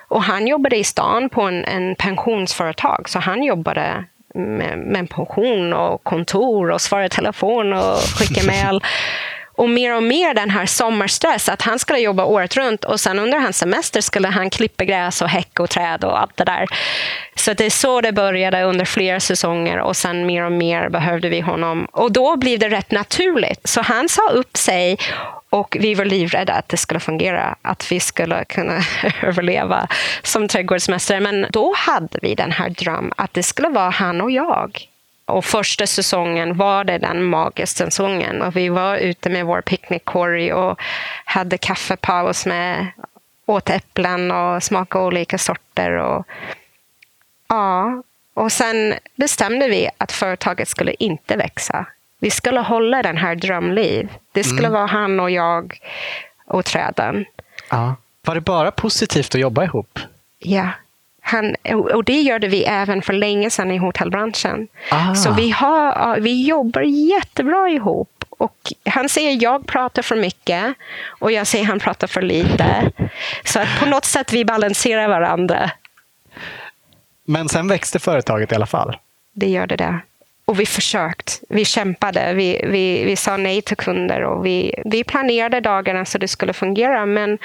Och 0.09 0.23
han 0.23 0.47
jobbade 0.47 0.77
i 0.77 0.85
stan 0.85 1.29
på 1.29 1.43
en, 1.43 1.65
en 1.65 1.95
pensionsföretag, 1.95 3.09
så 3.09 3.19
han 3.19 3.43
jobbade 3.43 4.05
med, 4.35 4.79
med 4.79 5.11
pension 5.11 5.73
och 5.73 6.05
kontor 6.05 6.71
och 6.71 6.81
svara 6.81 7.07
i 7.07 7.09
telefon 7.09 7.73
och 7.73 7.97
skicka 7.97 8.43
mejl. 8.47 8.81
Och 9.57 9.71
mer 9.71 9.97
och 9.97 10.03
mer 10.03 10.35
den 10.35 10.51
här 10.51 10.67
sommarstress, 10.67 11.49
att 11.49 11.63
han 11.63 11.79
skulle 11.79 11.99
jobba 11.99 12.25
året 12.25 12.57
runt 12.57 12.85
och 12.85 13.01
sen 13.01 13.19
under 13.19 13.39
hans 13.39 13.59
semester 13.59 14.01
skulle 14.01 14.29
han 14.29 14.51
klippa 14.51 14.85
gräs 14.85 15.23
och 15.23 15.29
häck 15.29 15.61
och 15.61 15.71
träd 15.71 16.05
och 16.05 16.21
allt 16.21 16.37
det 16.37 16.45
där. 16.45 16.67
Så 17.37 17.55
det 17.55 17.67
är 17.67 17.71
så 17.71 18.01
det 18.01 18.13
började 18.13 18.63
under 18.63 18.85
flera 18.85 19.21
säsonger 19.21 19.79
och 19.79 19.97
sen 19.97 20.27
mer 20.27 20.45
och 20.45 20.53
mer 20.53 20.89
behövde 20.89 21.29
vi 21.29 21.41
honom. 21.41 21.89
Och 21.93 22.13
då 22.13 22.37
blev 22.37 22.59
det 22.59 22.69
rätt 22.69 22.91
naturligt. 22.91 23.61
Så 23.65 23.81
han 23.81 24.09
sa 24.09 24.31
upp 24.31 24.57
sig 24.57 24.99
och 25.51 25.77
vi 25.81 25.95
var 25.95 26.05
livrädda 26.05 26.53
att 26.53 26.69
det 26.69 26.77
skulle 26.77 27.01
fungera, 27.01 27.57
att 27.63 27.93
vi 27.93 28.01
skulle 28.01 28.45
kunna 28.45 28.81
överleva 29.23 29.89
som 30.23 30.49
trädgårdsmästare. 30.49 31.21
Men 31.21 31.47
då 31.51 31.75
hade 31.77 32.19
vi 32.23 32.35
den 32.35 32.53
här 32.53 32.71
drömmen 32.71 33.13
att 33.17 33.35
det 33.35 33.43
skulle 33.43 33.69
vara 33.69 33.91
han 33.91 34.21
och 34.21 34.31
jag. 34.31 34.94
Och 35.27 35.45
första 35.45 35.87
säsongen 35.87 36.57
var 36.57 36.85
det 36.85 36.99
den 36.99 37.25
magiska 37.25 37.85
säsongen. 37.85 38.43
Och 38.43 38.57
vi 38.57 38.69
var 38.69 38.97
ute 38.97 39.31
med 39.31 39.47
vår 39.47 39.61
picknickkorg 39.61 40.53
och 40.53 40.81
hade 41.25 41.59
kaffepaus 41.59 42.47
med 42.47 42.87
åt 43.47 43.71
äpplen 43.71 44.31
och 44.31 44.63
smakade 44.63 45.05
olika 45.05 45.39
sorter. 45.39 45.91
Och, 45.91 46.27
ja. 47.49 48.03
och 48.35 48.53
sen 48.53 48.95
bestämde 49.17 49.69
vi 49.69 49.89
att 49.99 50.13
företaget 50.13 50.69
skulle 50.69 50.95
inte 50.99 51.37
växa. 51.37 51.87
Vi 52.19 52.31
skulle 52.31 52.61
hålla 52.61 53.03
den 53.03 53.17
här 53.17 53.35
drömliv. 53.35 54.09
Det 54.33 54.45
skulle 54.45 54.69
vara 54.69 54.87
han 54.87 55.21
och 55.21 55.31
jag 55.31 55.79
och 56.47 56.65
träden. 56.65 57.25
Ja. 57.71 57.97
Var 58.23 58.35
det 58.35 58.41
bara 58.41 58.71
positivt 58.71 59.35
att 59.35 59.41
jobba 59.41 59.65
ihop? 59.65 59.99
Ja. 60.39 60.71
Han, 61.27 61.55
och 61.73 62.05
det 62.05 62.21
gjorde 62.21 62.49
vi 62.49 62.65
även 62.65 63.03
för 63.03 63.13
länge 63.13 63.51
sedan 63.51 63.71
i 63.71 63.77
hotellbranschen. 63.77 64.69
Ah. 64.91 65.15
Så 65.15 65.33
vi, 65.33 65.51
har, 65.51 66.21
vi 66.21 66.47
jobbar 66.47 66.83
jättebra 66.83 67.69
ihop. 67.69 68.25
Och 68.39 68.73
han 68.85 69.09
säger 69.09 69.43
jag 69.43 69.67
pratar 69.67 70.03
för 70.03 70.17
mycket 70.17 70.75
och 71.09 71.33
jag 71.33 71.47
säger 71.47 71.65
han 71.65 71.81
pratar 71.81 72.07
för 72.07 72.23
lite. 72.23 72.91
Så 73.45 73.61
att 73.61 73.69
på 73.81 73.87
något 73.87 74.05
sätt 74.05 74.33
vi 74.33 74.45
balanserar 74.45 75.09
varandra. 75.09 75.71
Men 77.27 77.49
sen 77.49 77.69
växte 77.69 77.99
företaget 77.99 78.53
i 78.53 78.55
alla 78.55 78.67
fall. 78.67 78.97
Det 79.35 79.49
gör 79.49 79.67
det 79.67 79.77
där. 79.77 80.01
Och 80.47 80.61
vi 80.61 80.67
försökt. 80.67 81.41
Vi 81.49 81.65
kämpade. 81.65 82.35
Vi, 82.35 82.61
vi, 82.65 83.05
vi 83.05 83.17
sa 83.17 83.37
nej 83.37 83.63
till 83.63 83.77
kunder 83.77 84.23
och 84.23 84.47
vi, 84.47 84.75
vi 84.85 85.05
planerade 85.05 85.61
dagarna 85.61 86.05
så 86.05 86.19
det 86.19 86.29
skulle 86.29 86.53
fungera. 86.53 87.07
Men, 87.07 87.39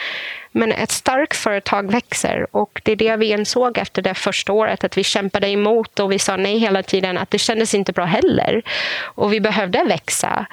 men 0.52 0.72
ett 0.72 0.92
starkt 0.92 1.38
företag 1.38 1.92
växer 1.92 2.48
och 2.56 2.82
det 2.84 2.92
är 2.92 2.96
det 2.96 3.16
vi 3.16 3.32
insåg 3.32 3.78
efter 3.78 4.02
det 4.02 4.14
första 4.14 4.54
året. 4.54 4.84
Att 4.84 4.98
vi 4.98 5.04
kämpade 5.04 5.50
emot 5.50 6.00
och 6.00 6.12
vi 6.12 6.20
sa 6.20 6.38
nej 6.38 6.58
hela 6.58 6.84
tiden. 6.84 7.18
Att 7.18 7.32
det 7.32 7.38
kändes 7.38 7.74
inte 7.74 7.92
bra 7.92 8.06
heller. 8.06 8.62
Och 9.02 9.34
vi 9.34 9.40
behövde 9.40 9.84
växa. 9.84 10.46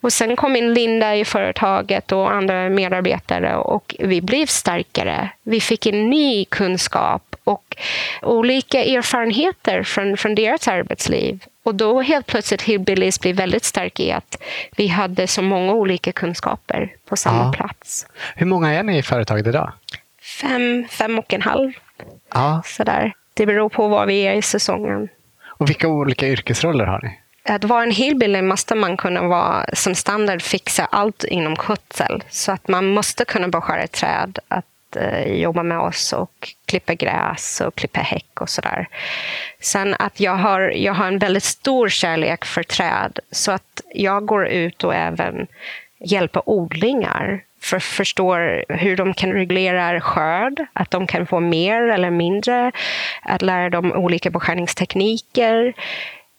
Och 0.00 0.12
sen 0.12 0.36
kom 0.36 0.56
in 0.56 0.74
Linda 0.74 1.16
i 1.16 1.24
företaget 1.24 2.12
och 2.12 2.32
andra 2.32 2.68
medarbetare 2.68 3.56
och 3.56 3.96
vi 3.98 4.20
blev 4.20 4.46
starkare. 4.46 5.30
Vi 5.42 5.60
fick 5.60 5.86
en 5.86 6.10
ny 6.10 6.44
kunskap 6.44 7.36
och 7.44 7.76
olika 8.22 8.84
erfarenheter 8.84 9.82
från, 9.82 10.16
från 10.16 10.34
deras 10.34 10.68
arbetsliv. 10.68 11.40
Och 11.66 11.74
då 11.74 12.00
helt 12.00 12.26
plötsligt 12.26 12.62
Hillbillies 12.62 13.20
blev 13.20 13.36
väldigt 13.36 13.64
stark 13.64 14.00
i 14.00 14.12
att 14.12 14.36
vi 14.76 14.86
hade 14.88 15.26
så 15.26 15.42
många 15.42 15.72
olika 15.72 16.12
kunskaper 16.12 16.92
på 17.08 17.16
samma 17.16 17.44
Ja. 17.44 17.52
plats. 17.52 18.06
Hur 18.34 18.46
många 18.46 18.72
är 18.72 18.82
ni 18.82 18.98
i 18.98 19.02
företaget 19.02 19.46
idag? 19.46 19.72
Fem, 20.40 20.86
fem 20.90 21.18
och 21.18 21.34
en 21.34 21.42
halv. 21.42 21.72
Ja. 22.34 22.62
Sådär. 22.64 23.12
Det 23.34 23.46
beror 23.46 23.68
på 23.68 23.88
var 23.88 24.06
vi 24.06 24.20
är 24.20 24.34
i 24.34 24.42
säsongen. 24.42 25.08
Och 25.46 25.68
vilka 25.68 25.88
olika 25.88 26.28
yrkesroller 26.28 26.84
har 26.86 27.00
ni? 27.02 27.20
Att 27.54 27.64
vara 27.64 27.82
en 27.82 27.90
hillbilly 27.90 28.42
måste 28.42 28.74
man 28.74 28.96
kunna 28.96 29.22
vara 29.22 29.66
som 29.72 29.94
standard 29.94 30.42
fixa 30.42 30.84
allt 30.84 31.24
inom 31.24 31.56
skötsel. 31.56 32.22
Så 32.30 32.52
att 32.52 32.68
man 32.68 32.86
måste 32.86 33.24
kunna 33.24 33.48
beskära 33.48 33.86
träd, 33.86 34.38
att 34.48 34.96
eh, 34.96 35.32
jobba 35.32 35.62
med 35.62 35.78
oss 35.80 36.12
och 36.12 36.48
Klipper 36.66 36.94
gräs 36.94 37.60
och 37.60 37.74
klipper 37.74 38.00
häck 38.00 38.40
och 38.40 38.48
sådär. 38.48 38.88
Sen 39.60 39.94
att 39.98 40.20
jag 40.20 40.36
har, 40.36 40.60
jag 40.60 40.94
har 40.94 41.06
en 41.06 41.18
väldigt 41.18 41.44
stor 41.44 41.88
kärlek 41.88 42.44
för 42.44 42.62
träd 42.62 43.18
så 43.30 43.52
att 43.52 43.80
jag 43.94 44.26
går 44.26 44.46
ut 44.46 44.84
och 44.84 44.94
även 44.94 45.46
hjälper 45.98 46.48
odlingar 46.48 47.42
för 47.60 47.78
förstår 47.78 48.64
hur 48.68 48.96
de 48.96 49.14
kan 49.14 49.32
reglera 49.32 50.00
skörd, 50.00 50.66
att 50.72 50.90
de 50.90 51.06
kan 51.06 51.26
få 51.26 51.40
mer 51.40 51.82
eller 51.82 52.10
mindre, 52.10 52.72
att 53.22 53.42
lära 53.42 53.70
dem 53.70 53.92
olika 53.92 54.30
beskärningstekniker. 54.30 55.74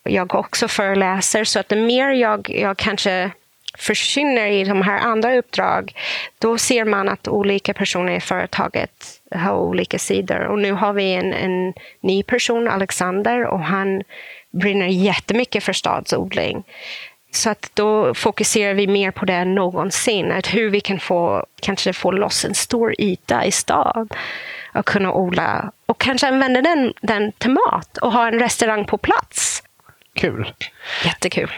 Jag 0.03 0.35
också 0.35 0.67
föreläser, 0.67 1.43
så 1.43 1.59
att 1.59 1.69
det 1.69 1.75
mer 1.75 2.09
jag, 2.09 2.49
jag 2.49 2.77
kanske 2.77 3.31
försvinner 3.77 4.47
i 4.47 4.63
de 4.63 4.81
här 4.81 4.99
andra 4.99 5.37
uppdrag, 5.37 5.93
då 6.39 6.57
ser 6.57 6.85
man 6.85 7.09
att 7.09 7.27
olika 7.27 7.73
personer 7.73 8.13
i 8.13 8.19
företaget 8.19 8.91
har 9.35 9.55
olika 9.55 9.99
sidor. 9.99 10.39
Och 10.39 10.59
nu 10.59 10.71
har 10.71 10.93
vi 10.93 11.13
en, 11.13 11.33
en 11.33 11.73
ny 12.01 12.23
person, 12.23 12.67
Alexander, 12.67 13.45
och 13.45 13.59
han 13.59 14.03
brinner 14.51 14.87
jättemycket 14.87 15.63
för 15.63 15.73
stadsodling. 15.73 16.63
Så 17.31 17.49
att 17.49 17.71
då 17.73 18.13
fokuserar 18.13 18.73
vi 18.73 18.87
mer 18.87 19.11
på 19.11 19.25
det 19.25 19.33
än 19.33 19.55
någonsin. 19.55 20.31
Att 20.31 20.53
hur 20.53 20.69
vi 20.69 20.81
kan 20.81 20.99
få, 20.99 21.45
kanske 21.61 21.93
få 21.93 22.11
loss 22.11 22.45
en 22.45 22.55
stor 22.55 22.95
yta 23.01 23.45
i 23.45 23.51
stad 23.51 24.15
och 24.73 24.85
kunna 24.85 25.13
odla 25.13 25.71
och 25.85 25.97
kanske 25.97 26.27
använda 26.27 26.61
den, 26.61 26.93
den 27.01 27.31
till 27.31 27.51
mat 27.51 27.97
och 27.97 28.11
ha 28.11 28.27
en 28.27 28.39
restaurang 28.39 28.85
på 28.85 28.97
plats. 28.97 29.63
Kul. 30.13 30.53
Jättekul. 31.05 31.51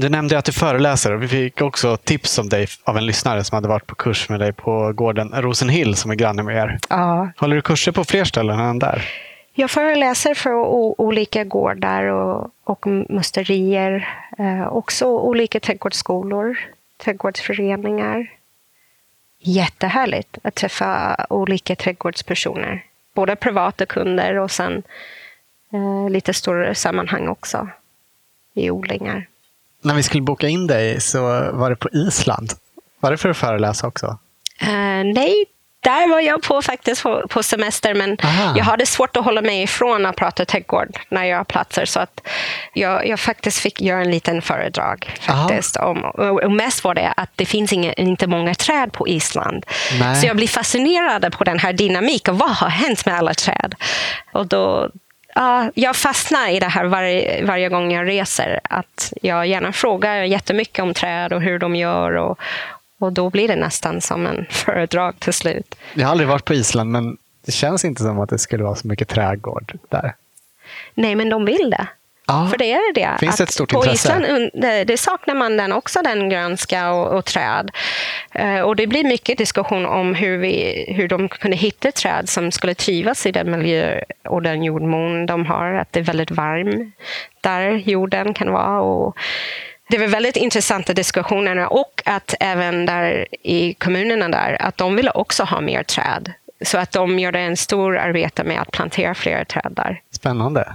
Du 0.00 0.08
nämnde 0.08 0.38
att 0.38 0.44
du 0.44 0.52
föreläser 0.52 1.12
och 1.12 1.22
vi 1.22 1.28
fick 1.28 1.60
också 1.60 1.96
tips 1.96 2.38
om 2.38 2.48
dig 2.48 2.66
av 2.84 2.96
en 2.96 3.06
lyssnare 3.06 3.44
som 3.44 3.54
hade 3.54 3.68
varit 3.68 3.86
på 3.86 3.94
kurs 3.94 4.28
med 4.28 4.40
dig 4.40 4.52
på 4.52 4.92
gården 4.92 5.32
Rosenhill 5.36 5.94
som 5.94 6.10
är 6.10 6.14
granne 6.14 6.42
med 6.42 6.56
er. 6.56 6.78
Ja. 6.88 7.28
Håller 7.36 7.56
du 7.56 7.62
kurser 7.62 7.92
på 7.92 8.04
fler 8.04 8.24
ställen 8.24 8.60
än 8.60 8.78
där? 8.78 9.08
Jag 9.54 9.70
föreläser 9.70 10.34
för 10.34 10.50
olika 11.00 11.44
gårdar 11.44 12.02
och, 12.02 12.50
och 12.64 12.86
musterier. 12.86 14.08
Eh, 14.38 14.68
också 14.68 15.06
olika 15.06 15.60
trädgårdsskolor, 15.60 16.58
trädgårdsföreningar. 16.96 18.32
Jättehärligt 19.38 20.38
att 20.42 20.54
träffa 20.54 21.16
olika 21.30 21.76
trädgårdspersoner. 21.76 22.84
Både 23.14 23.36
privata 23.36 23.86
kunder 23.86 24.34
och 24.34 24.50
sen 24.50 24.82
eh, 25.72 26.10
lite 26.10 26.34
större 26.34 26.74
sammanhang 26.74 27.28
också 27.28 27.68
i 28.54 28.70
odlingar. 28.70 29.26
När 29.82 29.94
vi 29.94 30.02
skulle 30.02 30.22
boka 30.22 30.48
in 30.48 30.66
dig 30.66 31.00
så 31.00 31.22
var 31.52 31.70
det 31.70 31.76
på 31.76 31.88
Island. 31.92 32.52
Var 33.00 33.10
det 33.10 33.16
för 33.16 33.28
att 33.28 33.36
föreläsa 33.36 33.86
också? 33.86 34.18
Eh, 34.60 35.04
nej, 35.14 35.44
där 35.80 36.08
var 36.08 36.20
jag 36.20 36.42
på 36.42 36.62
faktiskt 36.62 37.02
på, 37.30 37.42
semester, 37.42 37.94
men 37.94 38.16
Aha. 38.22 38.54
jag 38.56 38.64
hade 38.64 38.86
svårt 38.86 39.16
att 39.16 39.24
hålla 39.24 39.42
mig 39.42 39.62
ifrån 39.62 40.06
att 40.06 40.16
prata 40.16 40.44
trädgård 40.44 40.98
när 41.08 41.24
jag 41.24 41.36
har 41.36 41.44
platser. 41.44 41.84
Så 41.84 42.00
att 42.00 42.20
jag, 42.72 43.06
jag 43.06 43.20
faktiskt 43.20 43.58
fick 43.58 43.80
göra 43.80 44.00
en 44.00 44.10
liten 44.10 44.42
föredrag. 44.42 45.14
Faktiskt 45.20 45.76
om, 45.76 46.04
och, 46.04 46.52
mest 46.52 46.84
var 46.84 46.94
det 46.94 47.12
att 47.16 47.30
det 47.36 47.46
finns 47.46 47.72
inga, 47.72 47.92
inte 47.92 48.26
många 48.26 48.54
träd 48.54 48.92
på 48.92 49.08
Island. 49.08 49.66
Nej. 50.00 50.16
Så 50.16 50.26
jag 50.26 50.36
blir 50.36 50.48
fascinerad 50.48 51.32
på 51.32 51.44
den 51.44 51.58
här 51.58 51.72
dynamiken. 51.72 52.36
Vad 52.36 52.50
har 52.50 52.68
hänt 52.68 53.06
med 53.06 53.14
alla 53.14 53.34
träd? 53.34 53.74
Och 54.32 54.46
då, 54.46 54.90
ja, 55.34 55.70
jag 55.74 55.96
fastnar 55.96 56.48
i 56.50 56.60
det 56.60 56.66
här 56.66 56.84
varje, 56.84 57.44
varje 57.44 57.68
gång 57.68 57.92
jag 57.92 58.08
reser. 58.08 58.60
Att 58.64 59.12
jag 59.22 59.46
gärna 59.46 59.72
frågar 59.72 60.22
jättemycket 60.22 60.82
om 60.82 60.94
träd 60.94 61.32
och 61.32 61.42
hur 61.42 61.58
de 61.58 61.76
gör. 61.76 62.12
Och, 62.12 62.38
och 62.98 63.12
då 63.12 63.30
blir 63.30 63.48
det 63.48 63.56
nästan 63.56 64.00
som 64.00 64.26
en 64.26 64.46
föredrag 64.50 65.20
till 65.20 65.32
slut. 65.32 65.74
Jag 65.94 66.06
har 66.06 66.10
aldrig 66.10 66.28
varit 66.28 66.44
på 66.44 66.54
Island 66.54 66.90
men 66.90 67.16
det 67.46 67.52
känns 67.52 67.84
inte 67.84 68.02
som 68.02 68.20
att 68.20 68.30
det 68.30 68.38
skulle 68.38 68.64
vara 68.64 68.74
så 68.74 68.88
mycket 68.88 69.08
trädgård 69.08 69.78
där. 69.88 70.14
Nej, 70.94 71.14
men 71.14 71.28
de 71.28 71.44
vill 71.44 71.70
det. 71.70 71.86
Ja, 72.28 72.48
för 72.50 72.58
det 72.58 72.72
är 72.72 72.94
det. 72.94 73.16
Finns 73.20 73.36
det 73.36 73.44
ett 73.44 73.52
stort 73.52 73.72
på 73.72 73.84
intresse? 73.84 74.08
Island 74.08 74.50
det, 74.54 74.84
det 74.84 74.96
saknar 74.96 75.34
man 75.34 75.56
den 75.56 75.72
också, 75.72 76.02
den 76.02 76.28
grönska 76.28 76.90
och, 76.90 77.18
och 77.18 77.24
träd. 77.24 77.70
Uh, 78.38 78.60
och 78.60 78.76
det 78.76 78.86
blir 78.86 79.04
mycket 79.04 79.38
diskussion 79.38 79.86
om 79.86 80.14
hur, 80.14 80.38
vi, 80.38 80.84
hur 80.88 81.08
de 81.08 81.28
kunde 81.28 81.56
hitta 81.56 81.92
träd 81.92 82.28
som 82.28 82.52
skulle 82.52 82.74
trivas 82.74 83.26
i 83.26 83.32
den 83.32 83.50
miljö 83.50 84.00
och 84.28 84.42
den 84.42 84.62
jordmån 84.62 85.26
de 85.26 85.46
har. 85.46 85.72
Att 85.72 85.92
det 85.92 86.00
är 86.00 86.04
väldigt 86.04 86.30
varm 86.30 86.92
där 87.40 87.70
jorden 87.70 88.34
kan 88.34 88.52
vara. 88.52 88.80
Och 88.80 89.16
det 89.88 89.98
var 89.98 90.06
väldigt 90.06 90.36
intressanta 90.36 90.92
diskussioner 90.92 91.72
och 91.72 92.02
att 92.04 92.34
även 92.40 92.86
där 92.86 93.26
i 93.42 93.74
kommunerna 93.74 94.28
där, 94.28 94.62
att 94.62 94.76
de 94.76 94.96
ville 94.96 95.10
också 95.10 95.44
ha 95.44 95.60
mer 95.60 95.82
träd. 95.82 96.32
Så 96.64 96.78
att 96.78 96.92
de 96.92 97.18
gjorde 97.18 97.38
en 97.38 97.56
stor 97.56 97.98
arbete 97.98 98.44
med 98.44 98.60
att 98.60 98.70
plantera 98.70 99.14
fler 99.14 99.44
träd 99.44 99.72
där. 99.76 100.00
Spännande. 100.10 100.74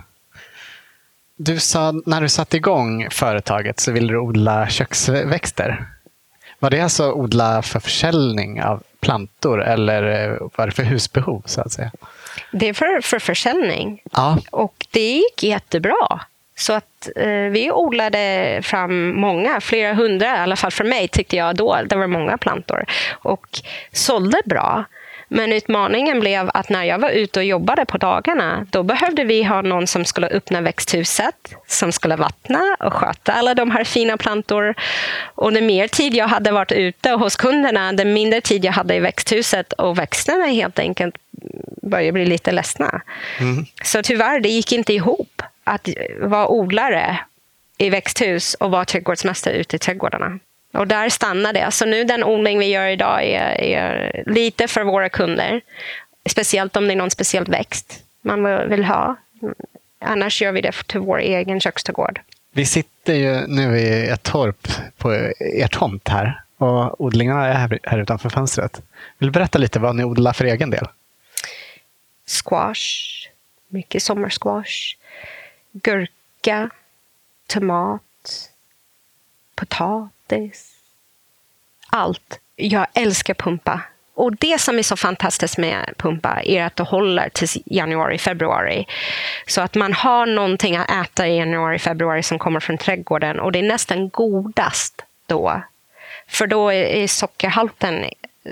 Du 1.35 1.59
sa 1.59 1.93
när 2.05 2.21
du 2.21 2.29
satte 2.29 2.57
igång 2.57 3.07
företaget 3.11 3.79
så 3.79 3.91
ville 3.91 4.13
du 4.13 4.19
odla 4.19 4.69
köksväxter. 4.69 5.85
Var 6.59 6.69
det 6.69 6.81
alltså 6.81 7.11
odla 7.11 7.61
för 7.61 7.79
försäljning 7.79 8.63
av 8.63 8.83
plantor 8.99 9.63
eller 9.63 10.37
var 10.57 10.65
det 10.65 10.71
för 10.71 10.83
husbehov? 10.83 11.43
så 11.45 11.61
att 11.61 11.71
säga? 11.71 11.91
Det 12.51 12.69
är 12.69 12.73
för, 12.73 13.01
för 13.01 13.19
försäljning. 13.19 14.01
Ja. 14.11 14.37
Och 14.51 14.85
det 14.91 15.11
gick 15.11 15.43
jättebra. 15.43 16.19
Så 16.55 16.73
att 16.73 17.09
eh, 17.15 17.27
vi 17.27 17.71
odlade 17.71 18.59
fram 18.63 19.19
många, 19.21 19.61
flera 19.61 19.93
hundra, 19.93 20.25
i 20.25 20.39
alla 20.39 20.55
fall 20.55 20.71
för 20.71 20.83
mig 20.83 21.07
tyckte 21.07 21.35
jag 21.35 21.55
då, 21.55 21.79
det 21.85 21.95
var 21.95 22.07
många 22.07 22.37
plantor. 22.37 22.85
Och 23.11 23.47
sålde 23.91 24.41
bra. 24.45 24.85
Men 25.35 25.53
utmaningen 25.53 26.19
blev 26.19 26.49
att 26.53 26.69
när 26.69 26.83
jag 26.83 26.99
var 26.99 27.09
ute 27.09 27.39
och 27.39 27.45
jobbade 27.45 27.85
på 27.85 27.97
dagarna, 27.97 28.67
då 28.69 28.83
behövde 28.83 29.23
vi 29.23 29.43
ha 29.43 29.61
någon 29.61 29.87
som 29.87 30.05
skulle 30.05 30.27
öppna 30.27 30.61
växthuset, 30.61 31.55
som 31.67 31.91
skulle 31.91 32.15
vattna 32.15 32.77
och 32.79 32.93
sköta 32.93 33.33
alla 33.33 33.53
de 33.53 33.71
här 33.71 33.83
fina 33.83 34.17
plantor. 34.17 34.75
Och 35.35 35.53
det 35.53 35.61
mer 35.61 35.87
tid 35.87 36.13
jag 36.13 36.27
hade 36.27 36.51
varit 36.51 36.71
ute 36.71 37.09
hos 37.09 37.35
kunderna, 37.35 37.93
det 37.93 38.05
mindre 38.05 38.41
tid 38.41 38.65
jag 38.65 38.71
hade 38.71 38.95
i 38.95 38.99
växthuset 38.99 39.73
och 39.73 39.99
växterna 39.99 40.45
helt 40.45 40.79
enkelt 40.79 41.15
började 41.81 42.11
bli 42.11 42.25
lite 42.25 42.51
ledsna. 42.51 43.01
Mm. 43.39 43.65
Så 43.83 44.03
tyvärr, 44.03 44.39
det 44.39 44.49
gick 44.49 44.71
inte 44.71 44.93
ihop 44.93 45.41
att 45.63 45.89
vara 46.21 46.47
odlare 46.47 47.19
i 47.77 47.89
växthus 47.89 48.53
och 48.53 48.71
vara 48.71 48.85
trädgårdsmästare 48.85 49.53
ute 49.53 49.75
i 49.75 49.79
trädgårdarna. 49.79 50.39
Och 50.73 50.87
där 50.87 51.09
stannar 51.09 51.53
det. 51.53 51.71
Så 51.71 51.85
nu 51.85 52.03
den 52.03 52.23
odling 52.23 52.59
vi 52.59 52.65
gör 52.65 52.87
idag 52.87 53.23
är, 53.23 53.61
är 53.61 54.23
lite 54.27 54.67
för 54.67 54.83
våra 54.83 55.09
kunder. 55.09 55.61
Speciellt 56.29 56.77
om 56.77 56.87
det 56.87 56.93
är 56.93 56.95
någon 56.95 57.11
speciell 57.11 57.45
växt 57.45 58.03
man 58.21 58.69
vill 58.69 58.83
ha. 58.83 59.15
Annars 59.99 60.41
gör 60.41 60.51
vi 60.51 60.61
det 60.61 60.87
till 60.87 60.99
vår 60.99 61.19
egen 61.19 61.59
köksträdgård. 61.59 62.19
Vi 62.51 62.65
sitter 62.65 63.13
ju 63.13 63.47
nu 63.47 63.79
i 63.79 64.09
ett 64.09 64.23
torp 64.23 64.67
på 64.97 65.13
er 65.39 65.67
tomt 65.67 66.07
här 66.07 66.43
och 66.57 67.01
odlingarna 67.01 67.47
är 67.47 67.53
här, 67.53 67.79
här 67.83 67.99
utanför 67.99 68.29
fönstret. 68.29 68.81
Vill 69.17 69.27
du 69.27 69.31
berätta 69.31 69.59
lite 69.59 69.79
vad 69.79 69.95
ni 69.95 70.03
odlar 70.03 70.33
för 70.33 70.45
egen 70.45 70.69
del? 70.69 70.87
Squash, 72.25 73.27
mycket 73.67 74.03
sommarsquash, 74.03 74.95
gurka, 75.71 76.69
tomat, 77.47 78.49
grattis. 80.27 80.71
Allt. 81.89 82.39
Jag 82.55 82.87
älskar 82.93 83.33
pumpa. 83.33 83.81
Och 84.15 84.35
Det 84.35 84.61
som 84.61 84.79
är 84.79 84.83
så 84.83 84.95
fantastiskt 84.95 85.57
med 85.57 85.93
pumpa 85.97 86.41
är 86.43 86.63
att 86.63 86.75
det 86.75 86.83
håller 86.83 87.29
till 87.29 87.47
januari, 87.65 88.17
februari. 88.17 88.85
Så 89.47 89.61
att 89.61 89.75
man 89.75 89.93
har 89.93 90.25
någonting 90.25 90.75
att 90.75 90.91
äta 90.91 91.27
i 91.27 91.37
januari, 91.37 91.79
februari 91.79 92.23
som 92.23 92.39
kommer 92.39 92.59
från 92.59 92.77
trädgården 92.77 93.39
och 93.39 93.51
det 93.51 93.59
är 93.59 93.63
nästan 93.63 94.09
godast 94.09 95.01
då. 95.25 95.61
För 96.27 96.47
då 96.47 96.71
är 96.71 97.07
sockerhalten 97.07 98.05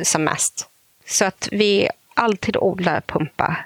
som 0.04 0.24
mest. 0.24 0.70
Så 1.06 1.26
att 1.26 1.48
vi 1.52 1.90
alltid 2.14 2.58
odlar 2.58 3.02
pumpa 3.02 3.58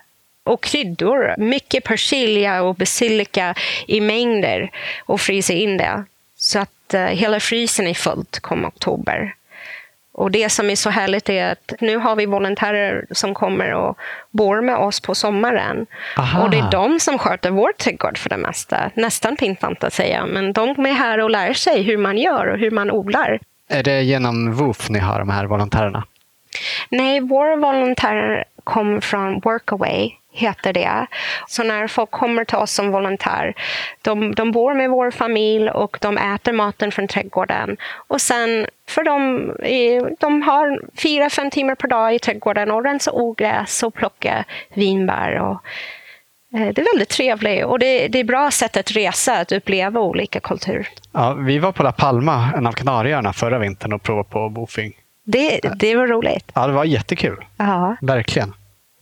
och 0.43 0.63
kryddor. 0.63 1.35
Mycket 1.37 1.83
persilja 1.83 2.63
och 2.63 2.75
basilika 2.75 3.55
i 3.87 4.01
mängder 4.01 4.71
och 5.05 5.21
fryser 5.21 5.55
in 5.55 5.77
det. 5.77 6.03
Så 6.35 6.59
att 6.59 6.74
uh, 6.93 6.99
hela 6.99 7.39
frysen 7.39 7.87
är 7.87 7.93
fullt 7.93 8.39
kom 8.39 8.65
oktober. 8.65 9.35
Och 10.17 10.31
Det 10.31 10.49
som 10.49 10.69
är 10.69 10.75
så 10.75 10.89
härligt 10.89 11.29
är 11.29 11.51
att 11.51 11.73
nu 11.79 11.97
har 11.97 12.15
vi 12.15 12.25
volontärer 12.25 13.05
som 13.11 13.33
kommer 13.33 13.73
och 13.73 13.97
bor 14.31 14.61
med 14.61 14.75
oss 14.75 14.99
på 14.99 15.15
sommaren. 15.15 15.85
Aha. 16.17 16.43
Och 16.43 16.49
Det 16.49 16.57
är 16.57 16.71
de 16.71 16.99
som 16.99 17.17
sköter 17.17 17.51
vår 17.51 17.71
trädgård 17.71 18.17
för 18.17 18.29
det 18.29 18.37
mesta. 18.37 18.91
Nästan 18.93 19.35
pinsamt 19.35 19.83
att 19.83 19.93
säga, 19.93 20.25
men 20.25 20.53
de 20.53 20.85
är 20.85 20.93
här 20.93 21.19
och 21.19 21.29
lär 21.29 21.53
sig 21.53 21.81
hur 21.81 21.97
man 21.97 22.17
gör 22.17 22.47
och 22.47 22.59
hur 22.59 22.71
man 22.71 22.91
odlar. 22.91 23.39
Är 23.69 23.83
det 23.83 24.01
genom 24.01 24.53
WOOF 24.53 24.89
ni 24.89 24.99
har 24.99 25.19
de 25.19 25.29
här 25.29 25.45
volontärerna? 25.45 26.03
Nej, 26.89 27.19
våra 27.19 27.55
volontärer 27.55 28.43
kom 28.63 29.01
från 29.01 29.39
Workaway 29.39 30.11
heter 30.35 30.73
det. 30.73 31.07
Så 31.47 31.63
när 31.63 31.87
folk 31.87 32.11
kommer 32.11 32.45
till 32.45 32.57
oss 32.57 32.71
som 32.71 32.91
volontär, 32.91 33.53
de, 34.01 34.35
de 34.35 34.51
bor 34.51 34.73
med 34.73 34.89
vår 34.89 35.11
familj 35.11 35.69
och 35.69 35.97
de 36.01 36.17
äter 36.17 36.53
maten 36.53 36.91
från 36.91 37.07
trädgården. 37.07 37.77
Och 38.07 38.21
sen, 38.21 38.67
för 38.87 39.03
de, 39.03 39.51
de 40.19 40.41
har 40.41 40.81
fyra, 40.97 41.29
fem 41.29 41.51
timmar 41.51 41.75
per 41.75 41.87
dag 41.87 42.15
i 42.15 42.19
trädgården 42.19 42.71
och 42.71 42.83
rensar 42.83 43.11
ogräs 43.15 43.83
och 43.83 43.93
plockar 43.93 44.43
vinbär. 44.73 45.39
Och, 45.39 45.61
eh, 46.59 46.73
det 46.73 46.81
är 46.81 46.93
väldigt 46.93 47.09
trevligt 47.09 47.65
och 47.65 47.79
det, 47.79 48.07
det 48.07 48.17
är 48.17 48.23
ett 48.23 48.27
bra 48.27 48.51
sätt 48.51 48.77
att 48.77 48.91
resa, 48.91 49.39
att 49.39 49.51
uppleva 49.51 49.99
olika 49.99 50.39
kulturer. 50.39 50.87
Ja, 51.11 51.33
vi 51.33 51.59
var 51.59 51.71
på 51.71 51.83
La 51.83 51.91
Palma, 51.91 52.49
en 52.57 52.67
av 52.67 52.71
Kanarieöarna, 52.71 53.33
förra 53.33 53.59
vintern 53.59 53.93
och 53.93 54.03
provade 54.03 54.29
på 54.29 54.49
bofing. 54.49 54.93
Det, 55.27 55.59
det 55.75 55.95
var 55.95 56.07
roligt. 56.07 56.51
Ja, 56.55 56.67
det 56.67 56.73
var 56.73 56.85
jättekul. 56.85 57.45
Ja. 57.57 57.95
Verkligen. 58.01 58.53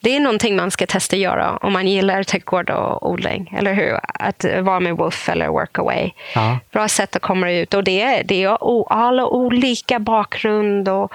Det 0.04 0.16
är 0.16 0.20
någonting 0.20 0.56
man 0.56 0.72
ska 0.72 0.86
testa 0.86 1.16
göra 1.16 1.58
om 1.58 1.74
man 1.74 1.88
gillar 1.88 2.24
trädgård 2.24 2.70
och 2.70 3.10
odling. 3.10 3.54
Eller 3.58 3.74
hur? 3.74 4.00
Att 4.04 4.46
vara 4.62 4.80
med 4.80 4.98
Woof 4.98 5.30
eller 5.30 5.48
Workaway. 5.48 6.12
Ja. 6.36 6.60
Bra 6.72 6.88
sätt 6.88 7.16
att 7.16 7.22
komma 7.22 7.52
ut. 7.52 7.74
Och 7.74 7.84
det 7.84 8.02
är, 8.02 8.24
det 8.24 8.44
är 8.44 8.58
alla 8.94 9.26
olika 9.26 10.00
bakgrund 10.00 10.90
och 10.90 11.14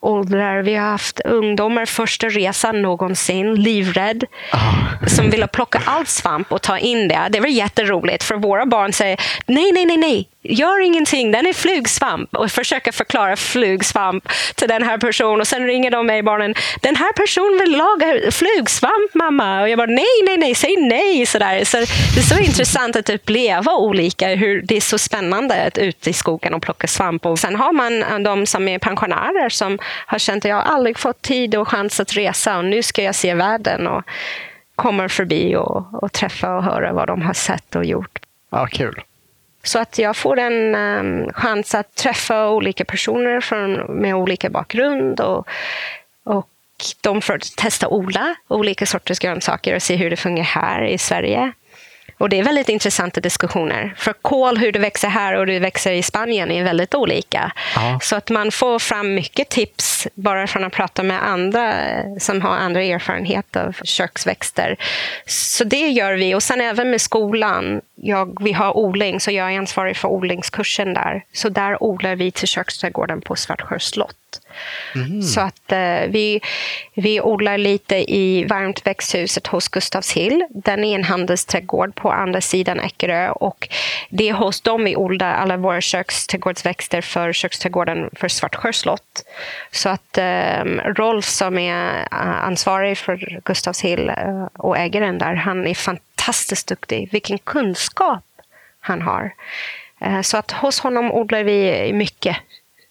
åldrar. 0.00 0.62
Vi 0.62 0.74
har 0.74 0.90
haft 0.90 1.20
ungdomar 1.20 1.86
första 1.86 2.28
resan 2.28 2.82
någonsin, 2.82 3.54
livrädd, 3.54 4.24
oh. 4.52 5.06
som 5.06 5.30
ville 5.30 5.46
plocka 5.46 5.82
all 5.86 6.06
svamp 6.06 6.52
och 6.52 6.62
ta 6.62 6.78
in 6.78 7.08
det. 7.08 7.28
Det 7.30 7.40
var 7.40 7.48
jätteroligt, 7.48 8.24
för 8.24 8.36
våra 8.36 8.66
barn 8.66 8.92
säger 8.92 9.20
nej, 9.46 9.72
nej, 9.72 9.86
nej, 9.86 9.96
nej, 9.96 10.28
gör 10.44 10.80
ingenting, 10.80 11.30
den 11.30 11.46
är 11.46 11.52
flugsvamp. 11.52 12.36
Och 12.36 12.50
försöka 12.50 12.92
förklara 12.92 13.36
flugsvamp 13.36 14.28
till 14.54 14.68
den 14.68 14.82
här 14.82 14.98
personen. 14.98 15.40
Och 15.40 15.46
sen 15.46 15.66
ringer 15.66 15.90
de 15.90 16.06
mig, 16.06 16.22
barnen, 16.22 16.54
den 16.80 16.96
här 16.96 17.12
personen 17.12 17.58
vill 17.58 17.76
laga 17.76 18.30
flugsvamp, 18.30 19.14
mamma. 19.14 19.62
Och 19.62 19.68
jag 19.68 19.78
bara, 19.78 19.86
nej, 19.86 20.22
nej, 20.26 20.36
nej, 20.36 20.54
säg 20.54 20.76
nej. 20.76 21.26
Så, 21.26 21.38
där. 21.38 21.64
så 21.64 21.76
Det 21.76 22.20
är 22.20 22.36
så 22.36 22.38
intressant 22.38 22.96
att 22.96 23.06
typ 23.06 23.24
uppleva 23.24 23.74
olika, 23.74 24.28
hur 24.28 24.62
det 24.62 24.76
är 24.76 24.80
så 24.80 24.98
spännande 24.98 25.66
att 25.66 25.78
ute 25.78 26.10
i 26.10 26.12
skogen 26.12 26.54
och 26.54 26.62
plocka 26.62 26.86
svamp. 26.86 27.26
Och 27.26 27.38
sen 27.38 27.56
har 27.56 27.72
man 27.72 28.02
eh, 28.02 28.18
de 28.18 28.46
som 28.46 28.68
är 28.68 28.78
pensionärer 28.78 29.48
som 29.48 29.78
har 30.06 30.18
känt 30.18 30.44
att 30.44 30.48
jag 30.48 30.66
aldrig 30.66 30.98
fått 30.98 31.22
tid 31.22 31.54
och 31.54 31.68
chans 31.68 32.00
att 32.00 32.16
resa 32.16 32.58
och 32.58 32.64
nu 32.64 32.82
ska 32.82 33.02
jag 33.02 33.14
se 33.14 33.34
världen. 33.34 33.86
och 33.86 34.02
kommer 34.76 35.08
förbi 35.08 35.56
och, 35.56 36.02
och 36.02 36.12
träffa 36.12 36.56
och 36.56 36.64
höra 36.64 36.92
vad 36.92 37.06
de 37.06 37.22
har 37.22 37.34
sett 37.34 37.76
och 37.76 37.84
gjort. 37.84 38.18
Ja, 38.50 38.66
kul. 38.66 39.02
Så 39.64 39.78
att 39.78 39.98
jag 39.98 40.16
får 40.16 40.38
en 40.38 40.74
um, 40.74 41.32
chans 41.32 41.74
att 41.74 41.94
träffa 41.94 42.48
olika 42.48 42.84
personer 42.84 43.40
från, 43.40 43.72
med 43.72 44.14
olika 44.14 44.50
bakgrund 44.50 45.20
och, 45.20 45.48
och 46.24 46.48
de 47.00 47.20
får 47.20 47.38
testa 47.56 47.88
odla 47.88 48.34
olika 48.48 48.86
sorters 48.86 49.18
grönsaker 49.18 49.74
och 49.74 49.82
se 49.82 49.96
hur 49.96 50.10
det 50.10 50.16
fungerar 50.16 50.44
här 50.44 50.84
i 50.84 50.98
Sverige. 50.98 51.52
Och 52.18 52.28
Det 52.28 52.38
är 52.38 52.42
väldigt 52.42 52.68
intressanta 52.68 53.20
diskussioner. 53.20 53.94
För 53.96 54.12
kål, 54.12 54.58
hur 54.58 54.72
det 54.72 54.78
växer 54.78 55.08
här 55.08 55.34
och 55.34 55.40
hur 55.40 55.46
det 55.46 55.58
växer 55.58 55.92
i 55.92 56.02
Spanien 56.02 56.50
är 56.50 56.64
väldigt 56.64 56.94
olika. 56.94 57.52
Ja. 57.74 57.98
Så 58.02 58.16
att 58.16 58.30
man 58.30 58.50
får 58.50 58.78
fram 58.78 59.14
mycket 59.14 59.48
tips 59.48 60.08
bara 60.14 60.46
från 60.46 60.64
att 60.64 60.72
prata 60.72 61.02
med 61.02 61.28
andra 61.28 61.74
som 62.20 62.42
har 62.42 62.56
andra 62.56 62.82
erfarenhet 62.82 63.56
av 63.56 63.76
köksväxter. 63.84 64.76
Så 65.26 65.64
det 65.64 65.88
gör 65.88 66.12
vi. 66.12 66.34
Och 66.34 66.42
sen 66.42 66.60
även 66.60 66.90
med 66.90 67.00
skolan. 67.00 67.80
Jag, 67.96 68.42
vi 68.44 68.52
har 68.52 68.76
odling, 68.76 69.20
så 69.20 69.30
jag 69.30 69.52
är 69.52 69.58
ansvarig 69.58 69.96
för 69.96 70.08
odlingskursen 70.08 70.94
där. 70.94 71.24
Så 71.32 71.48
där 71.48 71.82
odlar 71.82 72.16
vi 72.16 72.30
till 72.30 72.48
köksträdgården 72.48 73.20
på 73.20 73.36
Svartsjö 73.36 73.78
slott. 73.78 74.16
Mm. 74.94 75.22
Så 75.22 75.40
att 75.40 75.72
eh, 75.72 76.00
vi, 76.08 76.40
vi 76.94 77.20
odlar 77.20 77.58
lite 77.58 78.12
i 78.12 78.44
varmt 78.44 78.86
växthuset 78.86 79.46
hos 79.46 79.68
Gustavshill. 79.68 80.46
Den 80.50 80.84
är 80.84 80.94
en 80.94 81.04
handelsträdgård 81.04 81.94
på 81.94 82.10
andra 82.12 82.40
sidan 82.40 82.80
Eckerö 82.80 83.30
och 83.30 83.68
det 84.08 84.28
är 84.28 84.32
hos 84.32 84.60
dem 84.60 84.84
vi 84.84 84.96
odlar 84.96 85.34
alla 85.34 85.56
våra 85.56 85.80
köksträdgårdsväxter 85.80 87.00
för 87.00 87.32
köksträdgården 87.32 88.10
för 88.12 88.28
Svartsjö 88.28 88.72
slott. 88.72 89.24
Så 89.70 89.88
att 89.88 90.18
eh, 90.18 90.64
Rolf 90.96 91.24
som 91.24 91.58
är 91.58 91.98
eh, 91.98 92.44
ansvarig 92.44 92.98
för 92.98 93.40
Gustavshill 93.44 94.08
eh, 94.08 94.44
och 94.52 94.78
ägaren 94.78 95.18
där, 95.18 95.34
han 95.34 95.66
är 95.66 95.74
fantastiskt 95.74 96.66
duktig. 96.66 97.08
Vilken 97.12 97.38
kunskap 97.38 98.24
han 98.80 99.02
har. 99.02 99.34
Eh, 100.00 100.20
så 100.20 100.36
att 100.36 100.50
hos 100.50 100.80
honom 100.80 101.12
odlar 101.12 101.44
vi 101.44 101.92
mycket 101.92 102.36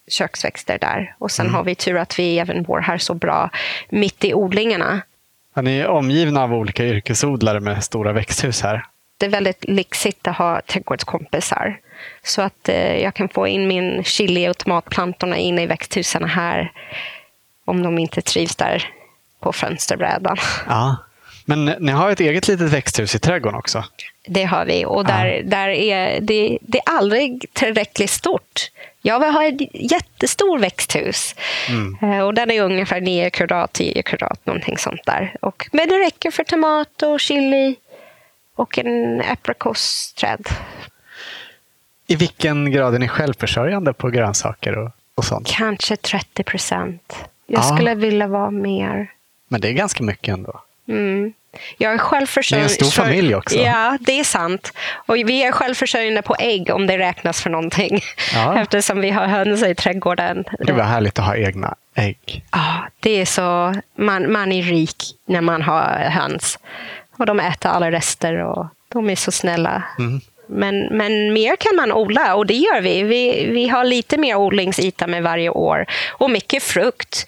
köksväxter 0.08 0.78
där. 0.82 1.16
Och 1.20 1.32
sen 1.32 1.46
Mm. 1.46 1.56
har 1.56 1.64
vi 1.64 1.76
tur 1.76 1.98
att 1.98 2.20
vi 2.20 2.40
även 2.40 2.64
bor 2.64 2.80
här 2.80 2.98
så 2.98 3.14
bra 3.14 3.50
mitt 3.90 4.24
i 4.24 4.34
odlingarna. 4.34 5.02
Ja, 5.56 5.62
Ni 5.62 5.78
är 5.80 5.88
omgivna 5.88 6.44
av 6.44 6.54
olika 6.54 6.86
yrkesodlare 6.86 7.60
med 7.60 7.84
stora 7.84 8.14
växthus 8.14 8.62
här. 8.62 8.86
Det 9.18 9.26
är 9.26 9.30
väldigt 9.30 9.66
lyxigt 9.68 10.28
att 10.28 10.38
ha 10.38 10.62
trädgårdskompisar. 10.68 11.80
Så 12.24 12.42
att 12.42 12.70
eh, 12.70 12.96
jag 13.02 13.14
kan 13.14 13.30
få 13.30 13.48
in 13.48 13.68
min 13.68 14.04
chili 14.04 14.48
och 14.50 14.58
tomatplantorna 14.58 15.38
in 15.38 15.60
i 15.60 15.66
växthusen 15.66 16.24
här. 16.24 16.72
Om 17.66 17.84
de 17.84 18.00
inte 18.00 18.22
trivs 18.22 18.56
där 18.56 18.88
på 19.40 19.54
fönsterbrädan. 19.54 20.38
Ja. 20.68 20.96
Men 21.46 21.66
ni 21.66 21.92
har 21.92 22.12
ett 22.12 22.20
eget 22.20 22.48
litet 22.48 22.70
växthus 22.72 23.16
i 23.16 23.20
trädgården 23.20 23.60
också. 23.60 23.84
Det 24.28 24.44
har 24.44 24.66
vi. 24.66 24.86
Och 24.86 25.06
där, 25.06 25.42
där 25.44 25.68
är 25.70 26.20
det, 26.22 26.58
det 26.62 26.78
är 26.78 26.84
aldrig 26.98 27.46
tillräckligt 27.54 28.10
stort. 28.10 28.70
Jag 29.02 29.20
vill 29.20 29.30
ha 29.30 29.46
ett 29.48 29.62
jättestor 29.92 30.60
växthus. 30.60 31.36
Eh, 32.02 32.20
Och 32.20 32.34
den 32.34 32.52
är 32.52 32.62
ungefär 32.62 33.02
9 33.02 33.30
kvadrat, 33.30 33.74
10 33.74 34.04
kvadrat, 34.04 34.46
någonting 34.46 34.78
sånt 34.78 35.02
där. 35.06 35.36
Och, 35.42 35.70
men 35.72 35.90
det 35.90 36.00
räcker 36.00 36.32
för 36.32 36.44
tomat 36.44 37.02
och 37.04 37.20
chili 37.20 37.76
och 38.56 38.78
en 38.80 39.22
aprikosträd. 39.22 40.48
I 42.08 42.16
vilken 42.16 42.72
grad 42.72 42.96
är 42.96 43.00
ni 43.00 43.08
självförsörjande 43.08 43.94
på 43.94 44.10
grönsaker 44.10 44.78
och, 44.78 44.92
och 45.16 45.26
sånt? 45.26 45.48
Kanske 45.48 45.96
30 45.96 46.44
procent. 46.44 47.16
Jag 47.48 47.60
Ja. 47.60 47.76
skulle 47.76 47.96
vilja 47.96 48.28
vara 48.28 48.52
mer. 48.52 49.12
Men 49.48 49.62
det 49.62 49.68
är 49.68 49.74
ganska 49.74 50.04
mycket 50.04 50.34
ändå. 50.34 50.62
Mm. 50.88 51.34
Jag 51.78 51.94
är 51.94 51.98
självförsörjande. 51.98 52.68
Det 52.68 52.82
är 52.82 52.86
en 52.86 52.92
stor 52.92 53.04
familj 53.04 53.36
också. 53.36 53.58
Ja, 53.58 53.98
det 54.02 54.20
är 54.20 54.24
sant. 54.24 54.74
Och 55.06 55.16
vi 55.16 55.44
är 55.44 55.52
självförsörjande 55.52 56.22
på 56.22 56.36
ägg 56.40 56.70
om 56.70 56.88
det 56.88 56.98
räknas 56.98 57.42
för 57.42 57.50
någonting. 57.50 58.02
Ja. 58.34 58.58
Eftersom 58.62 59.02
vi 59.02 59.10
har 59.10 59.26
höns 59.28 59.64
i 59.64 59.76
trädgården. 59.76 60.44
Det 60.60 60.74
var 60.74 60.84
härligt 60.84 61.20
att 61.20 61.26
ha 61.26 61.36
egna 61.36 61.76
ägg. 61.96 62.46
Ja, 62.52 62.88
det 63.00 63.22
är 63.22 63.26
så. 63.26 63.82
Man, 63.98 64.32
man 64.32 64.52
är 64.52 64.64
rik 64.64 65.04
när 65.26 65.42
man 65.42 65.62
har 65.62 66.10
höns. 66.10 66.60
Och 67.18 67.26
de 67.26 67.40
äter 67.40 67.72
alla 67.72 67.92
rester 67.92 68.44
och 68.44 68.68
de 68.90 69.10
är 69.10 69.16
så 69.16 69.32
snälla. 69.32 69.84
Mm. 70.00 70.22
Men, 70.48 70.88
men 70.92 71.34
mer 71.34 71.56
kan 71.56 71.76
man 71.76 71.92
odla 71.92 72.36
och 72.36 72.46
det 72.46 72.54
gör 72.54 72.82
vi. 72.82 73.04
vi. 73.04 73.46
Vi 73.52 73.68
har 73.68 73.84
lite 73.84 74.18
mer 74.18 74.36
odlingsyta 74.36 75.08
med 75.08 75.24
varje 75.24 75.50
år 75.50 75.86
och 76.10 76.32
mycket 76.32 76.64
frukt. 76.64 77.26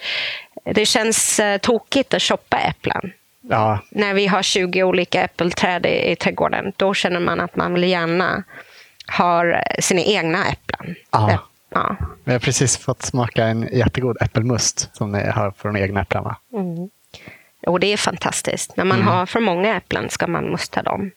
Det 0.75 0.85
känns 0.85 1.39
eh, 1.39 1.57
tokigt 1.57 2.13
att 2.13 2.21
shoppa 2.21 2.57
äpplen. 2.57 3.11
Ja, 3.49 3.79
När 3.89 4.13
vi 4.13 4.27
har 4.27 4.41
20 4.41 4.83
olika 4.83 5.21
äppelträd 5.23 5.85
i, 5.85 6.11
i 6.11 6.15
trädgården, 6.15 6.73
då 6.77 6.93
känner 6.93 7.19
man 7.19 7.39
att 7.39 7.55
man 7.55 7.73
vill 7.73 7.83
gärna 7.83 8.43
ha 9.17 9.43
sina 9.79 10.01
egna 10.01 10.45
äpplen. 10.47 10.95
Ja. 11.11 11.39
Ja. 11.69 11.95
vi 12.23 12.31
har 12.31 12.39
precis 12.39 12.77
fått 12.77 13.01
smaka 13.01 13.45
en 13.45 13.69
jättegod 13.71 14.17
äppelmust 14.21 14.89
som 14.95 15.11
ni 15.11 15.29
har 15.29 15.51
från 15.51 15.77
egna 15.77 16.01
äpplen. 16.01 16.23
Va? 16.23 16.35
Och 17.67 17.79
det 17.79 17.87
är 17.93 17.97
fantastiskt. 17.97 18.77
När 18.77 18.85
man 18.85 19.01
har 19.01 19.25
för 19.25 19.39
många 19.39 19.75
äpplen 19.75 20.09
ska 20.09 20.27
man 20.27 20.51
musta 20.51 20.83
dem. 20.83 21.11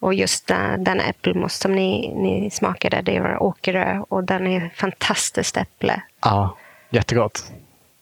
Och 0.00 0.14
just 0.14 0.46
den 0.78 1.00
äppelmust 1.00 1.62
som 1.62 1.72
ni, 1.72 2.14
ni 2.14 2.50
smakade, 2.50 3.02
det 3.02 3.20
var 3.20 3.42
Åkerö. 3.42 4.00
Och 4.08 4.24
den 4.24 4.46
är 4.46 4.72
fantastiskt 4.74 5.56
äpple. 5.56 6.02
Ja, 6.20 6.56
jättegott. 6.90 7.52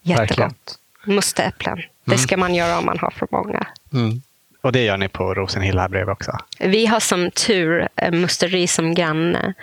Verkligen. 0.03 0.55
Jättegott. 1.01 1.17
Musta 1.17 1.43
äpplen. 1.43 1.79
Det 2.05 2.19
ska 2.19 2.37
man 2.37 2.55
göra 2.55 2.79
om 2.79 2.87
man 2.87 2.99
har 2.99 3.11
för 3.11 3.29
många. 3.31 3.67
Mm. 3.93 4.23
Och 4.63 4.73
det 4.73 4.85
gör 4.85 4.97
ni 4.97 5.09
på 5.09 5.35
Rosenhill 5.35 5.79
här 5.79 5.89
bredvid 5.89 6.13
också? 6.13 6.33
Vi 6.59 6.87
har 6.87 7.01
som 7.01 7.31
tur 7.31 7.89
eh, 7.97 8.13
musteri 8.13 8.67
som 8.67 8.95
granne. 8.95 9.55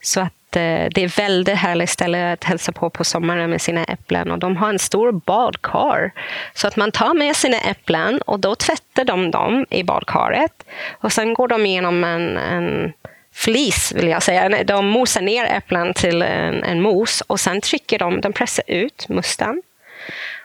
Så 0.00 0.20
att 0.20 0.56
eh, 0.56 0.88
det 0.94 0.98
är 0.98 1.16
väldigt 1.16 1.56
härligt 1.56 1.90
ställe 1.90 2.32
att 2.32 2.44
hälsa 2.44 2.72
på 2.72 2.90
på 2.90 3.04
sommaren 3.04 3.50
med 3.50 3.60
sina 3.60 3.84
äpplen. 3.84 4.30
Och 4.30 4.38
de 4.38 4.56
har 4.56 4.68
en 4.68 4.78
stor 4.78 5.12
badkar. 5.12 6.12
Så 6.54 6.66
att 6.66 6.76
man 6.76 6.92
tar 6.92 7.14
med 7.14 7.36
sina 7.36 7.56
äpplen 7.60 8.22
och 8.22 8.40
då 8.40 8.54
tvättar 8.54 9.04
de 9.04 9.30
dem 9.30 9.66
i 9.70 9.84
badkaret. 9.84 10.64
Och 10.90 11.12
sen 11.12 11.34
går 11.34 11.48
de 11.48 11.66
igenom 11.66 12.04
en, 12.04 12.36
en 12.36 12.92
flis, 13.34 13.92
vill 13.96 14.08
jag 14.08 14.22
säga. 14.22 14.64
De 14.64 14.86
mosar 14.86 15.22
ner 15.22 15.44
äpplen 15.44 15.94
till 15.94 16.22
en, 16.22 16.64
en 16.64 16.80
mos 16.80 17.20
och 17.20 17.40
sen 17.40 17.60
trycker 17.60 17.98
de, 17.98 18.20
de 18.20 18.32
pressar 18.32 18.64
ut 18.66 19.08
musten. 19.08 19.62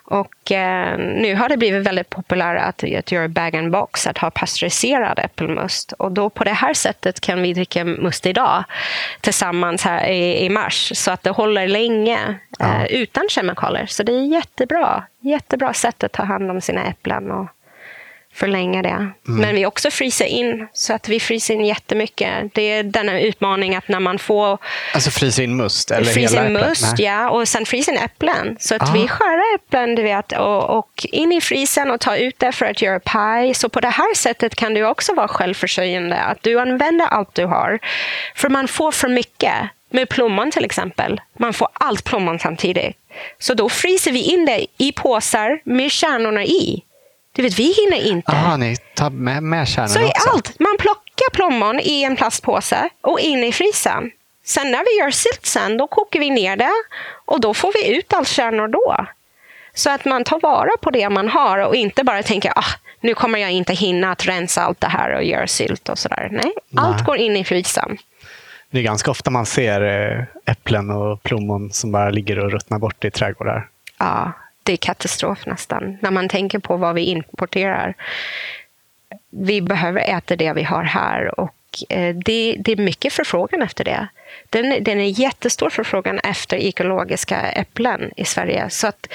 Och 0.09 0.51
eh, 0.51 0.97
nu 0.97 1.35
har 1.35 1.49
det 1.49 1.57
blivit 1.57 1.87
väldigt 1.87 2.09
populärt 2.09 2.61
att, 2.61 2.83
att 2.83 3.11
göra 3.11 3.27
bag 3.27 3.71
box, 3.71 4.07
att 4.07 4.17
ha 4.17 4.31
pasteuriserad 4.31 5.19
äppelmust. 5.19 5.91
Och 5.91 6.11
då 6.11 6.29
på 6.29 6.43
det 6.43 6.51
här 6.51 6.73
sättet 6.73 7.19
kan 7.19 7.41
vi 7.41 7.53
dricka 7.53 7.85
must 7.85 8.25
idag 8.25 8.63
tillsammans 9.21 9.83
här 9.83 10.07
i, 10.07 10.45
i 10.45 10.49
mars. 10.49 10.91
Så 10.95 11.11
att 11.11 11.23
det 11.23 11.29
håller 11.29 11.67
länge 11.67 12.39
eh, 12.59 12.85
utan 12.85 13.29
kemikalier. 13.29 13.85
Så 13.85 14.03
det 14.03 14.11
är 14.11 14.25
jättebra. 14.25 15.03
Jättebra 15.19 15.73
sätt 15.73 16.03
att 16.03 16.11
ta 16.11 16.23
hand 16.23 16.51
om 16.51 16.61
sina 16.61 16.85
äpplen 16.85 17.31
och 17.31 17.47
förlänga 18.37 18.81
det. 18.81 19.11
Men 19.23 19.55
vi 19.55 19.65
också 19.65 19.91
fryser 19.91 20.25
in, 20.25 20.67
så 20.73 20.93
att 20.93 21.09
vi 21.09 21.19
fryser 21.19 21.53
in 21.53 21.65
jättemycket. 21.65 22.53
Det 22.53 22.61
är 22.61 22.83
denna 22.83 23.19
utmaning 23.19 23.75
att 23.75 23.87
när 23.87 23.99
man 23.99 24.19
får 24.19 24.57
Alltså 24.93 25.11
frysa 25.11 25.43
in 25.43 25.55
must? 25.55 25.91
Eller 25.91 26.11
Frysa 26.11 26.47
in 26.47 26.53
must, 26.53 26.81
Nej. 26.97 27.05
ja. 27.07 27.29
Och 27.29 27.47
sen 27.47 27.65
frysa 27.65 27.91
in 27.91 27.97
äpplen. 27.97 28.57
Så 28.59 28.75
att 28.75 28.81
Ah. 28.89 28.93
vi 28.93 29.07
skär 29.07 29.55
äpplen 29.55 29.95
du 29.95 30.03
vet, 30.03 30.31
och, 30.31 30.77
och 30.77 31.05
in 31.11 31.31
i 31.31 31.41
frysen 31.41 31.91
och 31.91 31.99
ta 31.99 32.17
ut 32.17 32.39
det 32.39 32.51
för 32.51 32.65
att 32.65 32.81
göra 32.81 32.99
paj. 32.99 33.53
Så 33.53 33.69
på 33.69 33.79
det 33.79 33.89
här 33.89 34.15
sättet 34.15 34.55
kan 34.55 34.73
du 34.73 34.85
också 34.87 35.13
vara 35.13 35.27
självförsörjande. 35.27 36.17
Att 36.17 36.43
du 36.43 36.59
använder 36.59 37.05
allt 37.05 37.35
du 37.35 37.45
har. 37.45 37.79
För 38.35 38.49
man 38.49 38.67
får 38.67 38.91
för 38.91 39.07
mycket. 39.09 39.53
Med 39.89 40.09
plommon 40.09 40.51
till 40.51 40.65
exempel. 40.65 41.21
Man 41.39 41.53
får 41.53 41.67
allt 41.73 42.03
plommon 42.03 42.39
samtidigt. 42.39 42.97
Så 43.39 43.53
då 43.53 43.69
fryser 43.69 44.11
vi 44.11 44.21
in 44.21 44.45
det 44.45 44.65
i 44.77 44.91
påsar 44.91 45.59
med 45.63 45.91
kärnorna 45.91 46.43
i. 46.43 46.83
Du 47.37 47.43
vet, 47.43 47.59
vi 47.59 47.73
hinner 47.73 48.07
inte. 48.11 48.31
Jaha, 48.31 48.57
ni 48.57 48.75
tar 48.95 49.09
med, 49.09 49.43
med 49.43 49.67
kärnorna 49.67 49.89
Så 49.93 50.07
också? 50.07 50.29
allt. 50.29 50.59
Man 50.59 50.75
plockar 50.79 51.29
plommon 51.33 51.79
i 51.79 52.03
en 52.03 52.15
plastpåse 52.15 52.89
och 53.01 53.19
in 53.19 53.43
i 53.43 53.51
frysen. 53.51 54.11
Sen 54.45 54.71
när 54.71 54.79
vi 54.79 55.03
gör 55.03 55.11
sylt 55.11 55.45
sen, 55.45 55.77
då 55.77 55.87
kokar 55.87 56.19
vi 56.19 56.29
ner 56.29 56.55
det 56.55 56.71
och 57.25 57.41
då 57.41 57.53
får 57.53 57.73
vi 57.73 57.97
ut 57.97 58.13
all 58.13 58.25
kärnor 58.25 58.67
då. 58.67 59.05
Så 59.73 59.89
att 59.89 60.05
man 60.05 60.23
tar 60.23 60.39
vara 60.39 60.69
på 60.81 60.91
det 60.91 61.09
man 61.09 61.29
har 61.29 61.57
och 61.59 61.75
inte 61.75 62.03
bara 62.03 62.23
tänker 62.23 62.51
ah, 62.55 62.65
nu 63.01 63.13
kommer 63.13 63.39
jag 63.39 63.51
inte 63.51 63.73
hinna 63.73 64.11
att 64.11 64.25
rensa 64.27 64.61
allt 64.63 64.81
det 64.81 64.87
här 64.87 65.15
och 65.15 65.23
göra 65.23 65.47
sylt 65.47 65.89
och 65.89 65.99
sådär. 65.99 66.29
Nej, 66.31 66.53
allt 66.75 66.95
Nej. 66.95 67.05
går 67.05 67.17
in 67.17 67.37
i 67.37 67.43
frysen. 67.43 67.97
Det 68.69 68.79
är 68.79 68.83
ganska 68.83 69.11
ofta 69.11 69.31
man 69.31 69.45
ser 69.45 69.81
eh, 69.81 70.23
äpplen 70.51 70.89
och 70.91 71.23
plommon 71.23 71.71
som 71.71 71.91
bara 71.91 72.09
ligger 72.09 72.39
och 72.39 72.51
ruttnar 72.51 72.79
bort 72.79 73.05
i 73.05 73.11
trädgårdar. 73.11 73.67
Ja, 73.97 74.31
det 74.67 74.73
är 74.73 74.77
katastrof 74.77 75.45
nästan. 75.45 75.97
När 76.01 76.11
man 76.11 76.29
tänker 76.29 76.59
på 76.59 76.77
vad 76.77 76.95
vi 76.95 77.01
importerar. 77.01 77.93
Vi 79.29 79.61
behöver 79.61 80.01
äta 80.01 80.35
det 80.35 80.53
vi 80.53 80.63
har 80.63 80.83
här 80.83 81.39
och 81.39 81.53
eh, 81.89 82.15
det, 82.15 82.55
det 82.59 82.71
är 82.71 82.75
mycket 82.75 83.13
förfrågan 83.13 83.61
efter 83.61 83.83
det. 83.83 84.07
Den, 84.49 84.83
den 84.83 84.99
är 84.99 85.19
jättestor 85.19 85.69
förfrågan 85.69 86.19
efter 86.19 86.57
ekologiska 86.57 87.37
äpplen 87.37 88.11
i 88.15 88.25
Sverige. 88.25 88.69
Så 88.69 88.87
att 88.87 89.07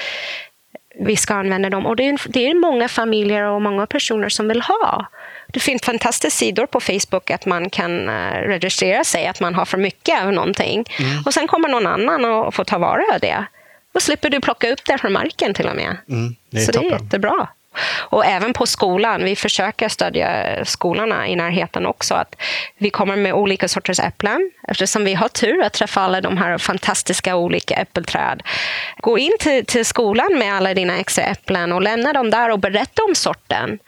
vi 0.98 1.16
ska 1.16 1.34
använda 1.34 1.70
dem. 1.70 1.86
Och 1.86 1.96
det 1.96 2.09
är, 2.09 2.18
det 2.28 2.46
är 2.46 2.55
många 2.55 2.88
familjer 2.88 3.44
och 3.44 3.62
många 3.62 3.86
personer 3.86 4.28
som 4.28 4.48
vill 4.48 4.62
ha. 4.62 5.07
Det 5.46 5.61
finns 5.61 5.82
fantastiska 5.82 6.30
sidor 6.30 6.66
på 6.66 6.80
Facebook 6.80 7.30
att 7.30 7.46
man 7.46 7.70
kan 7.70 8.09
eh, 8.09 8.32
registrera 8.32 9.05
sig, 9.05 9.26
att 9.26 9.40
man 9.40 9.55
har 9.55 9.64
för 9.64 9.78
mycket 9.78 10.22
av 10.22 10.32
någonting. 10.32 10.84
Och 11.26 11.34
sen 11.34 11.48
kommer 11.48 11.68
någon 11.68 11.86
annan 11.86 12.24
och 12.24 12.55
får 12.55 12.64
ta 12.64 12.78
vara 12.78 13.03
på 13.12 13.18
det. 13.18 13.46
Då 13.93 14.01
slipper 14.01 14.30
du 14.30 14.40
plocka 14.40 14.72
upp 14.72 14.84
det 14.84 14.99
från 14.99 15.12
marken 15.12 15.55
till 15.55 15.66
och 15.68 15.76
med. 15.76 15.97
Mm, 16.09 16.34
det 16.51 16.61
Så 16.61 16.72
det 16.72 16.78
är 16.78 16.90
jättebra. 16.90 17.49
Och 18.12 18.26
även 18.26 18.52
på 18.52 18.66
skolan, 18.66 19.24
vi 19.24 19.36
försöker 19.36 19.88
stödja 19.88 20.64
skolorna 20.64 21.28
i 21.28 21.36
närheten 21.36 21.86
också. 21.86 22.14
Att 22.14 22.36
vi 22.78 22.90
kommer 22.90 23.16
med 23.16 23.32
olika 23.32 23.68
sorters 23.68 24.00
äpplen, 24.00 24.50
eftersom 24.68 25.04
vi 25.04 25.14
har 25.14 25.28
tur 25.28 25.62
att 25.62 25.72
träffa 25.72 26.00
alla 26.00 26.20
de 26.20 26.36
här 26.36 26.58
fantastiska 26.58 27.36
olika 27.36 27.74
äppelträd. 27.74 28.42
Gå 28.96 29.18
in 29.18 29.32
till, 29.40 29.66
till 29.66 29.84
skolan 29.84 30.38
med 30.38 30.54
alla 30.54 30.74
dina 30.74 30.98
extra 30.98 31.24
äpplen 31.24 31.72
och 31.72 31.82
lämna 31.82 32.12
dem 32.12 32.30
där 32.30 32.50
och 32.50 32.58
berätta 32.58 33.02
om 33.02 33.14
sorten. 33.14 33.78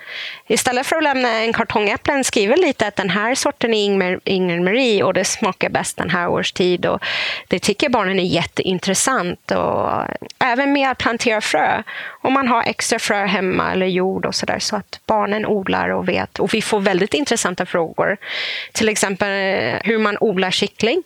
Istället 0.47 0.87
för 0.87 0.97
att 0.97 1.03
lämna 1.03 1.29
en 1.29 1.53
kartong 1.53 1.89
äpplen, 1.89 2.25
skriv 2.25 2.57
lite 2.57 2.87
att 2.87 2.97
den 2.97 3.11
här 3.11 3.35
sorten 3.35 3.75
är 3.75 3.79
Ingmar, 4.25 4.61
Marie 4.61 5.03
och 5.03 5.15
det 5.15 5.25
smakar 5.25 5.69
bäst 5.69 5.97
den 5.97 6.11
här 6.11 6.29
årstid. 6.29 6.87
Och 6.87 7.05
det 7.49 7.59
tycker 7.59 7.89
barnen 7.89 8.19
är 8.19 8.25
jätteintressant. 8.25 9.51
Och 9.51 9.91
även 10.45 10.73
med 10.73 10.91
att 10.91 10.99
plantera 10.99 11.41
frö. 11.41 11.83
Om 12.23 12.33
man 12.33 12.49
har 12.49 12.63
extra 12.63 12.99
frö 12.99 13.27
hemma 13.27 13.74
eller 13.75 13.87
jord 13.87 14.27
och 14.27 14.35
så 14.35 14.47
där 14.47 14.59
så 14.59 14.77
att 14.77 15.01
barnen 15.07 15.47
odlar 15.47 15.89
och 15.89 16.09
vet. 16.09 16.39
Och 16.39 16.55
vi 16.55 16.63
får 16.63 16.81
väldigt 16.81 17.15
intressanta 17.15 17.67
frågor. 17.67 18.17
Till 18.73 18.89
exempel 18.89 19.29
eh, 19.29 19.81
hur 19.85 19.99
man 19.99 20.17
odlar 20.21 20.51
kyckling. 20.51 21.03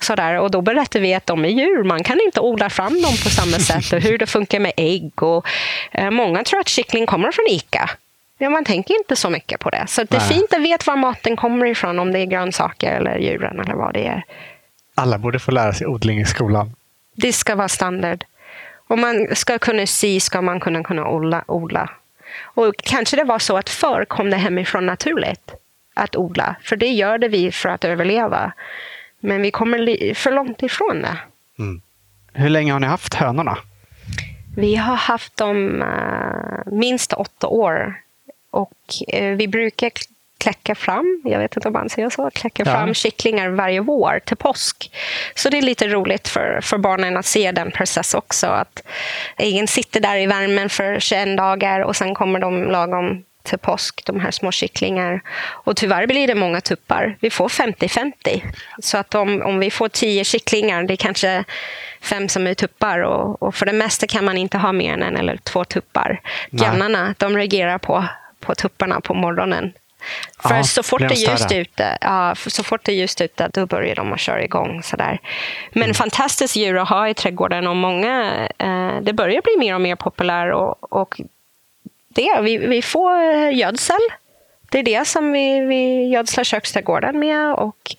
Sådär. 0.00 0.38
Och 0.38 0.50
då 0.50 0.60
berättar 0.60 1.00
vi 1.00 1.14
att 1.14 1.26
de 1.26 1.44
är 1.44 1.48
djur. 1.48 1.82
Man 1.84 2.04
kan 2.04 2.20
inte 2.20 2.40
odla 2.40 2.70
fram 2.70 3.02
dem 3.02 3.12
på 3.24 3.30
samma 3.30 3.58
sätt. 3.58 3.92
Och 3.92 4.00
hur 4.00 4.18
det 4.18 4.26
funkar 4.26 4.60
med 4.60 4.72
ägg. 4.76 5.22
Och, 5.22 5.46
eh, 5.90 6.10
många 6.10 6.44
tror 6.44 6.60
att 6.60 6.68
kyckling 6.68 7.06
kommer 7.06 7.32
från 7.32 7.46
Ica. 7.48 7.90
Ja, 8.38 8.50
man 8.50 8.64
tänker 8.64 8.94
inte 8.94 9.16
så 9.16 9.30
mycket 9.30 9.60
på 9.60 9.70
det. 9.70 9.84
Så 9.88 10.04
det 10.04 10.16
är 10.16 10.20
Nej. 10.20 10.28
fint 10.28 10.54
att 10.54 10.60
veta 10.60 10.90
var 10.90 10.96
maten 10.96 11.36
kommer 11.36 11.66
ifrån, 11.66 11.98
om 11.98 12.12
det 12.12 12.18
är 12.18 12.26
grönsaker 12.26 12.96
eller 12.96 13.18
djuren 13.18 13.60
eller 13.60 13.74
vad 13.74 13.94
det 13.94 14.06
är. 14.06 14.24
Alla 14.94 15.18
borde 15.18 15.38
få 15.38 15.50
lära 15.50 15.72
sig 15.72 15.86
odling 15.86 16.20
i 16.20 16.26
skolan. 16.26 16.74
Det 17.16 17.32
ska 17.32 17.54
vara 17.54 17.68
standard. 17.68 18.24
Om 18.92 19.00
man 19.00 19.36
ska 19.36 19.58
kunna 19.58 19.86
sy 19.86 20.20
ska 20.20 20.42
man 20.42 20.60
kunna, 20.60 20.84
kunna 20.84 21.08
odla, 21.08 21.44
odla. 21.46 21.90
Och 22.42 22.74
kanske 22.76 23.16
det 23.16 23.24
var 23.24 23.38
så 23.38 23.56
att 23.56 23.68
förr 23.70 24.04
kom 24.04 24.30
det 24.30 24.36
hemifrån 24.36 24.86
naturligt 24.86 25.54
att 25.94 26.16
odla. 26.16 26.56
För 26.62 26.76
det 26.76 26.86
gör 26.86 27.18
det 27.18 27.28
vi 27.28 27.52
för 27.52 27.68
att 27.68 27.84
överleva. 27.84 28.52
Men 29.20 29.42
vi 29.42 29.50
kommer 29.50 30.14
för 30.14 30.32
långt 30.32 30.62
ifrån 30.62 31.02
det. 31.02 31.18
Hur 32.32 32.48
länge 32.48 32.72
har 32.72 32.80
ni 32.80 32.86
haft 32.86 33.14
hönorna? 33.14 33.58
Vi 34.56 34.76
har 34.76 34.96
haft 34.96 35.36
dem 35.36 35.82
eh, 35.82 36.72
minst 36.72 37.12
åtta 37.12 37.46
år. 37.46 37.94
Och 38.50 38.78
eh, 39.08 39.36
vi 39.36 39.48
brukar 39.48 39.90
kläcka 40.42 40.74
fram, 40.74 41.22
jag 41.24 41.38
vet 41.38 41.56
inte 41.56 41.68
om 41.68 41.72
man 41.72 41.88
säger 41.88 42.10
så, 42.10 42.30
kläcka 42.30 42.62
Ja. 42.66 42.72
fram 42.72 42.94
kycklingar 42.94 43.48
varje 43.48 43.80
vår 43.80 44.20
till 44.24 44.36
påsk. 44.36 44.90
Så 45.34 45.50
det 45.50 45.58
är 45.58 45.62
lite 45.62 45.88
roligt 45.88 46.28
för, 46.28 46.60
för 46.62 46.78
barnen 46.78 47.16
att 47.16 47.26
se 47.26 47.52
den 47.52 47.70
processen 47.70 48.18
också. 48.18 48.46
Att 48.46 48.82
egen 49.38 49.66
sitter 49.66 50.00
där 50.00 50.16
i 50.16 50.26
värmen 50.26 50.68
för 50.68 51.00
21 51.00 51.36
dagar 51.36 51.80
och 51.80 51.96
sen 51.96 52.14
kommer 52.14 52.38
de 52.38 52.62
lagom 52.70 53.24
till 53.42 53.58
påsk, 53.58 54.04
de 54.06 54.20
här 54.20 54.30
små 54.30 54.52
kycklingar. 54.52 55.20
Och 55.64 55.76
tyvärr 55.76 56.06
blir 56.06 56.26
det 56.26 56.34
många 56.34 56.60
tuppar. 56.60 57.16
Vi 57.20 57.30
får 57.30 57.48
50-50. 57.48 58.42
Så 58.78 58.98
att 58.98 59.14
om, 59.14 59.42
om 59.42 59.58
vi 59.58 59.70
får 59.70 59.88
10 59.88 60.24
kycklingar, 60.24 60.82
det 60.82 60.94
är 60.94 60.96
kanske 60.96 61.44
fem 62.00 62.28
som 62.28 62.46
är 62.46 62.54
tuppar. 62.54 62.98
Och, 62.98 63.42
och 63.42 63.54
för 63.54 63.66
det 63.66 63.72
mesta 63.72 64.06
kan 64.06 64.24
man 64.24 64.36
inte 64.36 64.58
ha 64.58 64.72
mer 64.72 64.92
än 64.92 65.02
en 65.02 65.16
eller 65.16 65.36
två 65.36 65.64
tuppar. 65.64 66.20
Grannarna, 66.50 67.14
de 67.18 67.36
reagerar 67.36 67.78
på, 67.78 68.04
på 68.40 68.54
tupparna 68.54 69.00
på 69.00 69.14
morgonen. 69.14 69.72
För 70.42 70.54
Ja, 70.54 70.62
så 70.62 70.82
fort 70.82 71.00
det 71.00 71.08
de 71.08 71.14
är 71.14 71.30
ljust 71.30 71.52
ute, 71.52 71.98
ja, 72.00 72.34
så 72.46 72.62
fort 72.62 72.80
det 72.84 72.92
är 72.92 72.96
ljust 72.96 73.20
ute, 73.20 73.48
då 73.52 73.66
börjar 73.66 73.94
de 73.94 74.12
att 74.12 74.20
köra 74.20 74.44
igång. 74.44 74.82
Sådär. 74.82 75.18
Men 75.72 75.82
Mm. 75.82 75.94
fantastiskt 75.94 76.56
djur 76.56 76.78
att 76.78 76.88
ha 76.88 77.08
i 77.08 77.14
trädgården 77.14 77.66
och 77.66 77.76
många, 77.76 78.32
eh, 78.58 79.00
det 79.02 79.12
börjar 79.12 79.42
bli 79.42 79.56
mer 79.58 79.74
och 79.74 79.80
mer 79.80 79.96
populär. 79.96 80.50
Och, 80.50 80.92
och 80.92 81.20
det, 82.08 82.40
vi, 82.42 82.58
vi 82.58 82.82
får 82.82 83.22
gödsel. 83.52 84.00
Det 84.70 84.78
är 84.78 84.82
det 84.82 85.08
som 85.08 85.32
vi, 85.32 85.60
vi 85.60 86.08
gödslar 86.08 86.44
köksträdgården 86.44 87.18
med 87.18 87.54
och 87.54 87.96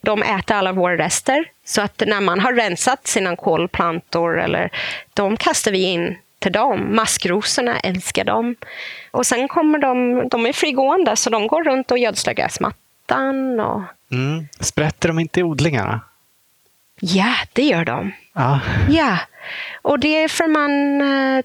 de 0.00 0.22
äter 0.22 0.56
alla 0.56 0.72
våra 0.72 0.96
rester. 0.98 1.44
Så 1.64 1.80
att 1.82 2.02
när 2.06 2.20
man 2.20 2.40
har 2.40 2.52
rensat 2.52 3.06
sina 3.06 3.36
kolplantor, 3.36 4.40
eller, 4.40 4.70
de 5.14 5.36
kastar 5.36 5.72
vi 5.72 5.82
in 5.82 6.16
till 6.44 6.52
dem. 6.52 6.96
Maskrosorna 6.96 7.80
älskar 7.80 8.24
dem. 8.24 8.56
Och 9.10 9.26
sen 9.26 9.48
kommer 9.48 9.78
de, 9.78 10.28
de 10.28 10.46
är 10.46 10.52
frigående 10.52 11.16
så 11.16 11.30
de 11.30 11.46
går 11.46 11.64
runt 11.64 11.90
och 11.90 11.98
gödslar 11.98 12.34
gräsmattan. 12.34 13.60
Och, 13.60 13.82
Mm. 14.12 14.48
Sprätter 14.60 15.08
de 15.08 15.18
inte 15.18 15.40
i 15.40 15.42
odlingarna? 15.42 16.00
ja, 17.00 17.34
det 17.52 17.62
gör 17.62 17.84
de. 17.84 18.12
Ja. 18.32 18.60
Ja, 18.90 19.18
och 19.82 19.98
det 19.98 20.22
är 20.24 20.28
för 20.28 20.46
man 20.48 21.00
eh, 21.36 21.44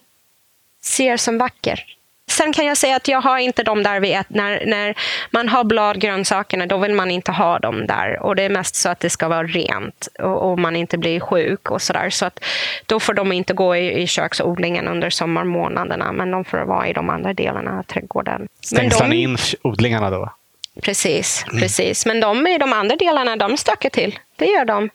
ser 0.82 1.18
som 1.18 1.38
vacker. 1.38 1.84
Sen 2.30 2.54
kan 2.54 2.66
jag 2.66 2.78
säga 2.78 2.96
att 2.96 3.08
jag 3.08 3.22
har 3.22 3.38
inte 3.38 3.64
dem 3.64 3.84
där 3.84 4.00
vi 4.00 4.14
äter. 4.14 4.36
När, 4.36 4.66
när 4.66 4.96
man 5.32 5.50
har 5.50 5.64
bladgrönsakerna, 5.64 6.66
då 6.66 6.78
vill 6.78 6.94
man 6.94 7.12
inte 7.12 7.32
ha 7.32 7.60
dem 7.60 7.88
där. 7.88 8.20
Och 8.24 8.36
det 8.36 8.44
är 8.44 8.50
mest 8.50 8.76
så 8.76 8.90
att 8.90 9.00
det 9.00 9.10
ska 9.10 9.28
vara 9.28 9.44
rent 9.44 10.08
och, 10.20 10.52
och 10.52 10.60
man 10.60 10.76
inte 10.76 10.98
blir 10.98 11.20
sjuk 11.20 11.72
och 11.72 11.82
sådär. 11.82 12.10
Så 12.10 12.26
att 12.26 12.40
då 12.86 13.00
får 13.00 13.14
de 13.14 13.32
inte 13.32 13.54
gå 13.54 13.76
i, 13.76 14.02
i 14.02 14.08
köksodlingen 14.08 14.88
under 14.88 15.10
sommarmånaderna, 15.10 16.12
men 16.12 16.32
de 16.32 16.46
får 16.46 16.58
vara 16.58 16.88
i 16.88 16.94
de 16.94 17.10
andra 17.10 17.34
delarna 17.34 17.80
av 17.80 17.84
trädgården. 17.84 18.48
Stängslar 18.62 19.08
de, 19.08 19.16
ni 19.16 19.22
in 19.22 19.38
odlingarna 19.62 20.10
då? 20.10 20.34
Precis, 20.82 21.46
precis. 21.60 22.06
Men 22.06 22.20
de 22.20 22.48
i 22.48 22.58
de 22.58 22.74
andra 22.74 22.96
delarna, 22.96 23.36
de 23.36 23.58
stökar 23.58 23.90
till. 23.90 24.20
Det 24.38 24.46
gör 24.46 24.66
de. 24.66 24.90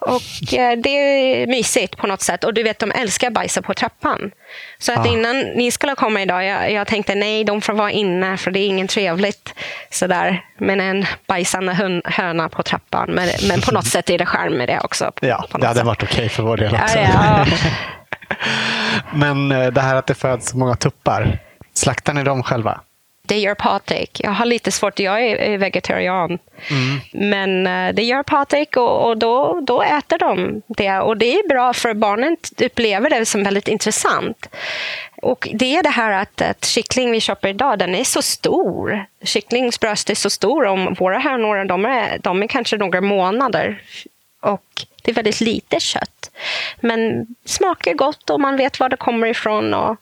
Och 0.00 0.54
eh, 0.58 0.78
det 0.78 0.88
är 0.90 1.46
mysigt 1.46 1.96
på 1.96 2.06
något 2.06 2.20
sätt. 2.22 2.44
Och 2.44 2.54
du 2.54 2.62
vet, 2.62 2.78
de 2.78 2.90
älskar 2.92 3.30
bajsa 3.30 3.62
på 3.62 3.74
trappan. 3.74 4.30
Så 4.78 4.92
att 4.92 4.98
Ah. 5.06 5.08
innan 5.08 5.40
ni 5.40 5.70
skulle 5.70 5.94
komma 5.94 6.22
idag, 6.22 6.44
jag, 6.44 6.72
jag 6.72 6.86
tänkte 6.86 7.14
nej, 7.14 7.44
de 7.44 7.60
får 7.60 7.72
vara 7.72 7.90
inne 7.90 8.36
för 8.36 8.50
det 8.50 8.58
är 8.60 8.66
inget 8.66 8.90
trevligt 8.90 9.54
sådär 9.90 10.44
med 10.58 10.80
en 10.80 11.06
bajsande 11.28 11.72
hön, 11.72 12.02
höna 12.04 12.48
på 12.48 12.62
trappan. 12.62 13.10
Men, 13.10 13.28
men 13.48 13.60
på 13.60 13.72
något 13.72 13.86
sätt 13.86 14.10
är 14.10 14.18
det 14.18 14.26
charm 14.26 14.52
med 14.52 14.68
det 14.68 14.80
också. 14.84 15.12
Ja, 15.20 15.46
på 15.50 15.58
det 15.58 15.66
hade 15.66 15.78
sätt. 15.78 15.86
varit 15.86 16.02
okej 16.02 16.28
för 16.28 16.42
vår 16.42 16.56
del 16.56 16.74
också. 16.74 16.98
Ja, 16.98 17.44
ja. 17.46 17.46
Men 19.14 19.52
eh, 19.52 19.66
det 19.66 19.80
här 19.80 19.94
att 19.96 20.06
det 20.06 20.14
föds 20.14 20.50
så 20.50 20.56
många 20.56 20.76
tuppar, 20.76 21.38
slaktar 21.74 22.14
ni 22.14 22.22
dem 22.22 22.42
själva? 22.42 22.80
Det 23.26 23.38
gör 23.38 23.54
Patrik. 23.54 24.20
Jag 24.24 24.30
har 24.30 24.46
lite 24.46 24.72
svårt, 24.72 24.98
jag 24.98 25.22
är 25.26 25.58
vegetarian. 25.58 26.38
Men 27.12 27.66
eh, 27.66 27.94
det 27.94 28.02
gör 28.02 28.22
Patrik 28.22 28.76
och, 28.76 29.08
och 29.08 29.18
då, 29.18 29.60
då 29.60 29.82
äter 29.82 30.18
de 30.18 30.62
det. 30.66 31.00
Och 31.00 31.16
det 31.16 31.34
är 31.34 31.48
bra 31.48 31.72
för 31.72 31.94
barnen 31.94 32.36
upplever 32.58 33.10
det 33.10 33.26
som 33.26 33.44
väldigt 33.44 33.68
intressant. 33.68 34.48
Och 35.22 35.48
det 35.54 35.76
är 35.76 35.82
det 35.82 35.88
här 35.88 36.12
att, 36.12 36.42
att 36.42 36.64
kyckling 36.64 37.10
vi 37.10 37.20
köper 37.20 37.48
idag, 37.48 37.78
den 37.78 37.94
är 37.94 38.04
så 38.04 38.22
stor. 38.22 39.06
Kycklingsbröst 39.22 40.10
är 40.10 40.14
så 40.14 40.30
stor. 40.30 40.64
Om 40.64 40.94
våra 40.94 41.18
hönor, 41.18 41.64
de 41.64 41.84
är, 41.84 42.18
de 42.18 42.42
är 42.42 42.46
kanske 42.46 42.76
några 42.76 43.00
månader. 43.00 43.82
Och 44.40 44.86
det 45.02 45.10
är 45.10 45.14
väldigt 45.14 45.40
lite 45.40 45.80
kött. 45.80 46.30
Men 46.80 47.26
smakar 47.44 47.94
gott 47.94 48.30
och 48.30 48.40
man 48.40 48.56
vet 48.56 48.80
var 48.80 48.88
det 48.88 48.96
kommer 48.96 49.26
ifrån. 49.26 49.74
Och, 49.74 49.96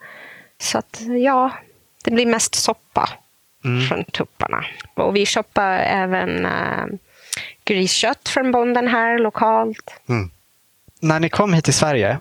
så 0.58 0.78
att 0.78 1.00
ja, 1.24 1.50
det 2.04 2.10
blir 2.10 2.26
mest 2.26 2.54
soppa 2.54 3.08
från 3.88 4.04
tupparna. 4.04 4.64
Och 4.94 5.16
vi 5.16 5.26
köper 5.26 5.78
även 5.78 6.46
äh, 6.46 6.84
griskött 7.64 8.28
från 8.28 8.52
bonden 8.52 8.88
här 8.88 9.18
lokalt. 9.18 10.00
När 11.00 11.20
ni 11.20 11.28
kom 11.28 11.52
hit 11.54 11.64
till 11.64 11.74
Sverige, 11.74 12.18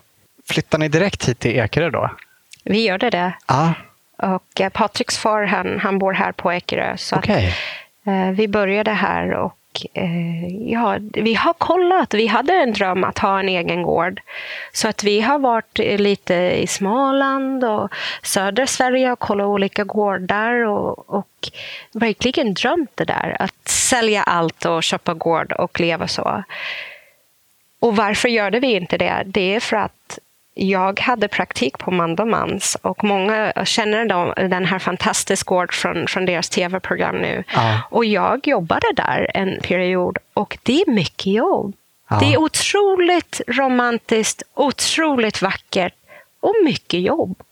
flyttade 0.48 0.80
ni 0.80 0.88
direkt 0.88 1.28
hit 1.28 1.38
till 1.38 1.50
Ekerö 1.56 1.90
då? 1.90 2.10
Vi 2.64 2.84
gör 2.86 2.98
det. 2.98 3.32
Ja, 3.46 3.74
Och 4.16 4.60
eh, 4.60 4.68
Patriks 4.68 5.18
far, 5.18 5.42
han, 5.44 5.80
han 5.80 5.98
bor 5.98 6.12
här 6.12 6.32
på 6.32 6.52
Ekerö. 6.52 6.96
Så 6.96 7.14
att, 7.16 7.24
okej. 7.24 7.54
eh, 8.06 8.30
vi 8.30 8.48
började 8.48 8.90
här 8.90 9.30
och 9.30 9.56
eh, 9.94 10.46
ja, 10.72 10.98
vi 11.12 11.34
har 11.34 11.52
kollat. 11.52 12.14
Vi 12.14 12.26
hade 12.26 12.52
en 12.52 12.72
dröm 12.72 13.04
att 13.04 13.18
ha 13.18 13.40
en 13.40 13.48
egen 13.48 13.82
gård. 13.82 14.20
Så 14.72 14.88
att 14.88 15.04
vi 15.04 15.20
har 15.20 15.38
varit 15.38 15.78
eh, 15.78 15.98
lite 15.98 16.34
i 16.34 16.66
Småland 16.66 17.64
och 17.64 17.88
södra 18.22 18.66
Sverige 18.66 19.12
och 19.12 19.18
kollat 19.18 19.46
olika 19.46 19.84
gårdar 19.84 20.64
och, 20.64 21.10
och 21.10 21.50
verkligen 21.92 22.54
drömt 22.54 22.90
det 22.94 23.04
där. 23.04 23.36
Att 23.40 23.68
sälja 23.68 24.22
allt 24.22 24.64
och 24.64 24.82
köpa 24.82 25.14
gård 25.14 25.52
och 25.52 25.80
leva 25.80 26.08
så. 26.08 26.42
Och 27.80 27.96
varför 27.96 28.28
gjorde 28.28 28.60
vi 28.60 28.72
inte 28.72 28.98
det? 28.98 29.22
Det 29.26 29.54
är 29.54 29.60
för 29.60 29.76
att 29.76 30.18
jag 30.54 31.00
hade 31.00 31.28
praktik 31.28 31.78
på 31.78 31.90
Mandomans 31.90 32.76
och 32.82 33.04
många 33.04 33.52
känner 33.64 34.04
de, 34.04 34.48
den 34.48 34.64
här 34.64 34.78
fantastiska 34.78 35.48
gård 35.48 35.74
från, 35.74 36.06
från 36.06 36.26
deras 36.26 36.48
tv-program 36.48 37.16
nu. 37.16 37.44
Ja. 37.54 37.80
Och 37.90 38.04
jag 38.04 38.48
jobbade 38.48 38.86
där 38.96 39.30
en 39.34 39.60
period 39.60 40.18
och 40.34 40.58
det 40.62 40.80
är 40.80 40.90
mycket 40.90 41.26
jobb. 41.26 41.74
Ja. 42.10 42.18
Det 42.20 42.34
är 42.34 42.38
otroligt 42.38 43.40
romantiskt, 43.46 44.42
otroligt 44.54 45.42
vackert 45.42 45.94
och 46.40 46.54
mycket 46.64 47.00
jobb. 47.00 47.42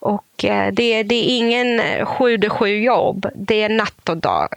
Och 0.00 0.44
eh, 0.44 0.72
det, 0.72 1.02
det 1.02 1.14
är 1.14 1.38
ingen 1.38 1.80
eh, 1.80 2.04
sju 2.06 2.38
till 2.38 2.50
sju 2.50 2.78
jobb. 2.78 3.26
Det 3.34 3.62
är 3.62 3.68
natt 3.68 4.08
och 4.08 4.16
dag. 4.16 4.48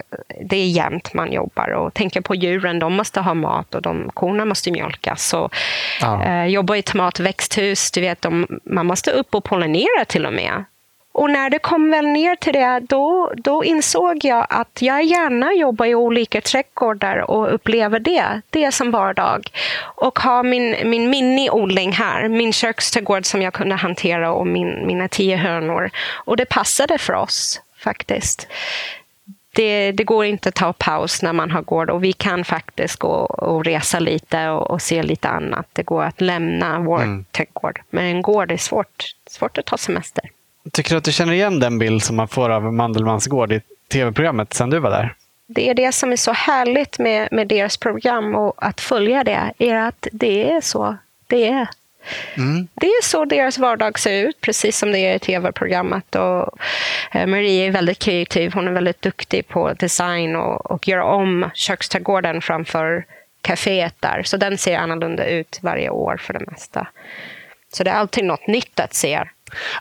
Det 0.44 0.56
är 0.56 0.66
jämt 0.66 1.14
man 1.14 1.32
jobbar 1.32 1.68
och 1.70 1.94
tänker 1.94 2.20
på 2.20 2.34
djuren. 2.34 2.78
De 2.78 2.92
måste 2.94 3.20
ha 3.20 3.34
mat 3.34 3.74
och 3.74 3.82
de, 3.82 4.10
korna 4.14 4.44
måste 4.44 4.70
mjölkas. 4.70 5.34
Och, 5.34 5.54
Ja. 6.00 6.22
eh, 6.24 6.46
jobba 6.46 6.76
i 6.76 6.82
tomatväxthus. 6.82 7.90
Du 7.90 8.00
vet, 8.00 8.22
de, 8.22 8.46
man 8.64 8.86
måste 8.86 9.10
upp 9.10 9.34
och 9.34 9.44
pollinera 9.44 10.04
till 10.06 10.26
och 10.26 10.32
med. 10.32 10.64
Och 11.12 11.30
när 11.30 11.50
det 11.50 11.58
kom 11.58 11.90
väl 11.90 12.06
ner 12.06 12.36
till 12.36 12.52
det, 12.52 12.80
då, 12.88 13.32
då 13.36 13.64
insåg 13.64 14.24
jag 14.24 14.46
att 14.50 14.82
jag 14.82 15.04
gärna 15.04 15.52
jobbar 15.52 15.86
i 15.86 15.94
olika 15.94 16.40
trädgårdar 16.40 17.30
och 17.30 17.54
upplever 17.54 17.98
det. 18.00 18.40
Det 18.50 18.72
som 18.72 18.90
vardag. 18.90 19.46
Och 19.82 20.18
ha 20.18 20.42
min, 20.42 20.76
min 20.84 21.10
miniodling 21.10 21.92
här, 21.92 22.28
min 22.28 22.52
köksträdgård 22.52 23.26
som 23.26 23.42
jag 23.42 23.52
kunde 23.52 23.74
hantera 23.74 24.32
och 24.32 24.46
min, 24.46 24.86
mina 24.86 25.08
tio 25.08 25.36
hönor. 25.36 25.90
Och 26.24 26.36
det 26.36 26.44
passade 26.44 26.98
för 26.98 27.12
oss 27.12 27.60
faktiskt. 27.84 28.48
Det, 29.54 29.92
det 29.92 30.04
går 30.04 30.24
inte 30.24 30.48
att 30.48 30.54
ta 30.54 30.72
paus 30.72 31.22
när 31.22 31.32
man 31.32 31.50
har 31.50 31.62
gård 31.62 31.90
och 31.90 32.04
vi 32.04 32.12
kan 32.12 32.44
faktiskt 32.44 32.96
gå 32.96 33.08
och 33.24 33.64
resa 33.64 33.98
lite 33.98 34.48
och, 34.48 34.70
och 34.70 34.82
se 34.82 35.02
lite 35.02 35.28
annat. 35.28 35.66
Det 35.72 35.82
går 35.82 36.02
att 36.04 36.20
lämna 36.20 36.78
vår 36.80 37.02
Mm. 37.02 37.24
trädgård. 37.30 37.80
Men 37.90 38.04
en 38.04 38.22
gård 38.22 38.52
är 38.52 38.56
svårt, 38.56 39.04
svårt 39.30 39.58
att 39.58 39.66
ta 39.66 39.76
semester. 39.76 40.24
Tycker 40.72 40.90
du 40.90 40.96
att 40.96 41.04
du 41.04 41.12
känner 41.12 41.32
igen 41.32 41.60
den 41.60 41.78
bild 41.78 42.02
som 42.02 42.16
man 42.16 42.28
får 42.28 42.50
av 42.50 42.72
Mandelmans 42.72 43.26
gård 43.26 43.52
i 43.52 43.60
tv-programmet 43.92 44.54
sen 44.54 44.70
du 44.70 44.78
var 44.78 44.90
där? 44.90 45.14
Det 45.46 45.68
är 45.68 45.74
det 45.74 45.92
som 45.92 46.12
är 46.12 46.16
så 46.16 46.32
härligt 46.32 46.98
med, 46.98 47.28
med 47.32 47.48
deras 47.48 47.76
program 47.76 48.34
och 48.34 48.54
att 48.56 48.80
följa 48.80 49.24
det, 49.24 49.52
är 49.58 49.74
att 49.74 50.06
det 50.12 50.50
är 50.50 50.60
så. 50.60 50.96
Det 51.26 51.48
är. 51.48 51.68
Mm. 52.36 52.68
Det 52.74 52.86
är 52.86 53.02
så 53.02 53.24
deras 53.24 53.58
vardag 53.58 53.98
ser 53.98 54.28
ut, 54.28 54.40
precis 54.40 54.78
som 54.78 54.92
det 54.92 54.98
är 54.98 55.14
i 55.14 55.18
tv-programmet. 55.18 56.14
Och, 56.14 56.58
eh, 57.12 57.26
Marie 57.26 57.66
är 57.66 57.70
väldigt 57.70 57.98
kreativ. 57.98 58.52
Hon 58.52 58.68
är 58.68 58.72
väldigt 58.72 59.02
duktig 59.02 59.48
på 59.48 59.72
design 59.72 60.36
och, 60.36 60.70
och 60.70 60.88
göra 60.88 61.04
om 61.04 61.50
köksträdgården 61.54 62.42
framför 62.42 63.04
kaféet 63.42 63.94
där. 64.00 64.22
Så 64.22 64.36
den 64.36 64.58
ser 64.58 64.78
annorlunda 64.78 65.26
ut 65.26 65.58
varje 65.62 65.90
år 65.90 66.16
för 66.16 66.32
det 66.32 66.50
mesta. 66.50 66.86
Så 67.72 67.84
det 67.84 67.90
är 67.90 67.94
alltid 67.94 68.24
något 68.24 68.46
nytt 68.46 68.80
att 68.80 68.94
se. 68.94 69.24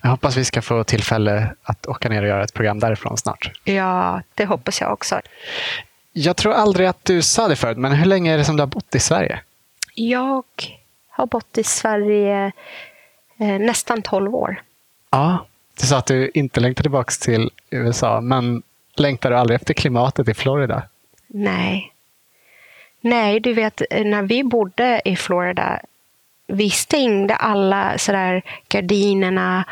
Jag 0.01 0.09
hoppas 0.09 0.37
vi 0.37 0.45
ska 0.45 0.61
få 0.61 0.83
tillfälle 0.83 1.53
att 1.63 1.87
åka 1.87 2.09
ner 2.09 2.21
och 2.21 2.27
göra 2.27 2.43
ett 2.43 2.53
program 2.53 2.79
därifrån 2.79 3.17
snart. 3.17 3.51
Ja, 3.63 4.21
det 4.35 4.45
hoppas 4.45 4.81
jag 4.81 4.93
också. 4.93 5.21
Jag 6.13 6.37
tror 6.37 6.53
aldrig 6.53 6.87
att 6.87 7.05
du 7.05 7.21
sa 7.21 7.47
det 7.47 7.55
förut, 7.55 7.77
men 7.77 7.91
hur 7.91 8.05
länge 8.05 8.33
är 8.33 8.37
det 8.37 8.45
som 8.45 8.57
du 8.57 8.61
har 8.61 8.67
bott 8.67 8.95
i 8.95 8.99
Sverige? 8.99 9.39
Jag 9.95 10.43
har 11.09 11.25
bott 11.25 11.57
i 11.57 11.63
Sverige 11.63 12.51
eh, 13.39 13.59
nästan 13.59 14.01
12 14.01 14.35
år. 14.35 14.61
Ja, 15.09 15.45
du 15.79 15.87
sa 15.87 15.97
att 15.97 16.05
du 16.05 16.31
inte 16.33 16.59
längtar 16.59 16.83
tillbaka 16.83 17.11
till 17.21 17.49
USA, 17.69 18.21
men 18.21 18.63
längtar 18.95 19.29
du 19.29 19.37
aldrig 19.37 19.55
efter 19.55 19.73
klimatet 19.73 20.29
i 20.29 20.33
Florida? 20.33 20.83
Nej. 21.27 21.93
Nej, 23.01 23.39
du 23.39 23.53
vet, 23.53 23.81
när 23.91 24.21
vi 24.21 24.43
bodde 24.43 25.01
i 25.05 25.15
Florida, 25.15 25.79
vi 26.51 26.69
stängde 26.69 27.35
alla 27.35 27.97
sådär 27.97 28.41
gardinerna 28.69 29.65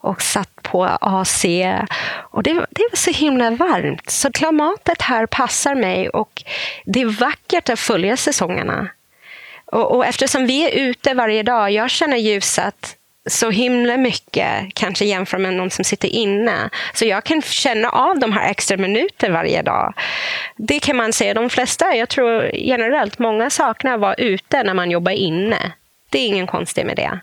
och 0.00 0.22
satt 0.22 0.62
på 0.62 0.84
AC. 0.84 1.44
Och 2.30 2.42
det, 2.42 2.52
det 2.52 2.82
var 2.90 2.96
så 2.96 3.10
himla 3.10 3.50
varmt, 3.50 4.10
så 4.10 4.32
klimatet 4.32 5.02
här 5.02 5.26
passar 5.26 5.74
mig 5.74 6.08
och 6.08 6.42
det 6.84 7.00
är 7.00 7.20
vackert 7.20 7.68
att 7.68 7.80
följa 7.80 8.16
säsongerna. 8.16 8.88
Och, 9.66 9.96
och 9.96 10.06
eftersom 10.06 10.46
vi 10.46 10.64
är 10.64 10.88
ute 10.88 11.14
varje 11.14 11.42
dag, 11.42 11.70
jag 11.70 11.90
känner 11.90 12.16
ljuset 12.16 12.96
så 13.26 13.50
himla 13.50 13.96
mycket, 13.96 14.74
kanske 14.74 15.04
jämfört 15.04 15.40
med 15.40 15.54
någon 15.54 15.70
som 15.70 15.84
sitter 15.84 16.08
inne. 16.08 16.70
Så 16.94 17.04
jag 17.04 17.24
kan 17.24 17.42
känna 17.42 17.88
av 17.88 18.18
de 18.18 18.32
här 18.32 18.50
extra 18.50 18.76
minuter 18.76 19.30
varje 19.30 19.62
dag. 19.62 19.94
Det 20.56 20.80
kan 20.80 20.96
man 20.96 21.12
säga, 21.12 21.34
de 21.34 21.50
flesta, 21.50 21.94
jag 21.94 22.08
tror 22.08 22.50
generellt, 22.54 23.18
många 23.18 23.50
saknar 23.50 23.94
att 23.94 24.00
vara 24.00 24.14
ute 24.14 24.62
när 24.62 24.74
man 24.74 24.90
jobbar 24.90 25.12
inne. 25.12 25.72
Det 26.16 26.20
är 26.20 26.26
ingen 26.26 26.46
konstigt 26.46 26.86
med 26.86 26.96
det. 26.96 27.20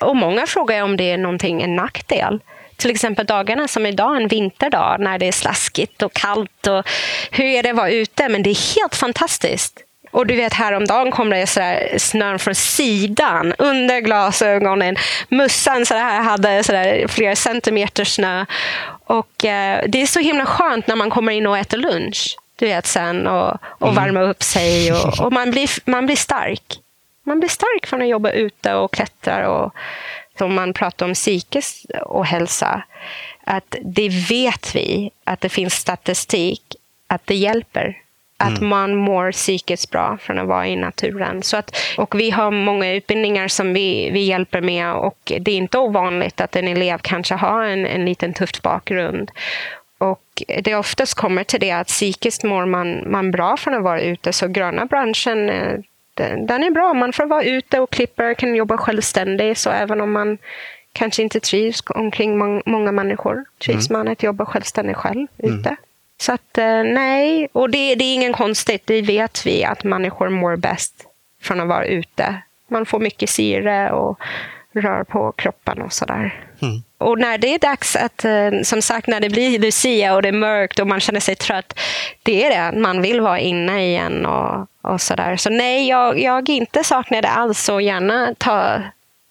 Och 0.00 0.16
många 0.16 0.46
frågar 0.46 0.82
om 0.82 0.96
det 0.96 1.10
är 1.10 1.18
någonting, 1.18 1.62
en 1.62 1.76
nackdel. 1.76 2.40
Till 2.76 2.90
exempel 2.90 3.26
dagarna 3.26 3.68
som 3.68 3.86
idag, 3.86 4.16
en 4.16 4.28
vinterdag, 4.28 4.96
när 5.00 5.18
det 5.18 5.28
är 5.28 5.32
slaskigt 5.32 6.02
och 6.02 6.12
kallt. 6.12 6.66
Och 6.66 6.88
hur 7.30 7.44
är 7.44 7.62
det 7.62 7.70
att 7.70 7.76
vara 7.76 7.90
ute? 7.90 8.28
Men 8.28 8.42
det 8.42 8.50
är 8.50 8.74
helt 8.76 8.94
fantastiskt. 8.94 9.80
Och 10.10 10.26
du 10.26 10.36
vet 10.36 10.52
häromdagen 10.52 11.10
kom 11.10 11.30
det 11.30 11.46
sådär 11.46 11.94
snön 11.98 12.38
från 12.38 12.54
sidan 12.54 13.54
under 13.58 14.00
glasögonen. 14.00 14.96
Mussan 15.28 15.86
så 15.86 15.94
här 15.94 16.22
hade 16.22 16.64
sådär 16.64 17.08
flera 17.08 17.36
centimeter 17.36 18.04
snö. 18.04 18.44
Och 19.06 19.44
eh, 19.44 19.84
Det 19.88 20.02
är 20.02 20.06
så 20.06 20.20
himla 20.20 20.46
skönt 20.46 20.86
när 20.86 20.96
man 20.96 21.10
kommer 21.10 21.32
in 21.32 21.46
och 21.46 21.58
äter 21.58 21.78
lunch. 21.78 22.36
Du 22.58 22.66
vet 22.66 22.86
sen 22.86 23.26
och, 23.26 23.56
och 23.62 23.88
mm. 23.88 24.04
värma 24.04 24.20
upp 24.20 24.42
sig 24.42 24.92
och, 24.92 25.20
och, 25.20 25.32
man, 25.32 25.50
blir, 25.50 25.90
man 25.90 26.06
blir 26.06 26.16
stark. 26.16 26.62
Man 27.28 27.40
blir 27.40 27.50
stark 27.50 27.86
från 27.86 28.02
att 28.02 28.08
jobba 28.08 28.30
ute 28.30 28.74
och 28.74 28.92
klättra. 28.92 29.50
Och, 29.50 29.72
om 30.40 30.54
man 30.54 30.72
pratar 30.72 31.06
om 31.06 31.14
psykisk 31.14 31.86
och 32.04 32.26
hälsa, 32.26 32.82
att 33.44 33.76
det 33.82 34.08
vet 34.08 34.74
vi 34.74 35.10
att 35.24 35.40
det 35.40 35.48
finns 35.48 35.74
statistik 35.74 36.62
att 37.06 37.26
det 37.26 37.34
hjälper 37.34 37.96
att 38.36 38.58
mm. 38.58 38.68
man 38.68 38.96
mår 38.96 39.32
psykiskt 39.32 39.90
bra 39.90 40.18
från 40.20 40.38
att 40.38 40.46
vara 40.46 40.66
i 40.66 40.76
naturen. 40.76 41.42
Så 41.42 41.56
att, 41.56 41.76
och 41.96 42.20
vi 42.20 42.30
har 42.30 42.50
många 42.50 42.92
utbildningar 42.92 43.48
som 43.48 43.72
vi, 43.72 44.10
vi 44.10 44.20
hjälper 44.20 44.60
med 44.60 44.94
och 44.94 45.32
det 45.40 45.50
är 45.50 45.56
inte 45.56 45.78
ovanligt 45.78 46.40
att 46.40 46.56
en 46.56 46.68
elev 46.68 46.98
kanske 46.98 47.34
har 47.34 47.64
en, 47.64 47.86
en 47.86 48.04
liten 48.04 48.34
tuff 48.34 48.62
bakgrund. 48.62 49.30
Och 49.98 50.42
det 50.62 50.74
oftast 50.74 51.14
kommer 51.14 51.44
till 51.44 51.60
det 51.60 51.70
att 51.70 51.86
psykiskt 51.86 52.44
mår 52.44 52.66
man, 52.66 53.10
man 53.10 53.30
bra 53.30 53.56
från 53.56 53.74
att 53.74 53.82
vara 53.82 54.00
ute. 54.00 54.32
Så 54.32 54.48
gröna 54.48 54.86
branschen, 54.86 55.50
eh, 55.50 55.78
den, 56.18 56.62
är 56.64 56.70
bra. 56.70 56.94
Man 56.94 57.12
får 57.12 57.26
vara 57.26 57.42
ute 57.42 57.80
och 57.80 57.90
klippa, 57.90 58.34
kan 58.34 58.54
jobba 58.54 58.78
självständigt. 58.78 59.58
Så 59.58 59.70
även 59.70 60.00
om 60.00 60.12
man 60.12 60.38
kanske 60.92 61.22
inte 61.22 61.40
trivs 61.40 61.82
omkring 61.86 62.62
många 62.66 62.92
människor, 62.92 63.44
trivs 63.58 63.90
mm. 63.90 63.98
man 63.98 64.12
att 64.12 64.22
jobba 64.22 64.46
självständigt 64.46 64.96
själv 64.96 65.26
ute. 65.38 65.68
Mm. 65.68 65.76
Så 66.20 66.32
att 66.32 66.58
eh, 66.58 66.82
nej, 66.84 67.48
och 67.52 67.70
det, 67.70 67.94
det 67.94 68.04
är 68.04 68.14
ingen 68.14 68.32
konstigt. 68.32 68.82
Det 68.86 69.02
vet 69.02 69.46
vi 69.46 69.64
att 69.64 69.84
människor 69.84 70.28
mår 70.28 70.56
bäst 70.56 71.06
från 71.42 71.60
att 71.60 71.68
vara 71.68 71.86
ute. 71.86 72.34
Man 72.68 72.86
får 72.86 73.00
mycket 73.00 73.30
syre 73.30 73.92
och 73.92 74.20
rör 74.74 75.04
på 75.04 75.32
kroppen 75.32 75.82
och 75.82 75.92
sådär. 75.92 76.44
Mm. 76.62 76.82
Och 76.98 77.18
när 77.18 77.38
det 77.38 77.54
är 77.54 77.58
dags 77.58 77.96
att, 77.96 78.24
eh, 78.24 78.50
som 78.62 78.82
sagt, 78.82 79.06
när 79.06 79.20
det 79.20 79.30
blir 79.30 79.58
Lucia 79.58 80.14
och 80.14 80.22
det 80.22 80.28
är 80.28 80.32
mörkt 80.32 80.78
och 80.78 80.86
man 80.86 81.00
känner 81.00 81.20
sig 81.20 81.34
trött, 81.34 81.78
det 82.22 82.44
är 82.44 82.72
det. 82.72 82.78
Man 82.80 83.02
vill 83.02 83.20
vara 83.20 83.38
inne 83.38 83.84
igen 83.84 84.26
och, 84.26 84.66
och 84.82 85.00
sådär. 85.00 85.36
Så 85.36 85.50
nej, 85.50 85.88
jag, 85.88 86.20
jag 86.20 86.48
inte 86.48 86.84
saknar 86.84 87.22
det 87.22 87.28
alls 87.28 87.68
och 87.68 87.82
gärna 87.82 88.34
ta, 88.38 88.82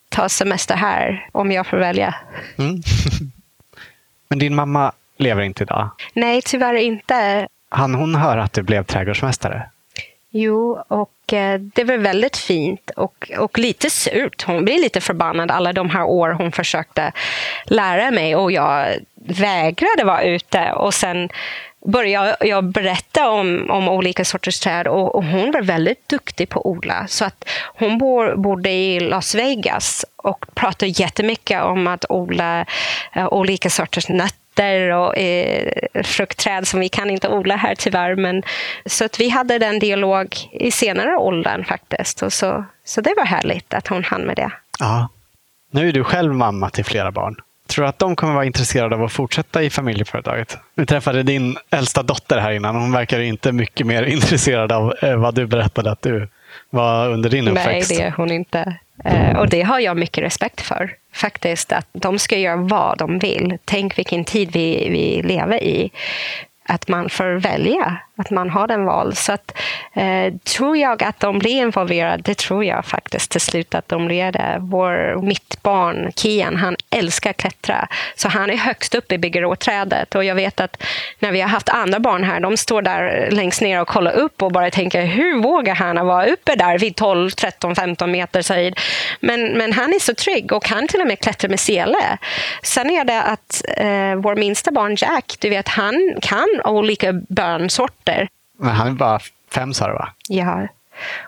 ta 0.10 0.30
semester 0.30 0.76
här 0.76 1.30
om 1.32 1.52
jag 1.52 1.68
får 1.68 1.78
välja. 1.78 2.16
Mm. 2.58 2.76
Men 4.30 4.40
din 4.40 4.56
mamma 4.56 4.92
lever 5.18 5.42
inte 5.42 5.64
idag? 5.64 5.90
Nej, 6.14 6.42
tyvärr 6.42 6.76
inte. 6.76 7.48
Han 7.70 7.96
hon 7.96 8.16
höra 8.16 8.44
att 8.44 8.54
du 8.54 8.62
blev 8.62 8.84
trädgårdsmästare? 8.84 9.70
Jo, 10.30 10.84
och 10.88 11.12
Eh, 11.34 11.60
det 11.60 11.84
var 11.84 11.98
väldigt 11.98 12.38
fint 12.38 12.92
och, 12.96 13.32
och 13.38 13.60
lite 13.60 13.90
surt. 13.90 14.44
Hon 14.46 14.66
blev 14.66 14.80
lite 14.80 15.02
förbannad 15.02 15.52
alla 15.52 15.74
de 15.74 15.90
här 15.90 16.04
år 16.04 16.30
hon 16.30 16.52
försökte 16.52 17.12
lära 17.66 18.12
mig 18.12 18.36
och 18.36 18.52
jag 18.52 18.96
vägrade 19.16 20.04
vara 20.04 20.24
ute. 20.24 20.72
Och 20.72 20.94
sen 20.94 21.30
började 21.86 22.38
jag 22.40 22.64
berätta 22.64 23.30
om, 23.30 23.70
om 23.70 23.90
olika 23.90 24.26
sorters 24.26 24.60
träd 24.60 24.88
och, 24.88 25.16
och, 25.16 25.24
hon 25.24 25.52
var 25.52 25.62
väldigt 25.62 26.10
duktig 26.10 26.50
på 26.50 26.60
att 26.60 26.66
odla. 26.66 27.08
Så 27.08 27.26
att 27.26 27.50
hon 27.76 27.98
bor, 27.98 28.36
bodde 28.36 28.70
i 28.70 29.00
Las 29.00 29.36
Vegas 29.36 30.06
och 30.16 30.46
pratade 30.54 30.92
jättemycket 30.92 31.64
om 31.64 31.88
att 31.88 32.06
odla 32.10 32.66
uh, 33.18 33.34
olika 33.34 33.70
sorters 33.70 34.10
nötter 34.10 34.47
örter 34.58 34.90
och 34.92 35.18
eh, 35.18 36.04
fruktträd 36.04 36.68
som 36.68 36.80
vi 36.80 36.90
kan 36.90 37.10
inte 37.10 37.30
odla 37.30 37.56
här 37.56 37.76
tyvärr. 37.76 38.16
Men, 38.16 38.44
så 38.86 39.06
att 39.06 39.20
vi 39.20 39.30
hade 39.30 39.60
den 39.60 39.80
dialog 39.80 40.36
i 40.52 40.72
senare 40.72 41.18
åldern 41.18 41.66
faktiskt. 41.66 42.22
Och 42.22 42.34
så, 42.34 42.66
så 42.86 43.02
det 43.02 43.14
var 43.18 43.26
härligt 43.26 43.74
att 43.74 43.88
hon 43.88 44.04
hann 44.04 44.22
med 44.22 44.36
det. 44.36 44.52
Ja. 44.80 45.10
Nu 45.72 45.90
är 45.90 45.94
du 45.94 46.04
själv 46.04 46.34
mamma 46.34 46.70
till 46.70 46.86
flera 46.86 47.12
barn. 47.12 47.36
Tror 47.68 47.84
du 47.84 47.90
att 47.90 48.00
de 48.00 48.16
kommer 48.16 48.34
vara 48.34 48.46
intresserade 48.46 48.96
av 48.96 49.04
att 49.04 49.12
fortsätta 49.12 49.64
i 49.64 49.70
familjeföretaget? 49.70 50.58
Vi 50.76 50.86
träffade 50.86 51.24
din 51.24 51.58
äldsta 51.70 52.04
dotter 52.04 52.38
här 52.38 52.52
innan. 52.52 52.76
Hon 52.76 52.92
verkar 52.92 53.20
inte 53.20 53.52
mycket 53.52 53.88
mer 53.88 54.04
intresserad 54.14 54.72
av 54.72 54.94
eh, 55.02 55.16
vad 55.16 55.36
du 55.36 55.46
berättade 55.46 55.92
att 55.92 56.02
du 56.02 56.30
var 56.70 57.10
under 57.10 57.30
din 57.30 57.48
uppväxt. 57.48 57.90
Nej, 57.90 58.00
det 58.00 58.06
är 58.06 58.12
hon 58.12 58.32
inte. 58.32 58.78
Eh, 59.06 59.38
och 59.38 59.50
det 59.50 59.62
har 59.62 59.80
jag 59.80 59.98
mycket 59.98 60.24
respekt 60.24 60.62
för. 60.62 60.92
Faktiskt 61.14 61.72
att 61.72 61.88
de 61.92 62.20
ska 62.20 62.38
göra 62.38 62.56
vad 62.56 62.98
de 62.98 63.20
vill. 63.20 63.58
Tänk 63.66 63.98
vilken 63.98 64.26
tid 64.26 64.52
vi, 64.52 64.90
vi 64.90 65.22
lever 65.28 65.64
i. 65.64 65.92
Att 66.68 66.88
man 66.88 67.10
får 67.10 67.40
välja 67.40 67.98
att 68.18 68.30
man 68.30 68.50
har 68.50 68.68
den 68.68 68.86
val. 68.86 69.16
Så 69.16 69.32
att, 69.32 69.58
eh, 69.94 70.34
tror 70.34 70.78
jag 70.78 71.04
att 71.04 71.20
de 71.20 71.40
blir 71.40 71.52
involverade, 71.52 72.24
det 72.24 72.38
tror 72.38 72.66
jag 72.66 72.86
faktiskt 72.86 73.32
till 73.32 73.42
slut 73.42 73.76
att 73.76 73.90
de 73.90 74.06
blir 74.06 74.32
det. 74.32 74.58
Vår, 74.60 75.22
mitt 75.22 75.64
barn 75.64 76.12
Kian, 76.16 76.56
han 76.56 76.76
älskar 76.90 77.30
att 77.30 77.38
klättra. 77.38 77.88
Så 78.16 78.30
han 78.30 78.50
är 78.50 78.58
högst 78.58 78.96
upp 78.96 79.12
i 79.12 79.18
byggeråträdet. 79.18 80.16
Och 80.16 80.24
jag 80.24 80.36
vet 80.36 80.60
att 80.60 80.84
när 81.20 81.32
vi 81.32 81.42
har 81.42 81.50
haft 81.50 81.70
andra 81.70 82.00
barn 82.00 82.24
här, 82.24 82.40
de 82.40 82.58
står 82.58 82.82
där 82.82 83.32
längst 83.32 83.62
ner 83.62 83.82
och 83.82 83.88
kollar 83.88 84.12
upp 84.12 84.42
och 84.42 84.52
bara 84.52 84.72
tänker, 84.72 85.06
hur 85.06 85.42
vågar 85.42 85.76
han 85.76 86.08
vara 86.08 86.26
uppe 86.26 86.56
där 86.56 86.80
vid 86.80 86.96
12, 86.96 87.30
13, 87.30 87.76
15 87.76 88.12
meters 88.12 88.50
höjd? 88.50 88.80
Men, 89.20 89.52
men 89.58 89.74
han 89.74 89.94
är 89.94 90.00
så 90.00 90.14
trygg 90.14 90.52
och 90.52 90.64
kan 90.64 90.88
till 90.88 91.02
och 91.02 91.08
med 91.08 91.20
klättra 91.20 91.50
med 91.50 91.60
sele. 91.60 92.18
Sen 92.64 92.90
är 92.90 93.04
det 93.04 93.22
att 93.22 93.64
eh, 93.78 94.16
vår 94.16 94.36
minsta 94.36 94.72
barn 94.72 94.96
Jack, 95.00 95.36
du 95.40 95.50
vet, 95.50 95.68
han 95.68 96.16
kan 96.22 96.57
olika 96.62 97.14
bönsorter 97.14 97.98
sorter. 98.08 98.30
Men 98.60 98.76
han 98.76 98.88
är 98.88 98.92
bara 98.92 99.20
fem 99.52 99.74
sa 99.74 99.88
du 99.88 99.94
va? 99.94 100.10
Ja. 100.30 100.68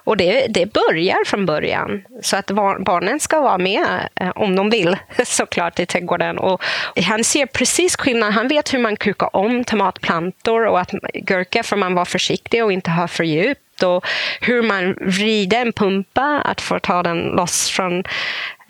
Och 0.04 0.18
det, 0.18 0.48
det 0.48 0.74
börjar 0.74 1.26
från 1.26 1.46
början. 1.46 2.04
Så 2.22 2.38
att 2.38 2.52
barnen 2.80 3.20
ska 3.20 3.42
vara 3.42 3.58
med 3.58 4.10
eh, 4.16 4.30
om 4.36 4.56
de 4.56 4.70
vill 4.70 4.98
såklart 5.26 5.80
i 5.80 5.86
trädgården. 5.86 6.38
Och 6.38 6.64
han 7.06 7.24
ser 7.24 7.46
precis 7.46 7.96
skillnad. 7.96 8.34
Han 8.34 8.48
vet 8.48 8.74
hur 8.74 8.80
man 8.80 8.96
kukar 8.96 9.36
om 9.36 9.64
tomatplantor 9.64 10.66
och 10.66 10.80
att 10.80 10.92
gurka 11.14 11.64
får 11.64 11.78
man 11.78 11.96
vara 11.96 12.06
försiktig 12.06 12.64
och 12.64 12.72
inte 12.72 12.92
ha 12.92 13.08
för 13.08 13.24
djupt. 13.24 13.84
Och 13.84 14.06
hur 14.42 14.62
man 14.62 14.96
vrider 15.02 15.62
en 15.62 15.74
pumpa, 15.74 16.42
att 16.46 16.62
få 16.62 16.80
ta 16.80 17.04
den 17.04 17.20
loss 17.20 17.70
från 17.70 18.04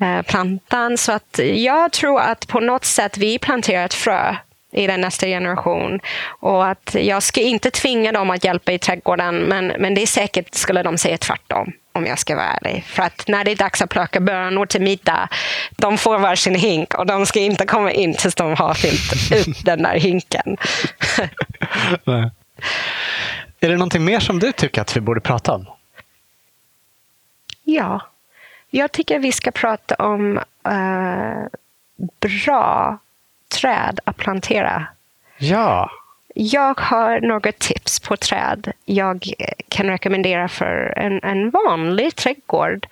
eh, 0.02 0.22
plantan. 0.28 0.98
Så 0.98 1.12
att 1.12 1.40
jag 1.54 1.92
tror 1.92 2.20
att 2.22 2.48
på 2.48 2.60
något 2.60 2.86
sätt 2.86 3.18
vi 3.18 3.40
planterar 3.40 3.86
ett 3.86 3.94
frö 3.94 4.36
i 4.72 4.88
den 4.88 5.02
nästa 5.02 5.26
generation. 5.26 6.00
Och 6.40 6.68
att 6.68 6.96
jag 7.00 7.24
ska 7.24 7.42
inte 7.42 7.72
tvinga 7.72 8.12
dem 8.12 8.30
att 8.30 8.44
hjälpa 8.44 8.72
i 8.72 8.80
trädgården, 8.80 9.36
men, 9.36 9.68
men 9.68 9.96
det 9.96 10.02
är 10.02 10.08
säkert 10.08 10.56
skulle 10.56 10.84
de 10.84 10.98
säga 10.98 11.18
tvärtom 11.18 11.74
om 11.92 12.06
jag 12.06 12.20
ska 12.20 12.36
vara 12.36 12.46
ärlig. 12.46 12.84
För 12.86 13.04
att 13.04 13.28
när 13.28 13.44
det 13.44 13.52
är 13.52 13.56
dags 13.56 13.82
att 13.82 13.90
plocka 13.90 14.20
bönor 14.20 14.66
till 14.66 14.82
middag, 14.82 15.30
de 15.72 15.98
får 15.98 16.20
varsin 16.20 16.56
hink 16.56 16.94
och 16.94 17.06
de 17.06 17.26
ska 17.26 17.40
inte 17.40 17.66
komma 17.66 17.92
in 17.92 18.14
tills 18.14 18.36
de 18.36 18.56
har 18.56 18.74
fyllt 18.74 19.32
ut 19.48 19.62
den 19.66 19.84
där 19.84 19.96
hinken. 19.96 20.58
Är 23.60 23.70
det 23.70 23.76
någonting 23.76 24.06
mer 24.06 24.20
som 24.20 24.40
du 24.40 24.52
tycker 24.52 24.82
att 24.82 24.98
vi 24.98 25.02
borde 25.02 25.22
prata 25.22 25.54
om? 25.54 25.66
Ja, 27.64 28.02
jag 28.70 28.92
tycker 28.92 29.20
vi 29.20 29.32
ska 29.32 29.52
prata 29.52 29.96
om 29.96 30.38
uh, 30.68 31.48
bra 32.20 33.00
träd 33.50 34.00
att 34.04 34.18
plantera. 34.18 34.88
Ja. 35.38 35.92
Jag 36.36 36.80
har 36.80 37.22
några 37.22 37.52
tips 37.52 38.00
på 38.00 38.18
träd 38.18 38.72
jag 38.86 39.34
kan 39.70 39.88
rekommendera 39.88 40.48
för 40.48 40.94
en, 40.98 41.24
en 41.24 41.50
vanlig 41.50 42.16
trädgård. 42.16 42.88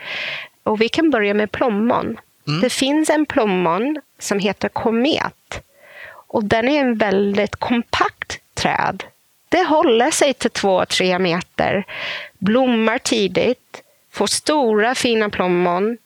Och 0.63 0.81
vi 0.81 0.89
kan 0.89 1.09
börja 1.09 1.33
med 1.33 1.51
plommon. 1.51 2.17
Mm. 2.47 2.61
Det 2.61 2.69
finns 2.69 3.09
en 3.09 3.25
plommon 3.25 4.01
som 4.19 4.39
heter 4.39 4.69
komet. 4.69 5.63
Och 6.09 6.43
den 6.43 6.67
är 6.67 6.79
en 6.79 6.95
väldigt 6.97 7.55
kompakt 7.55 8.39
träd. 8.53 9.03
Det 9.49 9.63
håller 9.63 10.11
sig 10.11 10.33
till 10.33 10.51
två, 10.51 10.85
tre 10.85 11.19
meter, 11.19 11.85
blommar 12.37 12.97
tidigt, 12.97 13.81
får 14.11 14.27
stora 14.27 14.95
fina 14.95 15.29
plommon. 15.29 15.97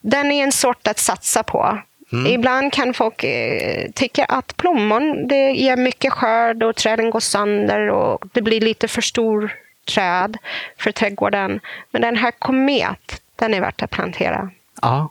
Den 0.00 0.32
är 0.32 0.42
en 0.42 0.52
sort 0.52 0.86
att 0.86 0.98
satsa 0.98 1.42
på. 1.42 1.78
Mm. 2.12 2.26
Ibland 2.26 2.72
kan 2.72 2.94
folk 2.94 3.24
eh, 3.24 3.90
tycka 3.94 4.24
att 4.24 4.56
plommon 4.56 5.28
det 5.28 5.50
ger 5.50 5.76
mycket 5.76 6.12
skörd 6.12 6.62
och 6.62 6.76
träden 6.76 7.10
går 7.10 7.20
sönder 7.20 7.90
och 7.90 8.24
det 8.32 8.42
blir 8.42 8.60
lite 8.60 8.88
för 8.88 9.02
stor 9.02 9.54
träd 9.84 10.36
för 10.76 10.92
trädgården. 10.92 11.60
Men 11.90 12.02
den 12.02 12.16
här 12.16 12.30
komet, 12.30 13.22
den 13.36 13.54
är 13.54 13.60
värt 13.60 13.82
att 13.82 13.90
plantera. 13.90 14.50
Ja. 14.82 15.10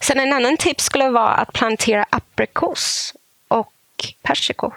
Sen 0.00 0.20
en 0.20 0.32
annan 0.32 0.56
tips 0.56 0.84
skulle 0.84 1.10
vara 1.10 1.34
att 1.34 1.52
plantera 1.52 2.06
aprikos 2.10 3.14
och 3.48 3.72
persikor. 4.22 4.74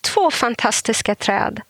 Två 0.00 0.30
fantastiska 0.30 1.14
träd. 1.14 1.60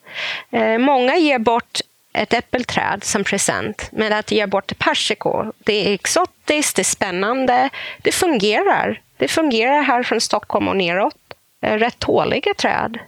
Eh, 0.51 0.79
många 0.79 1.17
ger 1.17 1.39
bort 1.39 1.81
ett 2.13 2.33
äppelträd 2.33 3.05
som 3.05 3.25
present. 3.25 3.89
Men 3.93 4.13
att 4.13 4.31
ge 4.31 4.47
bort 4.47 4.79
persikor, 4.79 5.53
det 5.59 5.87
är 5.87 5.93
exotiskt, 6.51 6.77
det 6.77 6.83
är 6.83 6.85
spännande, 6.85 7.71
det 8.03 8.13
fungerar. 8.13 9.01
Det 9.17 9.29
fungerar 9.29 9.83
här 9.83 10.03
från 10.03 10.21
Stockholm 10.21 10.69
och 10.69 10.77
neråt. 10.77 11.17
Eh, 11.63 11.79
rätt 11.79 11.99
tåliga 11.99 12.55
träd. 12.55 12.99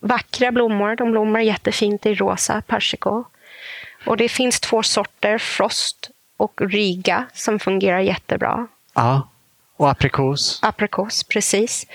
Vackra 0.00 0.52
blommor, 0.52 0.96
de 0.96 1.10
blommar 1.10 1.40
jättefint 1.40 2.06
i 2.06 2.14
rosa 2.14 2.62
persikor. 2.66 3.24
Och 4.06 4.16
det 4.16 4.28
finns 4.28 4.60
två 4.60 4.82
sorter, 4.82 5.38
Frost 5.38 6.10
och 6.36 6.60
Riga, 6.60 7.26
som 7.34 7.58
fungerar 7.58 8.00
jättebra. 8.00 8.66
Ja, 8.94 9.28
och 9.76 9.90
aprikos? 9.90 10.60
Aprikos, 10.62 11.24
precis. 11.24 11.86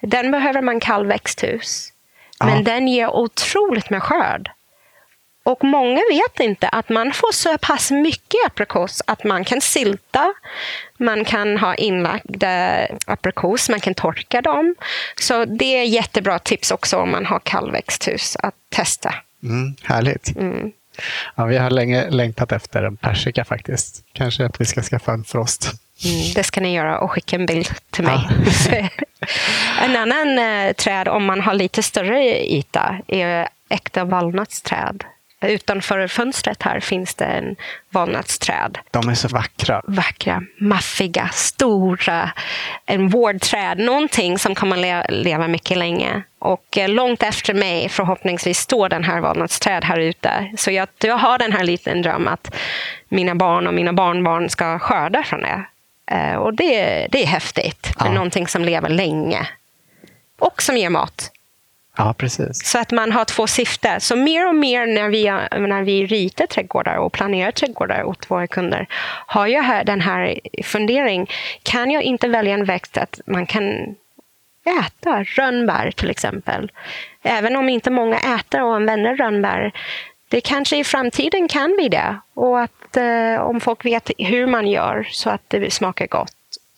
Den 0.00 0.30
behöver 0.30 0.62
man 0.62 0.80
kallväxthus. 0.80 1.92
Men 2.40 2.56
ja. 2.56 2.62
den 2.62 2.88
ger 2.88 3.10
otroligt 3.10 3.90
med 3.90 4.02
skörd. 4.02 4.50
Och 5.44 5.64
många 5.64 6.00
vet 6.10 6.40
inte 6.40 6.68
att 6.68 6.88
man 6.88 7.12
får 7.12 7.32
så 7.32 7.58
pass 7.58 7.90
mycket 7.90 8.46
aprikos 8.46 9.02
att 9.06 9.24
man 9.24 9.44
kan 9.44 9.60
sylta, 9.60 10.32
man 10.98 11.24
kan 11.24 11.56
ha 11.56 11.74
inlagda 11.74 12.86
aprikos, 13.06 13.68
man 13.68 13.80
kan 13.80 13.94
torka 13.94 14.40
dem. 14.40 14.74
Så 15.20 15.44
det 15.44 15.78
är 15.78 15.84
jättebra 15.84 16.38
tips 16.38 16.70
också 16.70 16.96
om 16.96 17.10
man 17.10 17.26
har 17.26 17.38
kallväxthus 17.38 18.36
att 18.36 18.54
testa. 18.70 19.14
Mm, 19.42 19.74
härligt. 19.82 20.36
Mm. 20.36 20.72
Ja, 21.34 21.44
vi 21.44 21.58
har 21.58 21.70
länge 21.70 22.10
längtat 22.10 22.52
efter 22.52 22.82
en 22.82 22.96
persika 22.96 23.44
faktiskt. 23.44 24.04
Kanske 24.12 24.46
att 24.46 24.60
vi 24.60 24.64
ska 24.64 24.82
skaffa 24.82 25.12
en 25.12 25.24
frost. 25.24 25.72
Mm, 26.04 26.32
det 26.34 26.42
ska 26.42 26.60
ni 26.60 26.74
göra 26.74 26.98
och 26.98 27.10
skicka 27.10 27.36
en 27.36 27.46
bild 27.46 27.68
till 27.90 28.04
mig. 28.04 28.28
Ja. 28.70 28.88
en 29.84 29.96
annan 29.96 30.38
eh, 30.38 30.72
träd, 30.72 31.08
om 31.08 31.24
man 31.24 31.40
har 31.40 31.54
lite 31.54 31.82
större 31.82 32.46
yta, 32.52 32.98
är 33.08 33.48
äkta 33.68 34.04
valnötsträd. 34.04 35.04
Utanför 35.42 36.06
fönstret 36.06 36.62
här 36.62 36.80
finns 36.80 37.14
det 37.14 37.24
en 37.24 37.56
valnötsträd. 37.90 38.78
De 38.90 39.08
är 39.08 39.14
så 39.14 39.28
vackra. 39.28 39.82
Vackra, 39.86 40.42
maffiga, 40.58 41.28
stora. 41.32 42.30
En 42.86 43.08
vårdträd, 43.08 43.78
någonting 43.78 44.38
som 44.38 44.54
kommer 44.54 44.76
le 44.76 45.04
leva 45.08 45.48
mycket 45.48 45.78
länge. 45.78 46.22
Och 46.38 46.78
eh, 46.78 46.88
långt 46.88 47.22
efter 47.22 47.54
mig 47.54 47.88
förhoppningsvis 47.88 48.58
står 48.58 48.88
den 48.88 49.04
här 49.04 49.20
valnötsträd 49.20 49.84
här 49.84 49.98
ute. 49.98 50.52
Så 50.56 50.70
jag, 50.70 50.88
jag 50.98 51.18
har 51.18 51.38
den 51.38 51.52
här 51.52 51.64
liten 51.64 52.02
dröm 52.02 52.28
att 52.28 52.54
mina 53.08 53.34
barn 53.34 53.66
och 53.66 53.74
mina 53.74 53.92
barnbarn 53.92 54.48
ska 54.48 54.78
skörda 54.78 55.22
från 55.22 55.40
det. 55.40 55.64
Eh, 56.06 56.34
och 56.34 56.54
det, 56.54 57.06
det 57.10 57.22
är 57.22 57.26
häftigt, 57.26 57.92
ja. 57.98 58.12
någonting 58.12 58.46
som 58.46 58.64
lever 58.64 58.88
länge. 58.88 59.48
Och 60.38 60.62
som 60.62 60.76
ger 60.76 60.90
mat. 60.90 61.30
Ja, 61.96 62.14
precis. 62.18 62.64
Så 62.64 62.78
att 62.78 62.90
man 62.90 63.12
har 63.12 63.24
två 63.24 63.46
syften. 63.46 64.00
Så 64.00 64.16
mer 64.16 64.48
och 64.48 64.54
mer 64.54 64.86
när 64.86 65.08
vi, 65.08 65.24
när 65.68 65.82
vi 65.82 66.06
ritar 66.06 66.46
trädgårdar 66.46 66.96
och 66.96 67.12
planerar 67.12 67.50
trädgårdar 67.50 68.04
åt 68.04 68.30
våra 68.30 68.46
kunder 68.46 68.86
har 69.26 69.46
jag 69.46 69.62
här, 69.62 69.84
den 69.84 70.00
här 70.00 70.40
fundering. 70.64 71.30
Kan 71.62 71.90
jag 71.90 72.02
inte 72.02 72.28
välja 72.28 72.54
en 72.54 72.64
växt 72.64 72.98
att 72.98 73.20
man 73.26 73.46
kan 73.46 73.94
äta 74.80 75.22
rönnbär 75.22 75.90
till 75.90 76.10
exempel? 76.10 76.72
Även 77.22 77.56
om 77.56 77.68
inte 77.68 77.90
många 77.90 78.18
äter 78.18 78.62
och 78.62 78.74
använder 78.74 79.16
rönnbär. 79.16 79.72
Det 80.28 80.40
kanske 80.40 80.78
i 80.78 80.84
framtiden 80.84 81.48
kan 81.48 81.74
bli 81.76 81.88
det. 81.88 82.16
Och 82.34 82.60
att 82.60 82.96
eh, 82.96 83.40
om 83.40 83.60
folk 83.60 83.84
vet 83.84 84.10
hur 84.18 84.46
man 84.46 84.66
gör 84.66 85.08
så 85.10 85.30
att 85.30 85.42
det 85.48 85.72
smakar 85.72 86.06
gott. 86.06 86.32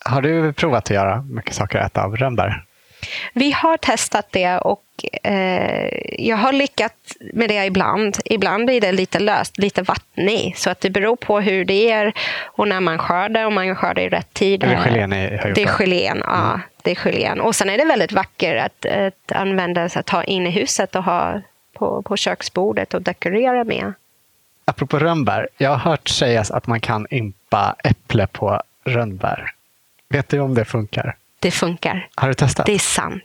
Har 0.05 0.23
du 0.23 0.53
provat 0.53 0.85
att 0.85 0.91
göra 0.91 1.23
mycket 1.23 1.55
saker 1.55 1.79
att 1.79 1.91
äta 1.91 2.03
av 2.03 2.17
rönnbär? 2.17 2.65
Vi 3.33 3.53
har 3.53 3.77
testat 3.77 4.27
det 4.31 4.59
och 4.59 4.83
eh, 5.23 5.89
jag 6.19 6.37
har 6.37 6.53
lyckats 6.53 7.17
med 7.33 7.49
det 7.49 7.65
ibland. 7.65 8.17
Ibland 8.25 8.67
blir 8.67 8.81
det 8.81 8.93
lite 8.93 9.19
löst, 9.19 9.59
lite 9.59 9.83
vattnig. 9.83 10.55
Så 10.57 10.71
att 10.71 10.81
det 10.81 10.91
beror 10.91 11.17
på 11.17 11.41
hur 11.41 11.65
det 11.65 11.91
är 11.91 12.13
och 12.45 12.69
när 12.69 12.81
man 12.81 12.99
skördar, 12.99 13.45
om 13.45 13.55
man 13.55 13.77
skördar 13.77 14.03
i 14.03 14.09
rätt 14.09 14.35
tid. 14.35 14.61
Det 14.61 14.67
är 14.67 14.85
gelén 14.85 15.11
Det 15.55 15.63
är 15.63 15.67
gelén, 15.67 16.23
ja. 16.27 16.47
Mm. 16.47 16.61
Det 16.83 16.91
är 16.91 16.95
gelén. 16.95 17.41
Och 17.41 17.55
sen 17.55 17.71
är 17.71 17.79
det 17.79 17.85
väldigt 17.85 18.13
vackert 18.13 18.65
att, 18.65 18.87
att 18.87 19.33
använda, 19.33 19.85
att 19.85 20.07
ta 20.07 20.25
in 20.25 20.47
i 20.47 20.51
huset 20.51 20.97
och 20.97 21.05
ha 21.05 21.41
på, 21.75 22.03
på 22.03 22.17
köksbordet 22.17 22.95
och 22.95 23.03
dekorera 23.03 23.65
med. 23.65 23.93
Apropå 24.65 24.99
rönnbär, 24.99 25.49
jag 25.57 25.71
har 25.71 25.91
hört 25.91 26.09
sägas 26.09 26.51
att 26.51 26.67
man 26.67 26.81
kan 26.81 27.07
impa 27.11 27.77
äpple 27.85 28.27
på 28.27 28.63
rönnbär. 28.85 29.51
Vet 30.09 30.29
du 30.29 30.41
om 30.41 30.55
det 30.55 30.65
funkar? 30.65 31.17
Det 31.45 31.51
funkar. 31.51 32.09
Har 32.15 32.29
du 32.29 32.35
testat? 32.35 32.67
Det 32.67 32.75
är 32.75 32.79
sant. 32.79 33.23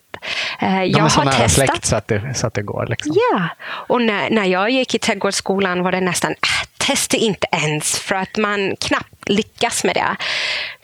Eh, 0.61 0.79
De 0.79 0.85
jag 0.85 1.03
har 1.03 1.25
testat. 1.25 1.51
släkt 1.51 1.85
så 1.85 1.95
att 1.95 2.07
det, 2.07 2.33
så 2.35 2.47
att 2.47 2.53
det 2.53 2.61
går. 2.61 2.85
Liksom. 2.89 3.15
Ja, 3.15 3.47
och 3.63 4.01
när, 4.01 4.29
när 4.29 4.45
jag 4.45 4.69
gick 4.69 4.95
i 4.95 4.99
trädgårdsskolan 4.99 5.83
var 5.83 5.91
det 5.91 6.01
nästan, 6.01 6.31
äh, 6.31 6.67
testa 6.77 7.17
inte 7.17 7.47
ens, 7.51 7.99
för 7.99 8.15
att 8.15 8.37
man 8.37 8.75
knappt 8.79 9.29
lyckas 9.29 9.83
med 9.83 9.95
det. 9.95 10.15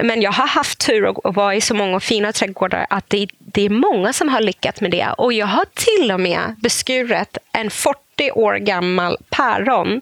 Men 0.03 0.21
jag 0.21 0.31
har 0.31 0.47
haft 0.47 0.86
tur 0.86 1.09
att 1.27 1.36
vara 1.36 1.55
i 1.55 1.61
så 1.61 1.73
många 1.75 1.99
fina 1.99 2.31
trädgårdar 2.31 2.86
att 2.89 3.09
det, 3.09 3.27
det 3.39 3.61
är 3.61 3.69
många 3.69 4.13
som 4.13 4.29
har 4.29 4.41
lyckats 4.41 4.81
med 4.81 4.91
det. 4.91 5.07
Och 5.17 5.33
jag 5.33 5.47
har 5.47 5.65
till 5.73 6.11
och 6.11 6.19
med 6.19 6.55
beskurit 6.61 7.38
en 7.51 7.69
40 7.69 8.31
år 8.31 8.55
gammal 8.55 9.17
päron 9.29 10.01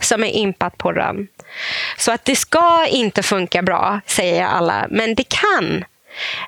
som 0.00 0.24
är 0.24 0.28
impat 0.30 0.78
på 0.78 0.92
rönn. 0.92 1.28
Så 1.98 2.12
att 2.12 2.24
det 2.24 2.36
ska 2.36 2.86
inte 2.86 3.22
funka 3.22 3.62
bra, 3.62 4.00
säger 4.06 4.44
alla, 4.44 4.86
men 4.90 5.14
det 5.14 5.28
kan. 5.28 5.84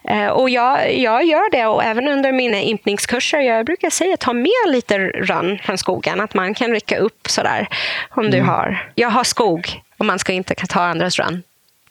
Eh, 0.05 0.27
och 0.27 0.51
jag, 0.51 0.99
jag 0.99 1.25
gör 1.25 1.51
det 1.51 1.66
och 1.66 1.85
även 1.85 2.09
under 2.09 2.33
mina 2.33 2.61
impningskurser, 2.61 3.41
jag 3.41 3.66
brukar 3.66 3.91
säga 3.91 4.16
ta 4.16 4.33
med 4.33 4.51
lite 4.66 4.99
rönn 4.99 5.59
från 5.64 5.79
skogen, 5.79 6.20
att 6.20 6.35
man 6.35 6.55
kan 6.55 6.70
rycka 6.70 6.99
upp 6.99 7.29
sådär 7.29 7.68
om 8.11 8.31
du 8.31 8.37
mm. 8.37 8.49
har. 8.49 8.91
Jag 8.95 9.09
har 9.09 9.25
skog 9.25 9.81
och 9.97 10.07
man 10.07 10.18
ska 10.18 10.33
inte 10.33 10.55
ta 10.55 10.83
andras 10.83 11.18
rönn. 11.18 11.43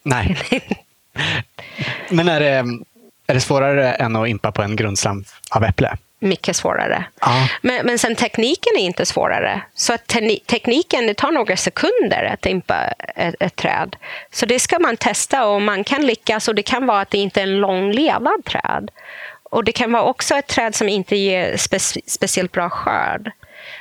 Nej. 0.02 0.36
Men 2.08 2.28
är 2.28 2.40
det, 2.40 2.64
är 3.26 3.34
det 3.34 3.40
svårare 3.40 3.92
än 3.92 4.16
att 4.16 4.28
impa 4.28 4.52
på 4.52 4.62
en 4.62 4.76
grundslam 4.76 5.24
av 5.50 5.64
äpple? 5.64 5.96
Mycket 6.22 6.56
svårare. 6.56 7.04
Ja. 7.20 7.48
Men, 7.62 7.86
men 7.86 7.98
sen 7.98 8.14
tekniken 8.14 8.72
är 8.76 8.82
inte 8.82 9.06
svårare. 9.06 9.62
Så 9.74 9.92
att 9.92 10.06
te 10.06 10.38
tekniken, 10.46 11.06
det 11.06 11.14
tar 11.14 11.30
några 11.30 11.56
sekunder 11.56 12.24
att 12.32 12.46
impa 12.46 12.84
ett, 13.16 13.34
ett, 13.40 13.56
träd. 13.56 13.96
Så 14.30 14.46
det 14.46 14.58
ska 14.58 14.78
man 14.78 14.96
testa 14.96 15.46
och 15.46 15.62
man 15.62 15.84
kan 15.84 16.06
lyckas 16.06 16.48
och 16.48 16.54
det 16.54 16.62
kan 16.62 16.86
vara 16.86 17.00
att 17.00 17.10
det 17.10 17.18
inte 17.18 17.40
är 17.40 17.42
en 17.42 17.56
långlevad 17.56 18.44
träd. 18.44 18.90
Och 19.42 19.64
det 19.64 19.72
kan 19.72 19.92
vara 19.92 20.02
också 20.02 20.34
ett 20.34 20.46
träd 20.46 20.74
som 20.74 20.88
inte 20.88 21.16
ger 21.16 21.56
spe 21.56 21.78
speciellt 22.06 22.52
bra 22.52 22.70
skörd. 22.70 23.30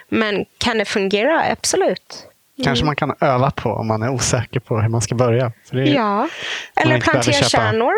Men 0.09 0.45
kan 0.57 0.77
det 0.77 0.85
fungera? 0.85 1.43
Absolut. 1.51 2.27
Kanske 2.63 2.85
man 2.85 2.95
kan 2.95 3.15
öva 3.19 3.51
på 3.51 3.69
om 3.69 3.87
man 3.87 4.03
är 4.03 4.09
osäker 4.09 4.59
på 4.59 4.79
hur 4.79 4.89
man 4.89 5.01
ska 5.01 5.15
börja. 5.15 5.51
ja, 5.71 6.27
eller 6.75 7.01
plantera 7.01 7.33
kärnor. 7.33 7.93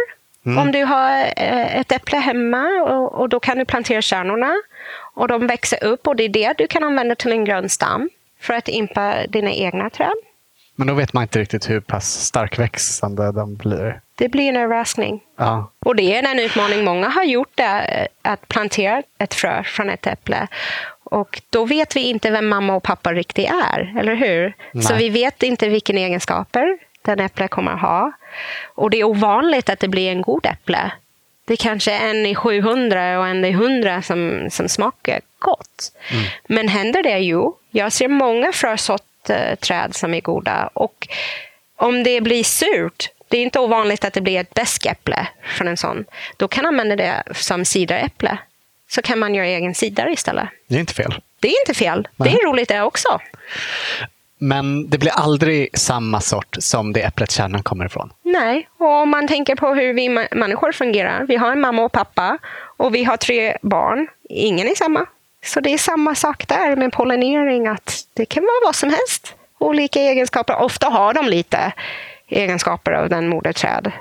Mm. 0.45 0.57
Om 0.57 0.71
du 0.71 0.83
har 0.83 1.19
eh, 1.37 1.79
ett 1.79 1.91
äpple 1.91 2.17
hemma 2.17 2.67
och, 2.67 3.21
och, 3.21 3.29
då 3.29 3.39
kan 3.39 3.57
du 3.57 3.65
plantera 3.65 4.01
kärnorna 4.01 4.53
och 5.15 5.27
de 5.27 5.47
växer 5.47 5.83
upp 5.83 6.07
och 6.07 6.15
det 6.15 6.23
är 6.23 6.29
det 6.29 6.53
du 6.57 6.67
kan 6.67 6.83
använda 6.83 7.15
till 7.15 7.31
en 7.31 7.45
grön 7.45 7.69
stam 7.69 8.09
för 8.39 8.53
att 8.53 8.67
impa 8.67 9.27
dina 9.27 9.51
egna 9.51 9.89
träd. 9.89 10.13
Men 10.75 10.87
då 10.87 10.93
vet 10.93 11.13
man 11.13 11.23
inte 11.23 11.39
riktigt 11.39 11.69
hur 11.69 11.79
pass 11.79 12.25
starkväxande 12.25 13.31
de 13.31 13.55
blir. 13.55 14.01
Det 14.15 14.29
blir 14.29 14.49
en 14.49 14.57
överraskning. 14.57 15.23
Ja. 15.37 15.71
Och 15.79 15.95
det 15.95 16.15
är 16.15 16.31
en 16.31 16.39
utmaning. 16.39 16.83
Många 16.83 17.09
har 17.09 17.23
gjort 17.23 17.51
det, 17.55 17.63
eh, 17.63 18.31
att 18.31 18.47
plantera 18.47 19.03
ett 19.17 19.33
frö 19.33 19.63
från 19.63 19.89
ett 19.89 20.07
äpple. 20.07 20.47
Och 21.03 21.41
då 21.49 21.65
vet 21.65 21.95
vi 21.95 22.01
inte 22.09 22.31
vem 22.31 22.47
mamma 22.47 22.75
och 22.75 22.83
pappa 22.83 23.13
riktigt 23.13 23.49
är, 23.49 23.99
eller 23.99 24.15
hur? 24.15 24.53
Nej. 24.71 24.83
Så 24.83 24.95
vi 24.95 25.09
vet 25.09 25.43
inte 25.43 25.69
vilka 25.69 25.93
egenskaper 25.93 26.77
den 27.03 27.19
äpple 27.19 27.47
kommer 27.47 27.75
ha. 27.75 28.11
Och 28.75 28.89
det 28.89 28.99
är 28.99 29.03
ovanligt 29.03 29.69
att 29.69 29.79
det 29.79 29.87
blir 29.87 30.11
en 30.11 30.21
god 30.21 30.45
äpple. 30.45 30.91
Det 31.45 31.53
är 31.53 31.57
kanske 31.57 31.91
en 31.91 32.25
i 32.25 32.35
700 32.35 33.19
och 33.19 33.27
en 33.27 33.45
i 33.45 33.49
100 33.49 34.01
som, 34.01 34.47
som 34.51 34.69
smakar 34.69 35.21
gott. 35.39 35.91
Men 36.47 36.67
händer 36.67 37.03
det? 37.03 37.19
Jo, 37.19 37.57
jag 37.71 37.91
ser 37.91 38.07
många 38.07 38.51
frösortträd 38.51 39.95
som 39.95 40.13
är 40.13 40.21
goda. 40.21 40.69
Och 40.73 41.07
om 41.75 42.03
det 42.03 42.21
blir 42.21 42.43
surt, 42.43 43.09
det 43.27 43.37
är 43.37 43.41
inte 43.41 43.59
ovanligt 43.59 44.05
att 44.05 44.13
det 44.13 44.21
blir 44.21 44.39
ett 44.39 44.53
bäskäpple 44.53 45.27
från 45.43 45.67
en 45.67 45.77
sån. 45.77 46.05
Då 46.37 46.47
kan 46.47 46.63
man 46.63 46.73
använda 46.73 46.95
det 46.95 47.23
som 47.35 47.65
cideräpple. 47.65 48.37
Så 48.89 49.01
kan 49.01 49.19
man 49.19 49.35
göra 49.35 49.47
egen 49.47 49.75
cider 49.75 50.09
istället. 50.09 50.49
Det 50.67 50.75
är 50.75 50.79
inte 50.79 50.93
fel. 50.93 51.21
Det 51.39 51.47
är 51.47 51.61
inte 51.61 51.73
fel. 51.73 52.07
Det 52.15 52.23
Nej. 52.23 52.33
är 52.33 52.47
roligt 52.47 52.69
det 52.69 52.81
också. 52.81 53.19
Men 54.43 54.89
det 54.89 54.97
blir 54.97 55.11
aldrig 55.11 55.77
samma 55.77 56.21
sort 56.21 56.57
som 56.59 56.93
det 56.93 57.01
äpplet 57.01 57.31
kärnan 57.31 57.63
kommer 57.63 57.85
ifrån. 57.85 58.13
Nej, 58.23 58.69
och 58.77 58.91
om 59.01 59.09
man 59.09 59.27
tänker 59.27 59.55
på 59.55 59.73
hur 59.73 59.93
vi 59.93 60.09
människor 60.31 60.71
fungerar. 60.71 61.25
Vi 61.27 61.35
har 61.35 61.51
en 61.51 61.61
mamma 61.61 61.81
och 61.83 61.91
pappa 61.91 62.37
och 62.77 62.95
vi 62.95 63.03
har 63.03 63.17
tre 63.17 63.57
barn. 63.61 64.07
Ingen 64.29 64.67
är 64.67 64.75
samma. 64.75 65.05
Så 65.45 65.59
det 65.59 65.73
är 65.73 65.77
samma 65.77 66.15
sak 66.15 66.47
där 66.47 66.75
med 66.75 66.91
pollinering, 66.91 67.67
att 67.67 68.07
det 68.13 68.25
kan 68.25 68.43
vara 68.43 68.65
vad 68.65 68.75
som 68.75 68.89
helst. 68.89 69.35
Olika 69.59 69.99
egenskaper. 69.99 70.61
Ofta 70.61 70.87
har 70.87 71.13
de 71.13 71.25
lite 71.27 71.73
egenskaper 72.27 72.91
av 72.91 73.09
den 73.09 73.27
moderträd. 73.27 73.91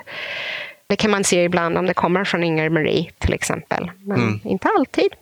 Det 0.87 0.95
kan 0.95 1.11
man 1.11 1.23
se 1.23 1.43
ibland 1.43 1.77
om 1.77 1.85
det 1.85 1.93
kommer 1.93 2.23
från 2.23 2.43
Inger 2.43 2.69
Marie 2.69 3.11
till 3.17 3.33
exempel. 3.33 3.91
Men 4.05 4.41
inte 4.43 4.67
alltid. 4.77 5.13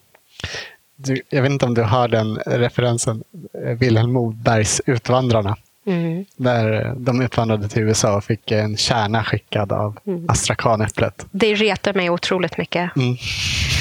Du, 1.03 1.21
jag 1.29 1.41
vet 1.41 1.51
inte 1.51 1.65
om 1.65 1.73
du 1.73 1.81
har 1.81 2.07
den 2.07 2.35
referensen, 2.35 3.23
eh, 3.65 3.77
Vilhelm 3.77 4.13
Mobergs 4.13 4.81
Utvandrarna. 4.85 5.57
Mm. 5.85 6.25
Där 6.35 6.93
de 6.97 7.21
utvandrade 7.21 7.69
till 7.69 7.81
USA 7.81 8.15
och 8.15 8.23
fick 8.23 8.51
en 8.51 8.77
kärna 8.77 9.23
skickad 9.23 9.71
av 9.71 9.97
astrakanäpplet. 10.27 11.25
Det 11.31 11.53
retar 11.53 11.93
mig 11.93 12.09
otroligt 12.09 12.57
mycket. 12.57 12.95
Mm. 12.95 13.17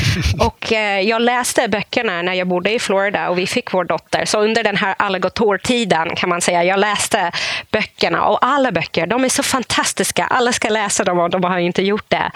Och 0.39 0.73
eh, 0.73 1.01
jag 1.01 1.23
läste 1.23 1.69
böckerna 1.69 2.23
när 2.23 2.35
jag 2.35 2.49
bodde 2.49 2.73
i 2.73 2.79
Florida 2.79 3.29
och 3.29 3.39
vi 3.39 3.47
fick 3.47 3.73
vår 3.73 3.85
dotter. 3.85 4.25
Så 4.25 4.41
under 4.41 4.65
den 4.65 4.77
här 4.77 4.95
alligatortiden 4.99 6.17
kan 6.17 6.29
man 6.29 6.41
säga, 6.41 6.65
jag 6.65 6.79
läste 6.81 7.33
böckerna 7.71 8.25
och 8.25 8.39
alla 8.45 8.73
böcker, 8.73 9.07
de 9.07 9.25
är 9.25 9.29
så 9.29 9.43
fantastiska. 9.43 10.25
Alla 10.25 10.53
ska 10.53 10.69
läsa 10.69 11.05
dem 11.05 11.19
och 11.19 11.31
de 11.31 11.45
har 11.45 11.59
inte 11.59 11.83
gjort 11.83 12.05
det. 12.09 12.31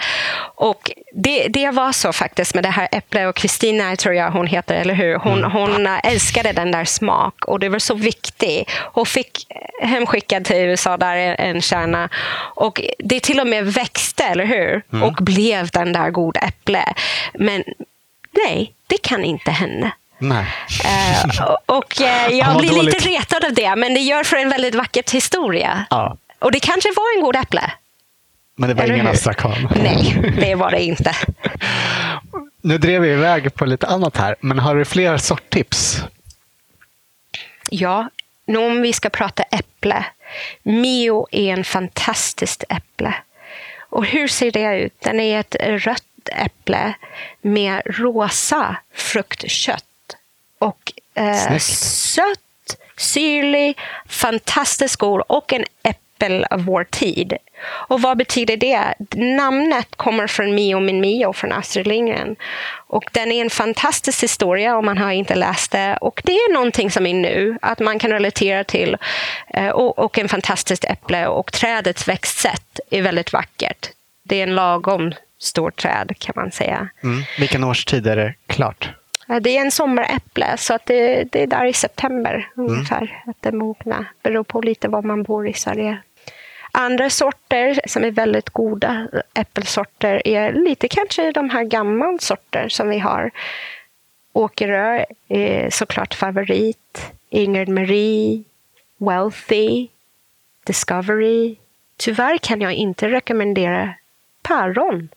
Och 0.55 0.91
det, 1.13 1.47
det 1.47 1.71
var 1.71 1.91
så 1.91 2.13
faktiskt 2.13 2.55
med 2.55 2.63
det 2.63 2.69
här 2.69 2.87
Äpple 2.91 3.27
och 3.27 3.35
Kristina, 3.35 3.95
tror 3.95 4.15
jag 4.15 4.31
hon 4.31 4.47
heter, 4.47 4.75
eller 4.75 4.93
hur? 4.93 5.15
Hon, 5.15 5.43
hon 5.43 5.87
eh, 5.87 5.99
älskade 6.03 6.51
den 6.51 6.71
där 6.71 6.85
smak 6.85 7.45
och 7.45 7.59
det 7.59 7.69
var 7.69 7.79
så 7.79 7.93
viktigt. 7.93 8.69
Och 8.77 9.07
fick 9.07 9.47
hemskickad 9.81 10.45
till 10.45 10.55
USA 10.55 10.97
där 10.97 11.15
en- 11.17 11.35
en 11.55 11.61
kärna. 11.61 12.09
Och 12.55 12.81
det 12.99 13.19
till 13.19 13.39
och 13.39 13.47
med 13.47 13.65
växte, 13.73 14.23
eller 14.23 14.45
hur? 14.45 14.81
Och 15.03 15.13
blev 15.13 15.69
den 15.69 15.93
där 15.93 16.09
goda 16.09 16.39
äpple. 16.39 16.93
Men 17.33 17.63
nej, 18.47 18.73
det 18.87 18.97
kan 18.97 19.23
inte 19.23 19.51
hända. 19.51 19.91
Nej. 20.17 20.45
Eh, 20.85 21.43
och- 21.65 21.93
Han 21.99 22.37
jag 22.37 22.57
blir 22.57 22.69
dåligt. 22.69 22.83
lite 22.93 23.09
retad 23.09 23.45
av 23.45 23.53
det, 23.53 23.75
men 23.75 23.93
det 23.93 23.99
gör 23.99 24.23
för 24.23 24.37
en 24.37 24.49
väldigt 24.49 24.75
vacker 24.75 25.03
historia. 25.11 25.85
Ja, 25.89 26.17
Och 26.39 26.51
det 26.51 26.59
kanske 26.59 26.89
var 26.95 27.15
en 27.17 27.21
god 27.23 27.35
äpple. 27.35 27.71
men 28.57 28.69
det 28.69 28.75
var 28.75 28.83
Eller 28.83 28.93
ingen 28.93 29.07
astrakan. 29.07 29.67
Nej, 29.83 30.33
det 30.39 30.55
var 30.55 30.71
det 30.71 30.83
inte. 30.83 31.15
Nu 32.61 32.77
drev 32.77 33.01
vi 33.01 33.09
iväg 33.11 33.55
på 33.55 33.65
lite 33.65 33.87
annat 33.87 34.17
här, 34.17 34.35
men 34.39 34.59
har 34.59 34.75
du 34.75 34.85
fler 34.85 35.17
sorttips? 35.17 36.01
Ja, 37.69 38.09
nu 38.45 38.57
om 38.57 38.81
vi 38.81 38.93
ska 38.93 39.09
prata 39.09 39.43
äpple. 39.43 40.05
Mio 40.63 41.27
är 41.31 41.53
en 41.53 41.63
fantastiskt 41.63 42.63
äpple. 42.69 43.13
Och 43.89 44.05
hur 44.05 44.27
ser 44.27 44.51
det 44.51 44.79
ut? 44.79 45.01
Den 45.01 45.19
är 45.19 45.39
ett 45.39 45.55
rött 45.59 46.29
äpple 46.31 46.93
med 47.41 47.81
rosa 47.85 48.75
fruktkött. 48.93 49.83
Och 50.59 50.93
eh, 51.13 51.57
sött, 51.57 52.77
syrlig, 52.97 53.77
fantastiskt 54.07 54.95
god 54.95 55.21
och 55.27 55.53
en 55.53 55.65
äppel 55.83 56.45
av 56.49 56.65
vår 56.65 56.83
tid. 56.83 57.33
Och 57.63 58.01
vad 58.01 58.17
betyder 58.17 58.57
det? 58.57 58.93
Namnet 59.35 59.95
kommer 59.95 60.27
från 60.27 60.55
Mio 60.55 60.79
min 60.79 61.01
Mio 61.01 61.33
från 61.33 61.51
Astrid 61.51 61.87
Lindgren. 61.87 62.35
Och 62.87 63.03
den 63.11 63.31
är 63.31 63.41
en 63.41 63.49
fantastisk 63.49 64.23
historia 64.23 64.77
om 64.77 64.85
man 64.85 64.97
har 64.97 65.11
inte 65.11 65.35
läst 65.35 65.71
det. 65.71 65.97
Och 66.01 66.21
det 66.25 66.31
är 66.31 66.53
någonting 66.53 66.91
som 66.91 67.05
är 67.05 67.13
nu, 67.13 67.57
att 67.61 67.79
man 67.79 67.99
kan 67.99 68.11
relatera 68.11 68.63
till. 68.63 68.97
Eh, 69.53 69.67
Och, 69.69 69.99
och 69.99 70.17
en 70.19 70.29
fantastiskt 70.29 70.83
äpple 70.85 71.27
och 71.27 71.51
trädets 71.51 72.07
växtsätt 72.07 72.79
är 72.89 73.01
väldigt 73.01 73.33
vackert. 73.33 73.89
Det 74.23 74.39
är 74.39 74.43
en 74.43 74.55
lagom 74.55 75.13
stor 75.39 75.71
träd 75.71 76.11
kan 76.19 76.33
man 76.35 76.51
säga. 76.51 76.89
Mm. 77.03 77.23
Vilken 77.39 77.63
årstid 77.63 78.07
är 78.07 78.15
det 78.15 78.33
klart? 78.47 78.89
Det 79.41 79.57
är 79.57 79.61
en 79.61 79.71
sommaräpple, 79.71 80.57
så 80.57 80.73
att 80.73 80.85
det, 80.85 81.23
det 81.31 81.43
är 81.43 81.47
där 81.47 81.65
i 81.65 81.73
september 81.73 82.49
ungefär 82.55 83.23
att 83.27 83.37
det 83.41 83.51
mognar. 83.51 84.05
Beror 84.23 84.43
på 84.43 84.61
lite 84.61 84.87
var 84.87 85.01
man 85.01 85.23
bor 85.23 85.47
i 85.47 85.53
Sverige. 85.53 85.97
Andra 86.77 87.09
sorter 87.09 87.79
som 87.85 88.03
är 88.03 88.11
väldigt 88.11 88.49
goda 88.49 89.07
äppelsorter 89.33 90.27
är 90.27 90.53
lite 90.53 90.87
kanske 90.87 91.31
de 91.31 91.49
här 91.49 91.63
gamla 91.63 92.17
sorter 92.19 92.69
som 92.69 92.89
vi 92.89 92.99
har. 92.99 93.31
Åkerö 94.33 95.05
är 95.27 95.69
såklart 95.69 96.13
favorit. 96.13 97.11
Ingrid 97.29 97.69
Marie, 97.69 98.43
Wealthy, 98.97 99.87
Discovery. 100.63 101.55
Tyvärr 101.97 102.37
kan 102.37 102.61
jag 102.61 102.73
inte 102.73 103.09
rekommendera 103.09 103.93
päron. 104.41 105.09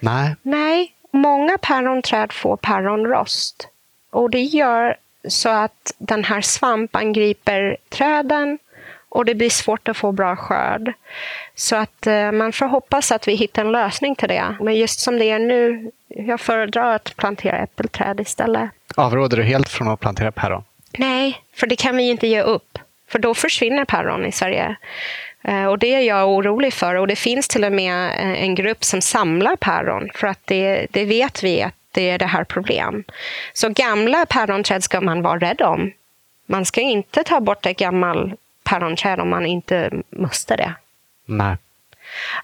Nej. 0.00 0.36
Nej, 0.42 0.94
många 1.10 1.58
päronträd 1.58 2.32
får 2.32 2.56
päronrost. 2.56 3.68
Och 4.10 4.30
det 4.30 4.42
gör 4.42 4.96
så 5.28 5.48
att 5.48 5.94
den 5.98 6.24
här 6.24 6.40
svamp 6.40 6.96
angriper 6.96 7.76
träden 7.88 8.58
och 9.14 9.24
det 9.24 9.34
blir 9.34 9.50
svårt 9.50 9.88
att 9.88 9.96
få 9.96 10.12
bra 10.12 10.36
skörd. 10.36 10.92
Så 11.54 11.76
att 11.76 12.06
eh, 12.06 12.32
man 12.32 12.52
får 12.52 12.66
hoppas 12.66 13.12
att 13.12 13.28
vi 13.28 13.34
hittar 13.34 13.64
en 13.64 13.72
lösning 13.72 14.14
till 14.14 14.28
det. 14.28 14.56
Men 14.60 14.74
just 14.74 15.00
som 15.00 15.18
det 15.18 15.30
är 15.30 15.38
nu, 15.38 15.90
jag 16.08 16.40
föredrar 16.40 16.94
att 16.94 17.16
plantera 17.16 17.56
äppelträd 17.58 18.20
istället. 18.20 18.70
Avråder 18.96 19.36
du 19.36 19.42
helt 19.42 19.68
från 19.68 19.88
att 19.88 20.00
plantera 20.00 20.32
päron? 20.32 20.64
Nej, 20.98 21.38
för 21.54 21.66
det 21.66 21.76
kan 21.76 21.96
vi 21.96 22.10
inte 22.10 22.26
ge 22.26 22.42
upp. 22.42 22.78
För 23.08 23.18
då 23.18 23.34
försvinner 23.34 23.84
päron 23.84 24.26
i 24.26 24.32
Sverige. 24.32 24.76
Eh, 25.44 25.64
Och 25.66 25.78
det 25.78 25.94
är 25.94 26.00
jag 26.00 26.28
orolig 26.28 26.72
för. 26.72 26.94
Och 26.94 27.06
det 27.06 27.16
finns 27.16 27.48
till 27.48 27.64
och 27.64 27.72
med 27.72 28.06
eh, 28.06 28.42
en 28.42 28.54
grupp 28.54 28.84
som 28.84 29.02
samlar 29.02 29.56
päron. 29.56 30.10
För 30.14 30.26
att 30.26 30.40
det, 30.44 30.86
det 30.90 31.04
vet 31.04 31.42
vi 31.44 31.62
att 31.62 31.74
det 31.92 32.10
är 32.10 32.18
det 32.18 32.26
här 32.26 32.44
problem. 32.44 33.04
Så 33.52 33.68
gamla 33.68 34.26
päronträd 34.26 34.84
ska 34.84 35.00
man 35.00 35.22
vara 35.22 35.38
rädd 35.38 35.62
om. 35.62 35.92
Man 36.46 36.64
ska 36.64 36.80
inte 36.80 37.24
ta 37.24 37.40
bort 37.40 37.66
ett 37.66 37.78
gammalt 37.78 38.34
päronträd 38.72 39.20
om 39.20 39.30
man 39.30 39.46
inte 39.46 39.90
måste 40.10 40.56
det. 40.56 40.74
Nej. 41.26 41.56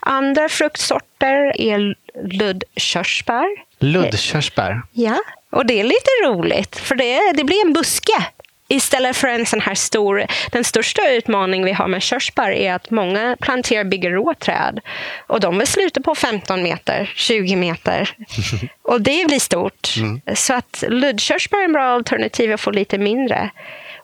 Andra 0.01 0.49
fruktsorter 0.49 1.61
är 1.61 1.95
luddkörsbär. 2.25 3.47
Luddkörsbär. 3.79 4.83
Ja, 4.93 5.19
och 5.51 5.67
det 5.67 5.81
är 5.81 5.85
lite 5.85 6.11
roligt 6.25 6.77
för 6.77 6.95
det, 6.95 7.33
det 7.35 7.45
blir 7.45 7.67
en 7.67 7.73
buske 7.73 8.27
istället 8.69 9.17
för 9.17 9.29
en 9.29 9.47
sån 9.47 9.61
här 9.61 9.75
stor... 9.75 10.27
Den 10.51 10.65
största 10.65 11.11
utmaningen 11.11 11.67
vi 11.67 11.73
har 11.73 11.89
med 11.89 12.03
körsbär 12.03 12.51
är 12.51 12.73
att 12.73 12.91
många 12.91 13.37
planterar 13.41 13.85
byggeråträd 13.85 14.81
och 15.27 15.41
de 15.41 15.59
vill 15.59 15.67
sluta 15.67 16.01
på 16.01 16.15
15 16.15 16.63
meter, 16.63 17.13
20 17.15 17.57
meter. 17.57 18.11
Och 18.83 19.01
det 19.01 19.27
blir 19.27 19.41
stort. 19.41 19.95
Så 20.35 20.55
att 20.55 20.85
luddkörsbär 20.89 21.59
är 21.59 21.65
en 21.65 21.73
bra 21.73 21.85
alternativ 21.85 22.53
att 22.53 22.61
få 22.61 22.71
lite 22.71 22.99
mindre. 22.99 23.51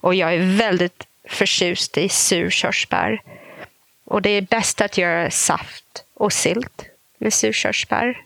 Och 0.00 0.14
jag 0.14 0.34
är 0.34 0.56
väldigt 0.56 1.06
förtjust 1.28 1.98
i 1.98 2.08
surkörsbär. 2.08 3.22
Och 4.04 4.22
det 4.22 4.30
är 4.30 4.42
bäst 4.42 4.80
att 4.80 4.98
göra 4.98 5.30
saft 5.30 5.84
och 6.14 6.32
sylt 6.32 6.82
med 7.18 7.32
surkörsbär. 7.32 8.20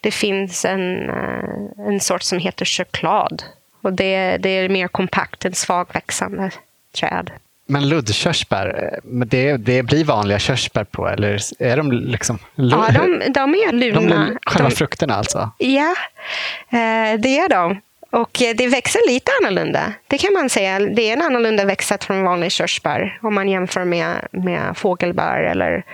Det 0.00 0.10
finns 0.10 0.64
en, 0.64 1.08
eh, 1.10 1.86
en 1.88 2.00
sort 2.00 2.22
som 2.22 2.38
heter 2.38 2.64
choklad. 2.64 3.42
Och 3.82 3.92
det, 3.92 4.36
det 4.36 4.48
är 4.48 4.68
mer 4.68 4.88
kompakt, 4.88 5.44
en 5.44 5.54
svagväxande 5.54 6.50
träd. 6.94 7.30
Men 7.68 7.88
luddkörsbär, 7.88 8.90
eh, 8.92 9.08
det, 9.26 9.56
det 9.56 9.82
blir 9.82 10.04
vanliga 10.04 10.38
körsbär 10.38 10.84
på, 10.84 11.08
eller 11.08 11.38
är 11.58 11.76
de 11.76 11.92
liksom... 11.92 12.38
Ja, 12.54 12.88
de, 12.94 13.32
de 13.32 13.54
är 13.54 13.66
de 13.72 13.76
luna. 13.78 14.00
blir 14.00 14.38
själva 14.46 14.68
De- 14.68 14.74
frukterna 14.76 15.14
alltså? 15.14 15.50
Ja, 15.58 15.94
eh, 16.70 17.20
det 17.20 17.38
är 17.38 17.48
de. 17.48 17.80
Och 18.10 18.42
eh, 18.42 18.54
det 18.56 18.66
växer 18.68 19.08
lite 19.08 19.32
annorlunda. 19.42 19.92
Det 20.06 20.18
kan 20.18 20.32
man 20.32 20.48
säga. 20.50 20.78
Det 20.78 21.02
är 21.08 21.12
en 21.12 21.22
annorlunda 21.22 21.64
växt 21.64 22.04
från 22.04 22.22
vanlig 22.24 22.52
körsbär 22.52 23.18
om 23.22 23.34
man 23.34 23.48
jämför 23.48 23.84
med, 23.84 24.28
med 24.30 24.76
fågelbär 24.76 25.42
eller 25.42 25.84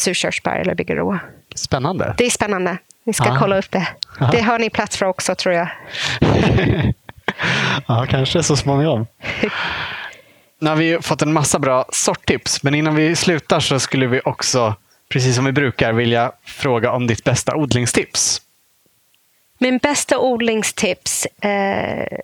surkörsbär 0.00 0.56
eller 0.60 0.74
bigarå. 0.74 1.18
Spännande. 1.54 2.14
Det 2.18 2.26
är 2.26 2.30
spännande. 2.30 2.78
Ni 3.06 3.12
ska 3.12 3.24
Ah. 3.32 3.38
kolla 3.38 3.58
upp 3.58 3.70
det. 3.70 3.88
Ah. 4.20 4.30
Det 4.30 4.40
har 4.40 4.58
ni 4.58 4.70
plats 4.70 4.96
för 4.96 5.06
också, 5.06 5.34
tror 5.34 5.54
jag. 5.54 5.68
ja, 7.86 8.06
kanske 8.10 8.42
så 8.42 8.56
småningom. 8.56 9.06
Nu 10.60 10.68
har 10.70 10.76
vi 10.76 10.98
fått 11.02 11.22
en 11.22 11.32
massa 11.32 11.58
bra 11.58 11.84
sorttips, 11.92 12.62
men 12.62 12.74
innan 12.74 12.94
vi 12.94 13.16
slutar 13.16 13.60
så 13.60 13.80
skulle 13.80 14.06
vi 14.06 14.20
också, 14.24 14.74
precis 15.08 15.36
som 15.36 15.44
vi 15.44 15.52
brukar, 15.52 15.92
vilja 15.92 16.32
fråga 16.44 16.92
om 16.92 17.06
ditt 17.06 17.24
bästa 17.24 17.54
odlingstips. 17.56 18.42
Min 19.58 19.78
bästa 19.78 20.18
odlingstips. 20.18 21.26
Eh, 21.26 22.18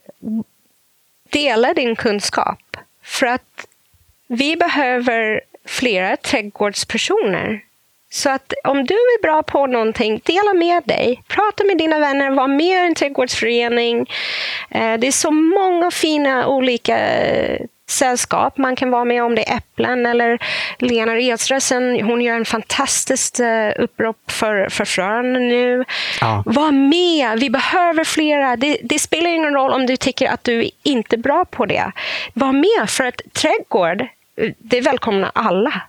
dela 1.31 1.75
din 1.75 1.97
kunskap. 1.97 2.77
För 3.03 3.27
att 3.27 3.67
vi 4.27 4.57
behöver 4.57 5.41
flera 5.67 6.17
trädgårdspersoner. 6.17 7.61
Så 8.11 8.31
att 8.31 8.53
om 8.65 8.85
du 8.85 8.95
är 8.95 9.23
bra 9.23 9.43
på 9.43 9.67
någonting, 9.67 10.21
dela 10.25 10.55
med 10.55 10.83
dig. 10.85 11.23
Prata 11.29 11.65
med 11.65 11.79
dina 11.79 11.99
vänner, 11.99 12.31
var 12.31 12.49
med 12.49 12.85
i 12.85 12.87
en 12.87 12.95
trädgårdsförening. 12.95 14.11
Eh, 14.71 14.95
det 14.99 15.07
är 15.07 15.13
så 15.13 15.31
många 15.31 15.91
fina 15.91 16.49
olika 16.49 16.99
sällskap 17.87 18.59
man 18.59 18.77
kan 18.77 18.91
vara 18.91 19.05
med 19.05 19.25
om. 19.25 19.35
Det 19.35 19.49
är 19.49 19.57
Äpplen 19.57 20.07
eller 20.07 20.39
Lena 20.79 21.15
Redsrösen. 21.15 22.01
Hon 22.05 22.21
gör 22.21 22.37
en 22.37 22.45
fantastiskt 22.45 23.41
eh, 23.41 23.71
upprop 23.77 24.31
för, 24.31 24.69
för 24.69 24.85
frön 24.85 25.33
nu. 25.33 25.85
Ja. 26.21 26.43
Var 26.47 26.71
med! 26.71 27.41
Vi 27.41 27.51
behöver 27.51 28.05
flera. 28.05 28.57
Det, 28.57 28.79
det 28.83 28.99
spelar 28.99 29.31
ingen 29.31 29.55
roll 29.55 29.73
om 29.73 29.87
du 29.87 29.97
tycker 29.97 30.29
att 30.29 30.45
du 30.45 30.71
inte 30.83 31.17
är 31.17 31.21
bra 31.21 31.45
på 31.45 31.67
det. 31.67 31.93
Var 32.35 32.53
med, 32.53 32.91
för 32.91 33.05
att 33.05 33.21
trädgård, 33.33 34.01
eh, 34.37 34.53
det 34.59 34.81
välkomnar 34.81 35.31
alla. 35.35 35.83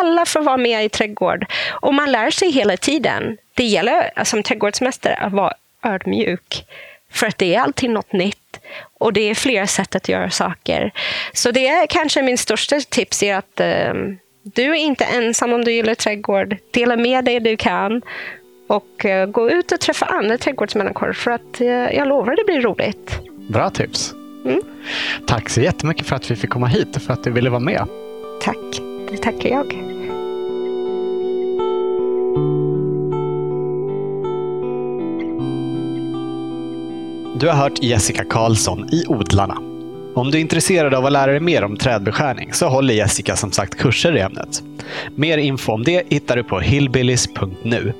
Alla 0.00 0.26
får 0.26 0.40
vara 0.40 0.56
med 0.56 0.84
i 0.84 0.88
trädgård. 0.88 1.46
Och 1.70 1.94
man 1.94 2.12
lär 2.12 2.30
sig 2.30 2.50
hela 2.50 2.76
tiden. 2.76 3.38
Det 3.54 3.64
gäller 3.64 4.10
eh, 4.16 4.24
som 4.24 4.42
trädgårdsmästare 4.42 5.14
att 5.14 5.32
vara 5.32 5.52
ödmjuk. 5.82 6.64
För 7.10 7.26
att 7.26 7.38
det 7.38 7.54
är 7.54 7.60
alltid 7.60 7.90
något 7.90 8.12
nytt. 8.12 8.60
Och 8.98 9.12
det 9.12 9.20
är 9.20 9.34
flera 9.34 9.66
sätt 9.66 9.94
att 9.94 10.08
göra 10.08 10.30
saker. 10.30 10.92
Så 11.32 11.50
det 11.50 11.68
är 11.68 11.86
kanske 11.86 12.22
min 12.22 12.38
största 12.38 12.80
tips 12.80 13.22
är 13.22 13.34
att 13.34 13.60
eh, 13.60 13.94
du 14.42 14.62
är 14.62 14.74
inte 14.74 15.04
ensam 15.04 15.52
om 15.52 15.64
du 15.64 15.72
gillar 15.72 15.94
trädgård. 15.94 16.56
Dela 16.70 16.96
med 16.96 17.24
dig 17.24 17.40
du 17.40 17.56
kan. 17.56 18.02
Och 18.68 19.04
eh, 19.04 19.26
gå 19.26 19.50
ut 19.50 19.72
och 19.72 19.80
träffa 19.80 20.06
andra 20.06 20.38
trädgårdsmänniskor. 20.38 21.12
För 21.12 21.30
att 21.30 21.60
eh, 21.60 21.68
jag 21.68 22.08
lovar 22.08 22.36
det 22.36 22.44
blir 22.46 22.60
roligt. 22.60 23.18
Bra 23.48 23.70
tips. 23.70 24.12
Mm. 24.44 24.62
Tack 25.26 25.48
så 25.48 25.60
jättemycket 25.60 26.06
för 26.06 26.16
att 26.16 26.30
vi 26.30 26.36
fick 26.36 26.50
komma 26.50 26.66
hit 26.66 26.96
och 26.96 27.02
för 27.02 27.12
att 27.12 27.24
du 27.24 27.30
ville 27.30 27.50
vara 27.50 27.60
med. 27.60 27.86
Tack. 28.42 28.80
Det 29.10 29.16
tackar 29.16 29.48
jag. 29.48 29.89
Du 37.40 37.48
har 37.48 37.54
hört 37.54 37.82
Jessica 37.82 38.24
Karlsson 38.24 38.88
i 38.92 39.04
Odlarna. 39.08 39.54
Om 40.14 40.30
du 40.30 40.38
är 40.38 40.40
intresserad 40.40 40.94
av 40.94 41.06
att 41.06 41.12
lära 41.12 41.30
dig 41.30 41.40
mer 41.40 41.64
om 41.64 41.76
trädbeskärning 41.76 42.52
så 42.52 42.68
håller 42.68 42.94
Jessica 42.94 43.36
som 43.36 43.52
sagt 43.52 43.78
kurser 43.78 44.16
i 44.16 44.20
ämnet. 44.20 44.62
Mer 45.14 45.38
info 45.38 45.72
om 45.72 45.84
det 45.84 46.06
hittar 46.12 46.36
du 46.36 46.44
på 46.44 46.60
hillbillies.nu. 46.60 47.92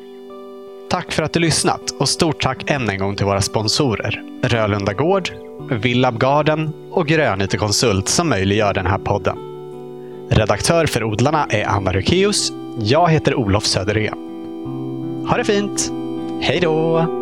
Tack 0.91 1.13
för 1.13 1.23
att 1.23 1.33
du 1.33 1.41
lyssnat 1.41 1.91
och 1.99 2.09
stort 2.09 2.43
tack 2.43 2.71
än 2.71 2.89
en 2.89 2.99
gång 2.99 3.17
till 3.17 3.27
våra 3.27 3.41
sponsorer 3.41 4.23
Rölunda 4.43 4.93
Gård, 4.93 5.31
Villab 5.71 6.19
Garden 6.19 6.73
och 6.91 7.07
Grönyte 7.07 7.57
Konsult 7.57 8.09
som 8.09 8.29
möjliggör 8.29 8.75
den 8.75 8.87
här 8.87 8.99
podden. 8.99 9.37
Redaktör 10.31 10.87
för 10.87 11.05
Odlarna 11.05 11.47
är 11.51 11.65
Anna 11.65 11.93
Rukeus. 11.93 12.53
Jag 12.79 13.11
heter 13.11 13.35
Olof 13.35 13.65
Söderén. 13.65 14.19
Ha 15.29 15.37
det 15.37 15.45
fint! 15.45 15.93
Hej 16.41 16.61
då! 16.61 17.20